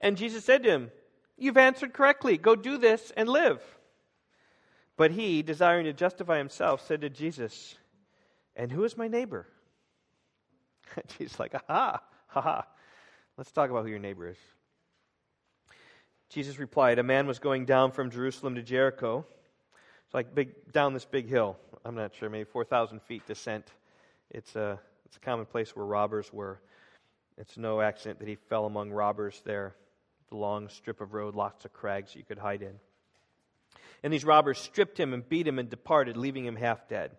And 0.00 0.16
Jesus 0.16 0.44
said 0.44 0.62
to 0.64 0.70
him, 0.70 0.90
You've 1.36 1.56
answered 1.56 1.94
correctly. 1.94 2.36
Go 2.36 2.54
do 2.54 2.78
this 2.78 3.12
and 3.16 3.28
live. 3.28 3.60
But 4.96 5.10
he, 5.10 5.42
desiring 5.42 5.86
to 5.86 5.92
justify 5.92 6.38
himself, 6.38 6.86
said 6.86 7.00
to 7.00 7.10
Jesus, 7.10 7.74
And 8.54 8.70
who 8.70 8.84
is 8.84 8.96
my 8.96 9.08
neighbor? 9.08 9.46
Jesus 11.18 11.38
like, 11.40 11.54
aha, 11.54 12.00
ha 12.28 12.40
ha. 12.40 12.66
Let's 13.36 13.50
talk 13.50 13.68
about 13.70 13.82
who 13.82 13.90
your 13.90 13.98
neighbor 13.98 14.28
is. 14.28 14.36
Jesus 16.28 16.58
replied, 16.58 16.98
A 16.98 17.02
man 17.02 17.26
was 17.26 17.40
going 17.40 17.64
down 17.64 17.90
from 17.90 18.10
Jerusalem 18.10 18.54
to 18.54 18.62
Jericho. 18.62 19.24
It's 20.04 20.14
like 20.14 20.34
big 20.34 20.72
down 20.72 20.94
this 20.94 21.04
big 21.04 21.28
hill. 21.28 21.56
I'm 21.84 21.96
not 21.96 22.14
sure, 22.14 22.30
maybe 22.30 22.44
4,000 22.44 23.02
feet 23.02 23.26
descent. 23.26 23.66
It's 24.30 24.54
a, 24.54 24.78
it's 25.04 25.16
a 25.16 25.20
common 25.20 25.46
place 25.46 25.74
where 25.74 25.84
robbers 25.84 26.32
were. 26.32 26.60
It's 27.36 27.56
no 27.56 27.80
accident 27.80 28.20
that 28.20 28.28
he 28.28 28.36
fell 28.36 28.66
among 28.66 28.92
robbers 28.92 29.42
there. 29.44 29.74
The 30.30 30.36
long 30.36 30.68
strip 30.68 31.00
of 31.00 31.12
road, 31.12 31.34
lots 31.34 31.64
of 31.64 31.72
crags 31.72 32.14
you 32.14 32.22
could 32.22 32.38
hide 32.38 32.62
in. 32.62 32.78
And 34.04 34.12
these 34.12 34.24
robbers 34.24 34.58
stripped 34.58 34.98
him 34.98 35.12
and 35.12 35.28
beat 35.28 35.46
him 35.46 35.58
and 35.58 35.68
departed, 35.68 36.16
leaving 36.16 36.44
him 36.44 36.56
half 36.56 36.88
dead. 36.88 37.10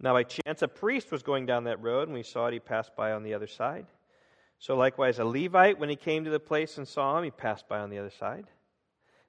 Now, 0.00 0.14
by 0.14 0.24
chance, 0.24 0.62
a 0.62 0.68
priest 0.68 1.12
was 1.12 1.22
going 1.22 1.46
down 1.46 1.64
that 1.64 1.82
road, 1.82 2.08
and 2.08 2.14
we 2.14 2.22
saw 2.22 2.46
it. 2.46 2.54
He 2.54 2.58
passed 2.58 2.96
by 2.96 3.12
on 3.12 3.22
the 3.22 3.34
other 3.34 3.46
side. 3.46 3.86
So, 4.60 4.76
likewise, 4.76 5.18
a 5.18 5.24
Levite, 5.24 5.78
when 5.78 5.88
he 5.88 5.96
came 5.96 6.24
to 6.24 6.30
the 6.30 6.38
place 6.38 6.76
and 6.76 6.86
saw 6.86 7.16
him, 7.16 7.24
he 7.24 7.30
passed 7.30 7.66
by 7.66 7.80
on 7.80 7.88
the 7.88 7.98
other 7.98 8.10
side. 8.10 8.44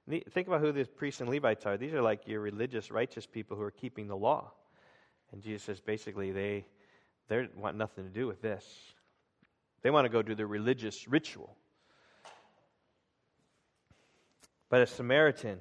Think 0.06 0.46
about 0.46 0.60
who 0.60 0.72
the 0.72 0.84
priests 0.84 1.22
and 1.22 1.30
Levites 1.30 1.64
are. 1.64 1.78
These 1.78 1.94
are 1.94 2.02
like 2.02 2.28
your 2.28 2.40
religious, 2.40 2.90
righteous 2.90 3.24
people 3.24 3.56
who 3.56 3.62
are 3.62 3.70
keeping 3.70 4.08
the 4.08 4.16
law. 4.16 4.52
And 5.32 5.42
Jesus 5.42 5.62
says 5.62 5.80
basically 5.80 6.32
they, 6.32 6.66
they 7.28 7.48
want 7.56 7.78
nothing 7.78 8.04
to 8.04 8.10
do 8.10 8.26
with 8.26 8.42
this. 8.42 8.66
They 9.80 9.90
want 9.90 10.04
to 10.04 10.10
go 10.10 10.20
do 10.20 10.34
the 10.34 10.46
religious 10.46 11.08
ritual. 11.08 11.56
But 14.68 14.82
a 14.82 14.86
Samaritan, 14.86 15.60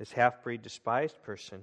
this 0.00 0.10
half 0.10 0.42
breed, 0.42 0.62
despised 0.62 1.22
person 1.22 1.60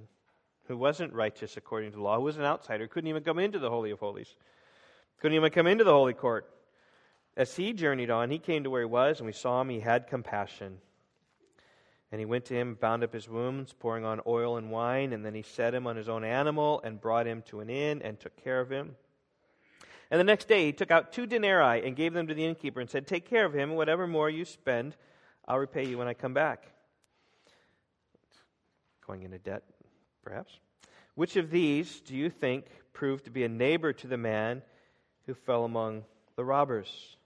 who 0.66 0.78
wasn't 0.78 1.12
righteous 1.12 1.58
according 1.58 1.90
to 1.90 1.96
the 1.96 2.02
law, 2.02 2.16
who 2.16 2.22
was 2.22 2.38
an 2.38 2.44
outsider, 2.44 2.86
couldn't 2.86 3.08
even 3.08 3.22
come 3.22 3.38
into 3.38 3.58
the 3.58 3.70
Holy 3.70 3.90
of 3.90 3.98
Holies, 3.98 4.34
couldn't 5.20 5.36
even 5.36 5.50
come 5.50 5.66
into 5.66 5.84
the 5.84 5.92
Holy 5.92 6.14
Court. 6.14 6.48
As 7.36 7.54
he 7.54 7.74
journeyed 7.74 8.10
on, 8.10 8.30
he 8.30 8.38
came 8.38 8.64
to 8.64 8.70
where 8.70 8.80
he 8.80 8.86
was, 8.86 9.18
and 9.18 9.26
we 9.26 9.32
saw 9.32 9.60
him. 9.60 9.68
He 9.68 9.80
had 9.80 10.06
compassion. 10.06 10.78
And 12.10 12.18
he 12.18 12.24
went 12.24 12.46
to 12.46 12.54
him, 12.54 12.78
bound 12.80 13.04
up 13.04 13.12
his 13.12 13.28
wounds, 13.28 13.74
pouring 13.74 14.04
on 14.04 14.20
oil 14.26 14.56
and 14.56 14.70
wine, 14.70 15.12
and 15.12 15.24
then 15.24 15.34
he 15.34 15.42
set 15.42 15.74
him 15.74 15.86
on 15.86 15.96
his 15.96 16.08
own 16.08 16.24
animal 16.24 16.80
and 16.82 17.00
brought 17.00 17.26
him 17.26 17.42
to 17.48 17.60
an 17.60 17.68
inn 17.68 18.00
and 18.00 18.18
took 18.18 18.36
care 18.42 18.60
of 18.60 18.70
him. 18.70 18.96
And 20.10 20.20
the 20.20 20.24
next 20.24 20.46
day 20.48 20.66
he 20.66 20.72
took 20.72 20.90
out 20.90 21.12
two 21.12 21.26
denarii 21.26 21.84
and 21.84 21.96
gave 21.96 22.14
them 22.14 22.28
to 22.28 22.34
the 22.34 22.46
innkeeper 22.46 22.80
and 22.80 22.88
said, 22.88 23.06
Take 23.06 23.28
care 23.28 23.44
of 23.44 23.52
him, 23.52 23.70
and 23.70 23.76
whatever 23.76 24.06
more 24.06 24.30
you 24.30 24.44
spend, 24.44 24.96
I'll 25.46 25.58
repay 25.58 25.84
you 25.84 25.98
when 25.98 26.08
I 26.08 26.14
come 26.14 26.32
back. 26.32 26.64
Going 29.06 29.24
into 29.24 29.38
debt, 29.38 29.64
perhaps. 30.24 30.58
Which 31.16 31.36
of 31.36 31.50
these 31.50 32.00
do 32.00 32.16
you 32.16 32.30
think 32.30 32.66
proved 32.92 33.24
to 33.24 33.30
be 33.30 33.44
a 33.44 33.48
neighbor 33.48 33.92
to 33.92 34.06
the 34.06 34.16
man 34.16 34.62
who 35.26 35.34
fell 35.34 35.64
among 35.64 36.04
the 36.36 36.44
robbers? 36.44 37.16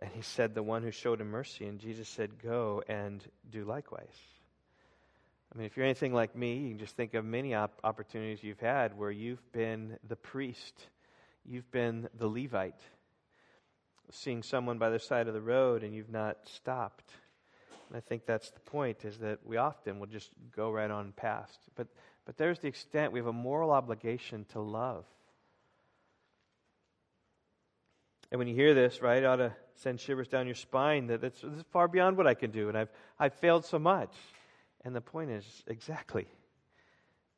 And 0.00 0.10
he 0.12 0.22
said, 0.22 0.54
The 0.54 0.62
one 0.62 0.82
who 0.82 0.90
showed 0.90 1.20
him 1.20 1.30
mercy. 1.30 1.66
And 1.66 1.78
Jesus 1.78 2.08
said, 2.08 2.42
Go 2.42 2.82
and 2.88 3.22
do 3.50 3.64
likewise. 3.64 4.16
I 5.52 5.58
mean, 5.58 5.66
if 5.66 5.76
you're 5.76 5.86
anything 5.86 6.12
like 6.12 6.36
me, 6.36 6.58
you 6.58 6.68
can 6.70 6.78
just 6.78 6.96
think 6.96 7.14
of 7.14 7.24
many 7.24 7.54
op- 7.54 7.80
opportunities 7.82 8.42
you've 8.42 8.60
had 8.60 8.96
where 8.96 9.10
you've 9.10 9.52
been 9.52 9.98
the 10.06 10.16
priest, 10.16 10.88
you've 11.44 11.70
been 11.70 12.08
the 12.18 12.28
Levite, 12.28 12.82
seeing 14.10 14.42
someone 14.42 14.78
by 14.78 14.90
the 14.90 14.98
side 14.98 15.26
of 15.26 15.34
the 15.34 15.40
road 15.40 15.82
and 15.82 15.94
you've 15.94 16.10
not 16.10 16.36
stopped. 16.44 17.10
And 17.88 17.96
I 17.96 18.00
think 18.00 18.26
that's 18.26 18.50
the 18.50 18.60
point, 18.60 19.06
is 19.06 19.18
that 19.18 19.38
we 19.46 19.56
often 19.56 19.98
will 19.98 20.06
just 20.06 20.30
go 20.54 20.70
right 20.70 20.90
on 20.90 21.12
past. 21.16 21.58
But 21.74 21.88
but 22.28 22.36
there's 22.36 22.58
the 22.58 22.68
extent 22.68 23.14
we 23.14 23.20
have 23.20 23.26
a 23.26 23.32
moral 23.32 23.70
obligation 23.70 24.44
to 24.52 24.60
love. 24.60 25.06
And 28.30 28.38
when 28.38 28.48
you 28.48 28.54
hear 28.54 28.74
this, 28.74 29.00
right, 29.00 29.22
it 29.22 29.26
ought 29.26 29.36
to 29.36 29.52
send 29.76 30.00
shivers 30.00 30.28
down 30.28 30.46
your 30.46 30.54
spine 30.54 31.06
that 31.06 31.24
it's, 31.24 31.42
it's 31.42 31.62
far 31.70 31.88
beyond 31.88 32.16
what 32.16 32.26
I 32.26 32.34
can 32.34 32.50
do, 32.50 32.68
and 32.68 32.76
I've, 32.76 32.90
I've 33.18 33.34
failed 33.34 33.64
so 33.64 33.78
much. 33.78 34.12
And 34.84 34.94
the 34.94 35.00
point 35.00 35.30
is 35.30 35.44
exactly. 35.66 36.26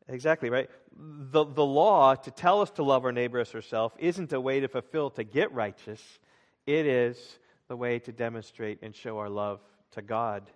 Exactly, 0.09 0.51
right? 0.51 0.69
The, 0.97 1.45
the 1.45 1.65
law 1.65 2.15
to 2.15 2.31
tell 2.31 2.61
us 2.61 2.71
to 2.73 2.83
love 2.83 3.05
our 3.05 3.13
neighbor 3.13 3.39
as 3.39 3.55
ourselves 3.55 3.95
isn't 3.99 4.33
a 4.33 4.41
way 4.41 4.61
to 4.61 4.69
fulfill 4.69 5.11
to 5.11 5.25
get 5.25 5.53
righteous. 5.53 6.03
It 6.67 6.87
is 6.87 7.39
the 7.69 7.77
way 7.77 8.01
to 8.01 8.13
demonstrate 8.13 8.79
and 8.83 8.95
show 8.95 9.19
our 9.19 9.29
love 9.29 9.61
to 9.93 10.03
God 10.03 10.51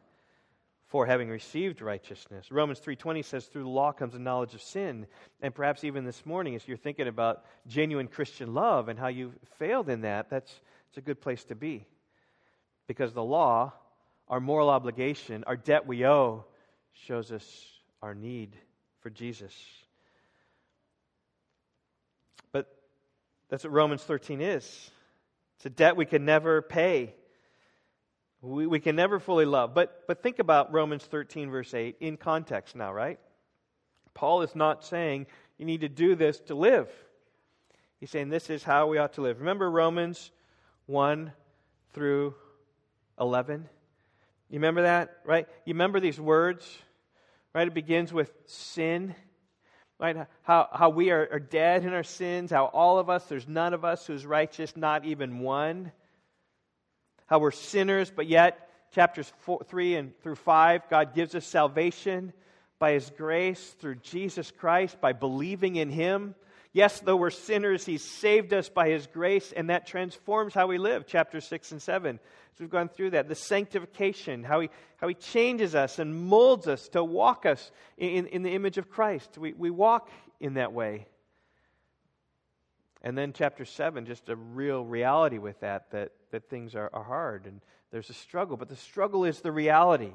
for 0.94 1.06
having 1.06 1.28
received 1.28 1.82
righteousness. 1.82 2.52
Romans 2.52 2.78
3:20 2.78 3.24
says 3.24 3.46
through 3.46 3.64
the 3.64 3.68
law 3.68 3.90
comes 3.90 4.14
a 4.14 4.18
knowledge 4.20 4.54
of 4.54 4.62
sin. 4.62 5.08
And 5.40 5.52
perhaps 5.52 5.82
even 5.82 6.04
this 6.04 6.24
morning 6.24 6.54
as 6.54 6.68
you're 6.68 6.76
thinking 6.76 7.08
about 7.08 7.44
genuine 7.66 8.06
Christian 8.06 8.54
love 8.54 8.88
and 8.88 8.96
how 8.96 9.08
you 9.08 9.32
failed 9.58 9.88
in 9.88 10.02
that, 10.02 10.30
that's 10.30 10.60
it's 10.86 10.96
a 10.96 11.00
good 11.00 11.20
place 11.20 11.42
to 11.46 11.56
be. 11.56 11.84
Because 12.86 13.12
the 13.12 13.24
law, 13.24 13.72
our 14.28 14.38
moral 14.38 14.70
obligation, 14.70 15.42
our 15.48 15.56
debt 15.56 15.84
we 15.84 16.06
owe 16.06 16.44
shows 16.92 17.32
us 17.32 17.66
our 18.00 18.14
need 18.14 18.56
for 19.00 19.10
Jesus. 19.10 19.52
But 22.52 22.72
that's 23.48 23.64
what 23.64 23.72
Romans 23.72 24.04
13 24.04 24.40
is. 24.40 24.92
It's 25.56 25.66
a 25.66 25.70
debt 25.70 25.96
we 25.96 26.06
can 26.06 26.24
never 26.24 26.62
pay. 26.62 27.16
We, 28.44 28.66
we 28.66 28.78
can 28.78 28.94
never 28.94 29.18
fully 29.18 29.46
love. 29.46 29.74
But, 29.74 30.06
but 30.06 30.22
think 30.22 30.38
about 30.38 30.72
Romans 30.72 31.02
13, 31.04 31.50
verse 31.50 31.72
8, 31.72 31.96
in 32.00 32.18
context 32.18 32.76
now, 32.76 32.92
right? 32.92 33.18
Paul 34.12 34.42
is 34.42 34.54
not 34.54 34.84
saying 34.84 35.26
you 35.56 35.64
need 35.64 35.80
to 35.80 35.88
do 35.88 36.14
this 36.14 36.40
to 36.40 36.54
live. 36.54 36.88
He's 38.00 38.10
saying 38.10 38.28
this 38.28 38.50
is 38.50 38.62
how 38.62 38.88
we 38.88 38.98
ought 38.98 39.14
to 39.14 39.22
live. 39.22 39.40
Remember 39.40 39.70
Romans 39.70 40.30
1 40.86 41.32
through 41.94 42.34
11? 43.18 43.66
You 44.50 44.58
remember 44.58 44.82
that, 44.82 45.20
right? 45.24 45.48
You 45.64 45.72
remember 45.72 45.98
these 45.98 46.20
words, 46.20 46.68
right? 47.54 47.66
It 47.66 47.72
begins 47.72 48.12
with 48.12 48.30
sin, 48.44 49.14
right? 49.98 50.26
How, 50.42 50.68
how 50.70 50.90
we 50.90 51.10
are, 51.10 51.26
are 51.32 51.40
dead 51.40 51.84
in 51.84 51.94
our 51.94 52.02
sins, 52.02 52.50
how 52.50 52.66
all 52.66 52.98
of 52.98 53.08
us, 53.08 53.24
there's 53.24 53.48
none 53.48 53.72
of 53.72 53.86
us 53.86 54.06
who's 54.06 54.26
righteous, 54.26 54.76
not 54.76 55.06
even 55.06 55.38
one 55.38 55.92
how 57.26 57.38
we're 57.38 57.50
sinners, 57.50 58.12
but 58.14 58.26
yet, 58.26 58.68
chapters 58.92 59.32
four, 59.38 59.60
3 59.66 59.96
and 59.96 60.20
through 60.20 60.36
5, 60.36 60.88
God 60.88 61.14
gives 61.14 61.34
us 61.34 61.46
salvation 61.46 62.32
by 62.78 62.92
His 62.92 63.10
grace 63.16 63.74
through 63.80 63.96
Jesus 63.96 64.50
Christ, 64.50 65.00
by 65.00 65.12
believing 65.12 65.76
in 65.76 65.90
Him. 65.90 66.34
Yes, 66.72 67.00
though 67.00 67.16
we're 67.16 67.30
sinners, 67.30 67.86
He 67.86 67.98
saved 67.98 68.52
us 68.52 68.68
by 68.68 68.88
His 68.88 69.06
grace, 69.06 69.52
and 69.52 69.70
that 69.70 69.86
transforms 69.86 70.54
how 70.54 70.66
we 70.66 70.78
live, 70.78 71.06
chapters 71.06 71.46
6 71.46 71.72
and 71.72 71.82
7. 71.82 72.18
So 72.18 72.64
we've 72.64 72.70
gone 72.70 72.88
through 72.88 73.10
that. 73.10 73.28
The 73.28 73.34
sanctification, 73.34 74.44
how 74.44 74.60
He, 74.60 74.70
how 75.04 75.08
he 75.08 75.14
changes 75.14 75.74
us 75.74 75.98
and 75.98 76.14
molds 76.14 76.66
us 76.66 76.88
to 76.88 77.04
walk 77.04 77.44
us 77.44 77.70
in, 77.98 78.26
in 78.28 78.42
the 78.42 78.54
image 78.54 78.78
of 78.78 78.88
Christ. 78.88 79.36
We, 79.36 79.52
we 79.52 79.68
walk 79.68 80.08
in 80.40 80.54
that 80.54 80.72
way. 80.72 81.06
And 83.02 83.18
then 83.18 83.34
chapter 83.34 83.66
7, 83.66 84.06
just 84.06 84.30
a 84.30 84.36
real 84.36 84.82
reality 84.82 85.36
with 85.36 85.60
that, 85.60 85.90
that, 85.90 86.12
that 86.34 86.50
things 86.50 86.74
are, 86.74 86.90
are 86.92 87.04
hard 87.04 87.46
and 87.46 87.60
there's 87.92 88.10
a 88.10 88.14
struggle. 88.14 88.56
But 88.56 88.68
the 88.68 88.76
struggle 88.76 89.24
is 89.24 89.40
the 89.40 89.52
reality. 89.52 90.12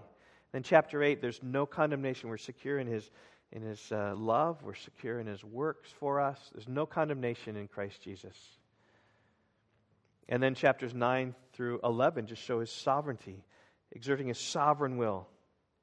Then 0.51 0.63
chapter 0.63 1.01
8, 1.01 1.21
there's 1.21 1.39
no 1.41 1.65
condemnation. 1.65 2.29
We're 2.29 2.35
secure 2.35 2.77
in 2.77 2.87
his, 2.87 3.09
in 3.53 3.61
his 3.61 3.89
uh, 3.89 4.15
love, 4.17 4.61
we're 4.61 4.75
secure 4.75 5.21
in 5.21 5.27
his 5.27 5.45
works 5.45 5.89
for 5.97 6.19
us. 6.19 6.37
There's 6.53 6.67
no 6.67 6.85
condemnation 6.85 7.55
in 7.55 7.69
Christ 7.69 8.01
Jesus. 8.01 8.35
And 10.27 10.43
then 10.43 10.55
chapters 10.55 10.93
9 10.93 11.33
through 11.53 11.79
11 11.85 12.27
just 12.27 12.41
show 12.41 12.59
his 12.59 12.69
sovereignty, 12.69 13.45
exerting 13.93 14.27
his 14.27 14.39
sovereign 14.39 14.97
will, 14.97 15.25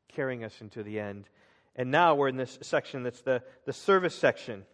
carrying 0.08 0.44
us 0.44 0.60
into 0.60 0.82
the 0.82 1.00
end. 1.00 1.30
And 1.76 1.90
now 1.90 2.14
we're 2.14 2.28
in 2.28 2.36
this 2.36 2.58
section 2.60 3.04
that's 3.04 3.22
the, 3.22 3.42
the 3.64 3.72
service 3.72 4.14
section. 4.14 4.66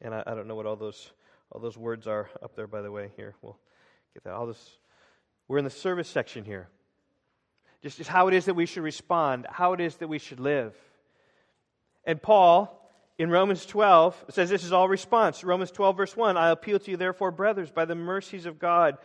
And 0.00 0.14
I, 0.14 0.22
I, 0.26 0.34
don't 0.34 0.48
know 0.48 0.54
what 0.54 0.66
all 0.66 0.76
those 0.76 1.12
all 1.52 1.60
those 1.60 1.76
words 1.76 2.06
are 2.06 2.28
up 2.42 2.56
there, 2.56 2.66
by 2.66 2.80
the 2.80 2.90
way. 2.90 3.10
Here, 3.16 3.34
we'll 3.40 3.58
get 4.16 4.24
that. 4.24 4.32
All 4.32 4.46
this. 4.46 4.78
We're 5.46 5.58
in 5.58 5.64
the 5.64 5.70
service 5.70 6.08
section 6.08 6.44
here. 6.44 6.68
Just, 7.82 7.98
just 7.98 8.08
how 8.08 8.28
it 8.28 8.34
is 8.34 8.46
that 8.46 8.54
we 8.54 8.64
should 8.64 8.82
respond, 8.82 9.46
how 9.50 9.74
it 9.74 9.80
is 9.80 9.96
that 9.96 10.08
we 10.08 10.18
should 10.18 10.40
live. 10.40 10.74
And 12.04 12.20
Paul, 12.20 12.72
in 13.18 13.28
Romans 13.28 13.66
12, 13.66 14.24
says 14.30 14.48
this 14.48 14.64
is 14.64 14.72
all 14.72 14.88
response. 14.88 15.44
Romans 15.44 15.70
12, 15.70 15.96
verse 15.98 16.16
1 16.16 16.38
I 16.38 16.48
appeal 16.48 16.78
to 16.78 16.90
you, 16.90 16.96
therefore, 16.96 17.30
brothers, 17.30 17.70
by 17.70 17.84
the 17.84 17.94
mercies 17.94 18.46
of 18.46 18.58
God 18.58 18.96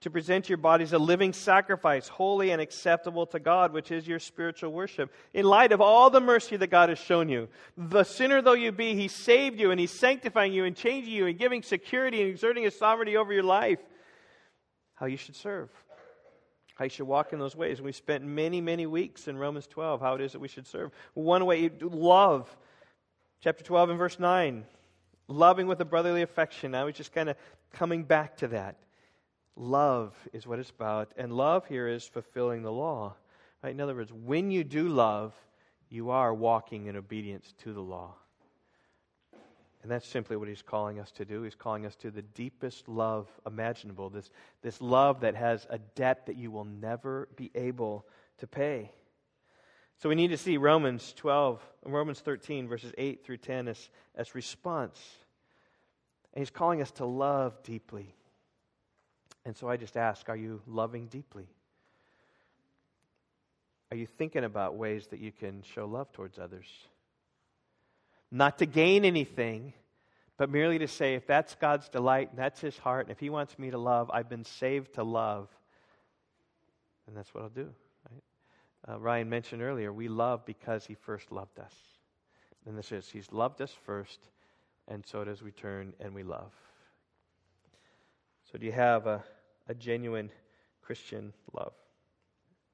to 0.00 0.10
present 0.10 0.48
your 0.48 0.58
bodies 0.58 0.92
a 0.92 0.98
living 0.98 1.32
sacrifice, 1.32 2.08
holy 2.08 2.50
and 2.50 2.60
acceptable 2.60 3.26
to 3.26 3.38
God, 3.38 3.72
which 3.72 3.90
is 3.90 4.06
your 4.06 4.18
spiritual 4.18 4.72
worship. 4.72 5.12
In 5.32 5.44
light 5.44 5.72
of 5.72 5.80
all 5.80 6.08
the 6.08 6.20
mercy 6.20 6.56
that 6.56 6.66
God 6.68 6.88
has 6.88 6.98
shown 6.98 7.28
you, 7.28 7.48
the 7.76 8.04
sinner 8.04 8.40
though 8.40 8.54
you 8.54 8.72
be, 8.72 8.94
He 8.94 9.08
saved 9.08 9.60
you 9.60 9.70
and 9.70 9.78
He's 9.78 9.90
sanctifying 9.90 10.52
you 10.52 10.64
and 10.64 10.74
changing 10.74 11.12
you 11.12 11.26
and 11.26 11.38
giving 11.38 11.62
security 11.62 12.20
and 12.20 12.30
exerting 12.30 12.64
His 12.64 12.76
sovereignty 12.76 13.16
over 13.16 13.32
your 13.32 13.42
life. 13.42 13.78
How 14.94 15.06
you 15.06 15.16
should 15.16 15.36
serve, 15.36 15.70
how 16.76 16.84
you 16.84 16.90
should 16.90 17.06
walk 17.06 17.32
in 17.32 17.38
those 17.38 17.56
ways. 17.56 17.80
We 17.82 17.92
spent 17.92 18.24
many, 18.24 18.60
many 18.60 18.86
weeks 18.86 19.28
in 19.28 19.36
Romans 19.36 19.66
12, 19.66 20.00
how 20.00 20.14
it 20.14 20.20
is 20.20 20.32
that 20.32 20.40
we 20.40 20.48
should 20.48 20.66
serve. 20.66 20.92
One 21.14 21.44
way, 21.46 21.70
love. 21.80 22.54
Chapter 23.40 23.64
12 23.64 23.90
and 23.90 23.98
verse 23.98 24.18
9. 24.18 24.64
Loving 25.26 25.66
with 25.66 25.80
a 25.80 25.84
brotherly 25.84 26.22
affection. 26.22 26.70
Now 26.70 26.86
he's 26.86 26.96
just 26.96 27.12
kind 27.12 27.28
of 27.28 27.36
coming 27.72 28.04
back 28.04 28.36
to 28.38 28.48
that. 28.48 28.76
Love 29.56 30.14
is 30.32 30.46
what 30.46 30.58
it's 30.58 30.70
about. 30.70 31.12
And 31.16 31.32
love 31.32 31.66
here 31.66 31.88
is 31.88 32.06
fulfilling 32.06 32.62
the 32.62 32.72
law. 32.72 33.14
Right? 33.62 33.70
In 33.70 33.80
other 33.80 33.94
words, 33.94 34.12
when 34.12 34.50
you 34.50 34.64
do 34.64 34.88
love, 34.88 35.32
you 35.88 36.10
are 36.10 36.34
walking 36.34 36.86
in 36.86 36.96
obedience 36.96 37.54
to 37.62 37.72
the 37.72 37.80
law. 37.80 38.14
And 39.84 39.90
that's 39.90 40.08
simply 40.08 40.38
what 40.38 40.48
he's 40.48 40.62
calling 40.62 40.98
us 40.98 41.10
to 41.12 41.26
do. 41.26 41.42
He's 41.42 41.54
calling 41.54 41.84
us 41.84 41.94
to 41.96 42.10
the 42.10 42.22
deepest 42.22 42.88
love 42.88 43.28
imaginable, 43.46 44.08
this, 44.08 44.30
this 44.62 44.80
love 44.80 45.20
that 45.20 45.34
has 45.34 45.66
a 45.68 45.78
debt 45.78 46.24
that 46.24 46.36
you 46.36 46.50
will 46.50 46.64
never 46.64 47.28
be 47.36 47.50
able 47.54 48.06
to 48.38 48.46
pay. 48.46 48.90
So 49.98 50.08
we 50.08 50.14
need 50.14 50.28
to 50.28 50.38
see 50.38 50.56
Romans 50.56 51.12
12, 51.18 51.62
Romans 51.84 52.20
13, 52.20 52.66
verses 52.66 52.94
8 52.96 53.26
through 53.26 53.36
10 53.36 53.68
as, 53.68 53.90
as 54.16 54.34
response. 54.34 54.98
And 56.32 56.40
he's 56.40 56.48
calling 56.48 56.80
us 56.80 56.90
to 56.92 57.04
love 57.04 57.62
deeply. 57.62 58.14
And 59.44 59.54
so 59.54 59.68
I 59.68 59.76
just 59.76 59.98
ask 59.98 60.30
are 60.30 60.36
you 60.36 60.62
loving 60.66 61.08
deeply? 61.08 61.46
Are 63.90 63.98
you 63.98 64.06
thinking 64.06 64.44
about 64.44 64.76
ways 64.76 65.08
that 65.08 65.20
you 65.20 65.30
can 65.30 65.62
show 65.62 65.84
love 65.84 66.10
towards 66.10 66.38
others? 66.38 66.68
Not 68.34 68.58
to 68.58 68.66
gain 68.66 69.04
anything, 69.04 69.72
but 70.36 70.50
merely 70.50 70.78
to 70.80 70.88
say, 70.88 71.14
if 71.14 71.26
that's 71.26 71.54
God's 71.54 71.88
delight 71.88 72.30
and 72.30 72.38
that's 72.38 72.60
His 72.60 72.76
heart, 72.76 73.06
and 73.06 73.12
if 73.12 73.20
He 73.20 73.30
wants 73.30 73.58
me 73.58 73.70
to 73.70 73.78
love, 73.78 74.10
I've 74.12 74.28
been 74.28 74.44
saved 74.44 74.94
to 74.94 75.04
love, 75.04 75.48
and 77.06 77.16
that's 77.16 77.32
what 77.32 77.44
I'll 77.44 77.48
do. 77.48 77.70
Right? 78.10 78.22
Uh, 78.88 78.98
Ryan 78.98 79.30
mentioned 79.30 79.62
earlier, 79.62 79.92
we 79.92 80.08
love 80.08 80.44
because 80.44 80.84
He 80.84 80.94
first 80.94 81.30
loved 81.30 81.60
us. 81.60 81.74
And 82.66 82.76
this 82.76 82.90
is, 82.90 83.08
He's 83.08 83.30
loved 83.30 83.60
us 83.60 83.72
first, 83.86 84.18
and 84.88 85.06
so 85.06 85.22
does 85.22 85.40
we 85.40 85.52
turn 85.52 85.92
and 86.00 86.12
we 86.12 86.24
love. 86.24 86.52
So, 88.50 88.58
do 88.58 88.66
you 88.66 88.72
have 88.72 89.06
a 89.06 89.22
a 89.68 89.74
genuine 89.74 90.30
Christian 90.82 91.32
love? 91.52 91.72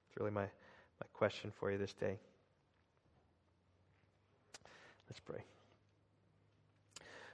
It's 0.08 0.18
really 0.18 0.32
my, 0.32 0.42
my 0.42 1.06
question 1.12 1.52
for 1.58 1.70
you 1.70 1.78
this 1.78 1.92
day. 1.92 2.18
Let's 5.10 5.18
pray. 5.18 5.42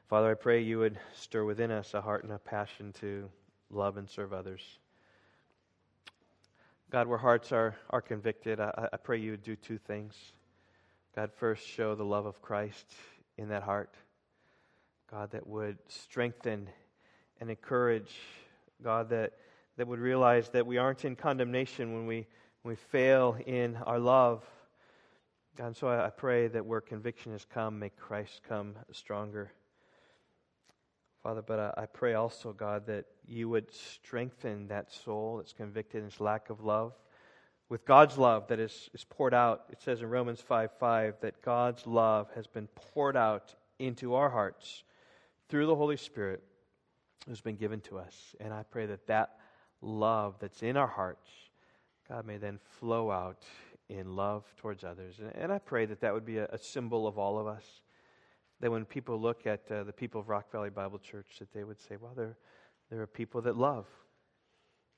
Father, 0.08 0.30
I 0.30 0.34
pray 0.34 0.62
you 0.62 0.78
would 0.78 0.98
stir 1.14 1.44
within 1.44 1.70
us 1.70 1.92
a 1.92 2.00
heart 2.00 2.24
and 2.24 2.32
a 2.32 2.38
passion 2.38 2.94
to 3.00 3.28
love 3.70 3.98
and 3.98 4.08
serve 4.08 4.32
others. 4.32 4.62
God, 6.88 7.06
where 7.06 7.18
hearts 7.18 7.52
are, 7.52 7.76
are 7.90 8.00
convicted, 8.00 8.60
I, 8.60 8.88
I 8.94 8.96
pray 8.96 9.18
you 9.18 9.32
would 9.32 9.42
do 9.42 9.56
two 9.56 9.76
things. 9.76 10.14
God, 11.14 11.30
first, 11.36 11.66
show 11.68 11.94
the 11.94 12.02
love 12.02 12.24
of 12.24 12.40
Christ 12.40 12.94
in 13.36 13.50
that 13.50 13.62
heart. 13.62 13.94
God, 15.10 15.32
that 15.32 15.46
would 15.46 15.76
strengthen 15.86 16.70
and 17.42 17.50
encourage. 17.50 18.14
God, 18.82 19.10
that, 19.10 19.34
that 19.76 19.86
would 19.86 20.00
realize 20.00 20.48
that 20.48 20.66
we 20.66 20.78
aren't 20.78 21.04
in 21.04 21.14
condemnation 21.14 21.92
when 21.92 22.06
we, 22.06 22.26
when 22.62 22.72
we 22.72 22.76
fail 22.76 23.36
in 23.44 23.76
our 23.84 23.98
love. 23.98 24.42
And 25.58 25.76
so 25.76 25.88
I, 25.88 26.10
pray 26.10 26.48
that 26.48 26.66
where 26.66 26.80
conviction 26.80 27.32
has 27.32 27.44
come, 27.44 27.78
may 27.78 27.88
Christ 27.90 28.42
come 28.46 28.74
stronger. 28.92 29.52
Father, 31.22 31.42
but 31.42 31.58
I, 31.58 31.82
I 31.82 31.86
pray 31.86 32.14
also, 32.14 32.52
God, 32.52 32.86
that 32.86 33.06
you 33.26 33.48
would 33.48 33.72
strengthen 33.74 34.68
that 34.68 34.92
soul 34.92 35.38
that's 35.38 35.52
convicted 35.52 36.02
in 36.02 36.08
its 36.08 36.20
lack 36.20 36.50
of 36.50 36.62
love 36.62 36.92
with 37.68 37.84
God's 37.84 38.18
love 38.18 38.48
that 38.48 38.60
is, 38.60 38.90
is 38.94 39.04
poured 39.04 39.34
out. 39.34 39.64
It 39.70 39.80
says 39.80 40.02
in 40.02 40.08
Romans 40.08 40.40
5 40.40 40.70
5 40.78 41.14
that 41.20 41.42
God's 41.42 41.86
love 41.86 42.28
has 42.34 42.46
been 42.46 42.68
poured 42.68 43.16
out 43.16 43.54
into 43.78 44.14
our 44.14 44.28
hearts 44.28 44.84
through 45.48 45.66
the 45.66 45.74
Holy 45.74 45.96
Spirit 45.96 46.42
who's 47.26 47.40
been 47.40 47.56
given 47.56 47.80
to 47.82 47.98
us. 47.98 48.34
And 48.40 48.52
I 48.52 48.62
pray 48.62 48.86
that 48.86 49.06
that 49.06 49.36
love 49.80 50.36
that's 50.38 50.62
in 50.62 50.76
our 50.76 50.86
hearts, 50.86 51.28
God, 52.08 52.26
may 52.26 52.36
then 52.36 52.60
flow 52.78 53.10
out 53.10 53.42
in 53.88 54.16
love 54.16 54.44
towards 54.56 54.84
others. 54.84 55.20
And, 55.38 55.52
I 55.52 55.58
pray 55.58 55.86
that 55.86 56.00
that 56.00 56.12
would 56.12 56.24
be 56.24 56.38
a, 56.38 56.46
a 56.46 56.58
symbol 56.58 57.06
of 57.06 57.18
all 57.18 57.38
of 57.38 57.46
us 57.46 57.64
that 58.60 58.70
when 58.70 58.84
people 58.84 59.20
look 59.20 59.46
at 59.46 59.70
uh, 59.70 59.84
the 59.84 59.92
people 59.92 60.20
of 60.20 60.28
Rock 60.28 60.50
Valley 60.50 60.70
Bible 60.70 60.98
Church, 60.98 61.26
that 61.38 61.52
they 61.52 61.64
would 61.64 61.80
say, 61.80 61.96
well, 62.00 62.14
there, 62.16 62.36
there 62.90 63.00
are 63.02 63.06
people 63.06 63.42
that 63.42 63.56
love. 63.56 63.86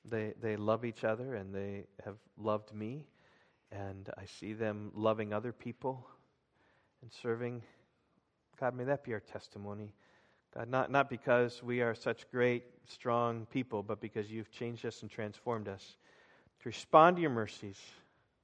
They, 0.05 0.33
they 0.41 0.55
love 0.55 0.85
each 0.85 1.03
other 1.03 1.35
and 1.35 1.53
they 1.53 1.85
have 2.05 2.15
loved 2.37 2.73
me, 2.73 3.05
and 3.71 4.09
I 4.17 4.25
see 4.25 4.53
them 4.53 4.91
loving 4.95 5.33
other 5.33 5.51
people 5.51 6.07
and 7.01 7.11
serving. 7.11 7.61
God, 8.59 8.75
may 8.75 8.85
that 8.85 9.03
be 9.03 9.13
our 9.13 9.19
testimony. 9.19 9.93
God, 10.55 10.69
not, 10.69 10.89
not 10.89 11.09
because 11.09 11.61
we 11.61 11.81
are 11.81 11.93
such 11.93 12.29
great, 12.31 12.63
strong 12.87 13.45
people, 13.51 13.83
but 13.83 13.99
because 13.99 14.31
you've 14.31 14.51
changed 14.51 14.85
us 14.85 15.01
and 15.01 15.11
transformed 15.11 15.67
us 15.67 15.97
to 16.61 16.69
respond 16.69 17.17
to 17.17 17.21
your 17.21 17.29
mercies, 17.29 17.79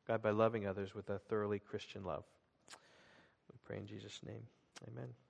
God, 0.07 0.21
by 0.21 0.31
loving 0.31 0.67
others 0.67 0.93
with 0.93 1.09
a 1.09 1.17
thoroughly 1.17 1.59
Christian 1.59 2.03
love. 2.03 2.23
We 3.51 3.57
pray 3.65 3.77
in 3.77 3.87
Jesus' 3.87 4.19
name. 4.25 4.43
Amen. 4.87 5.24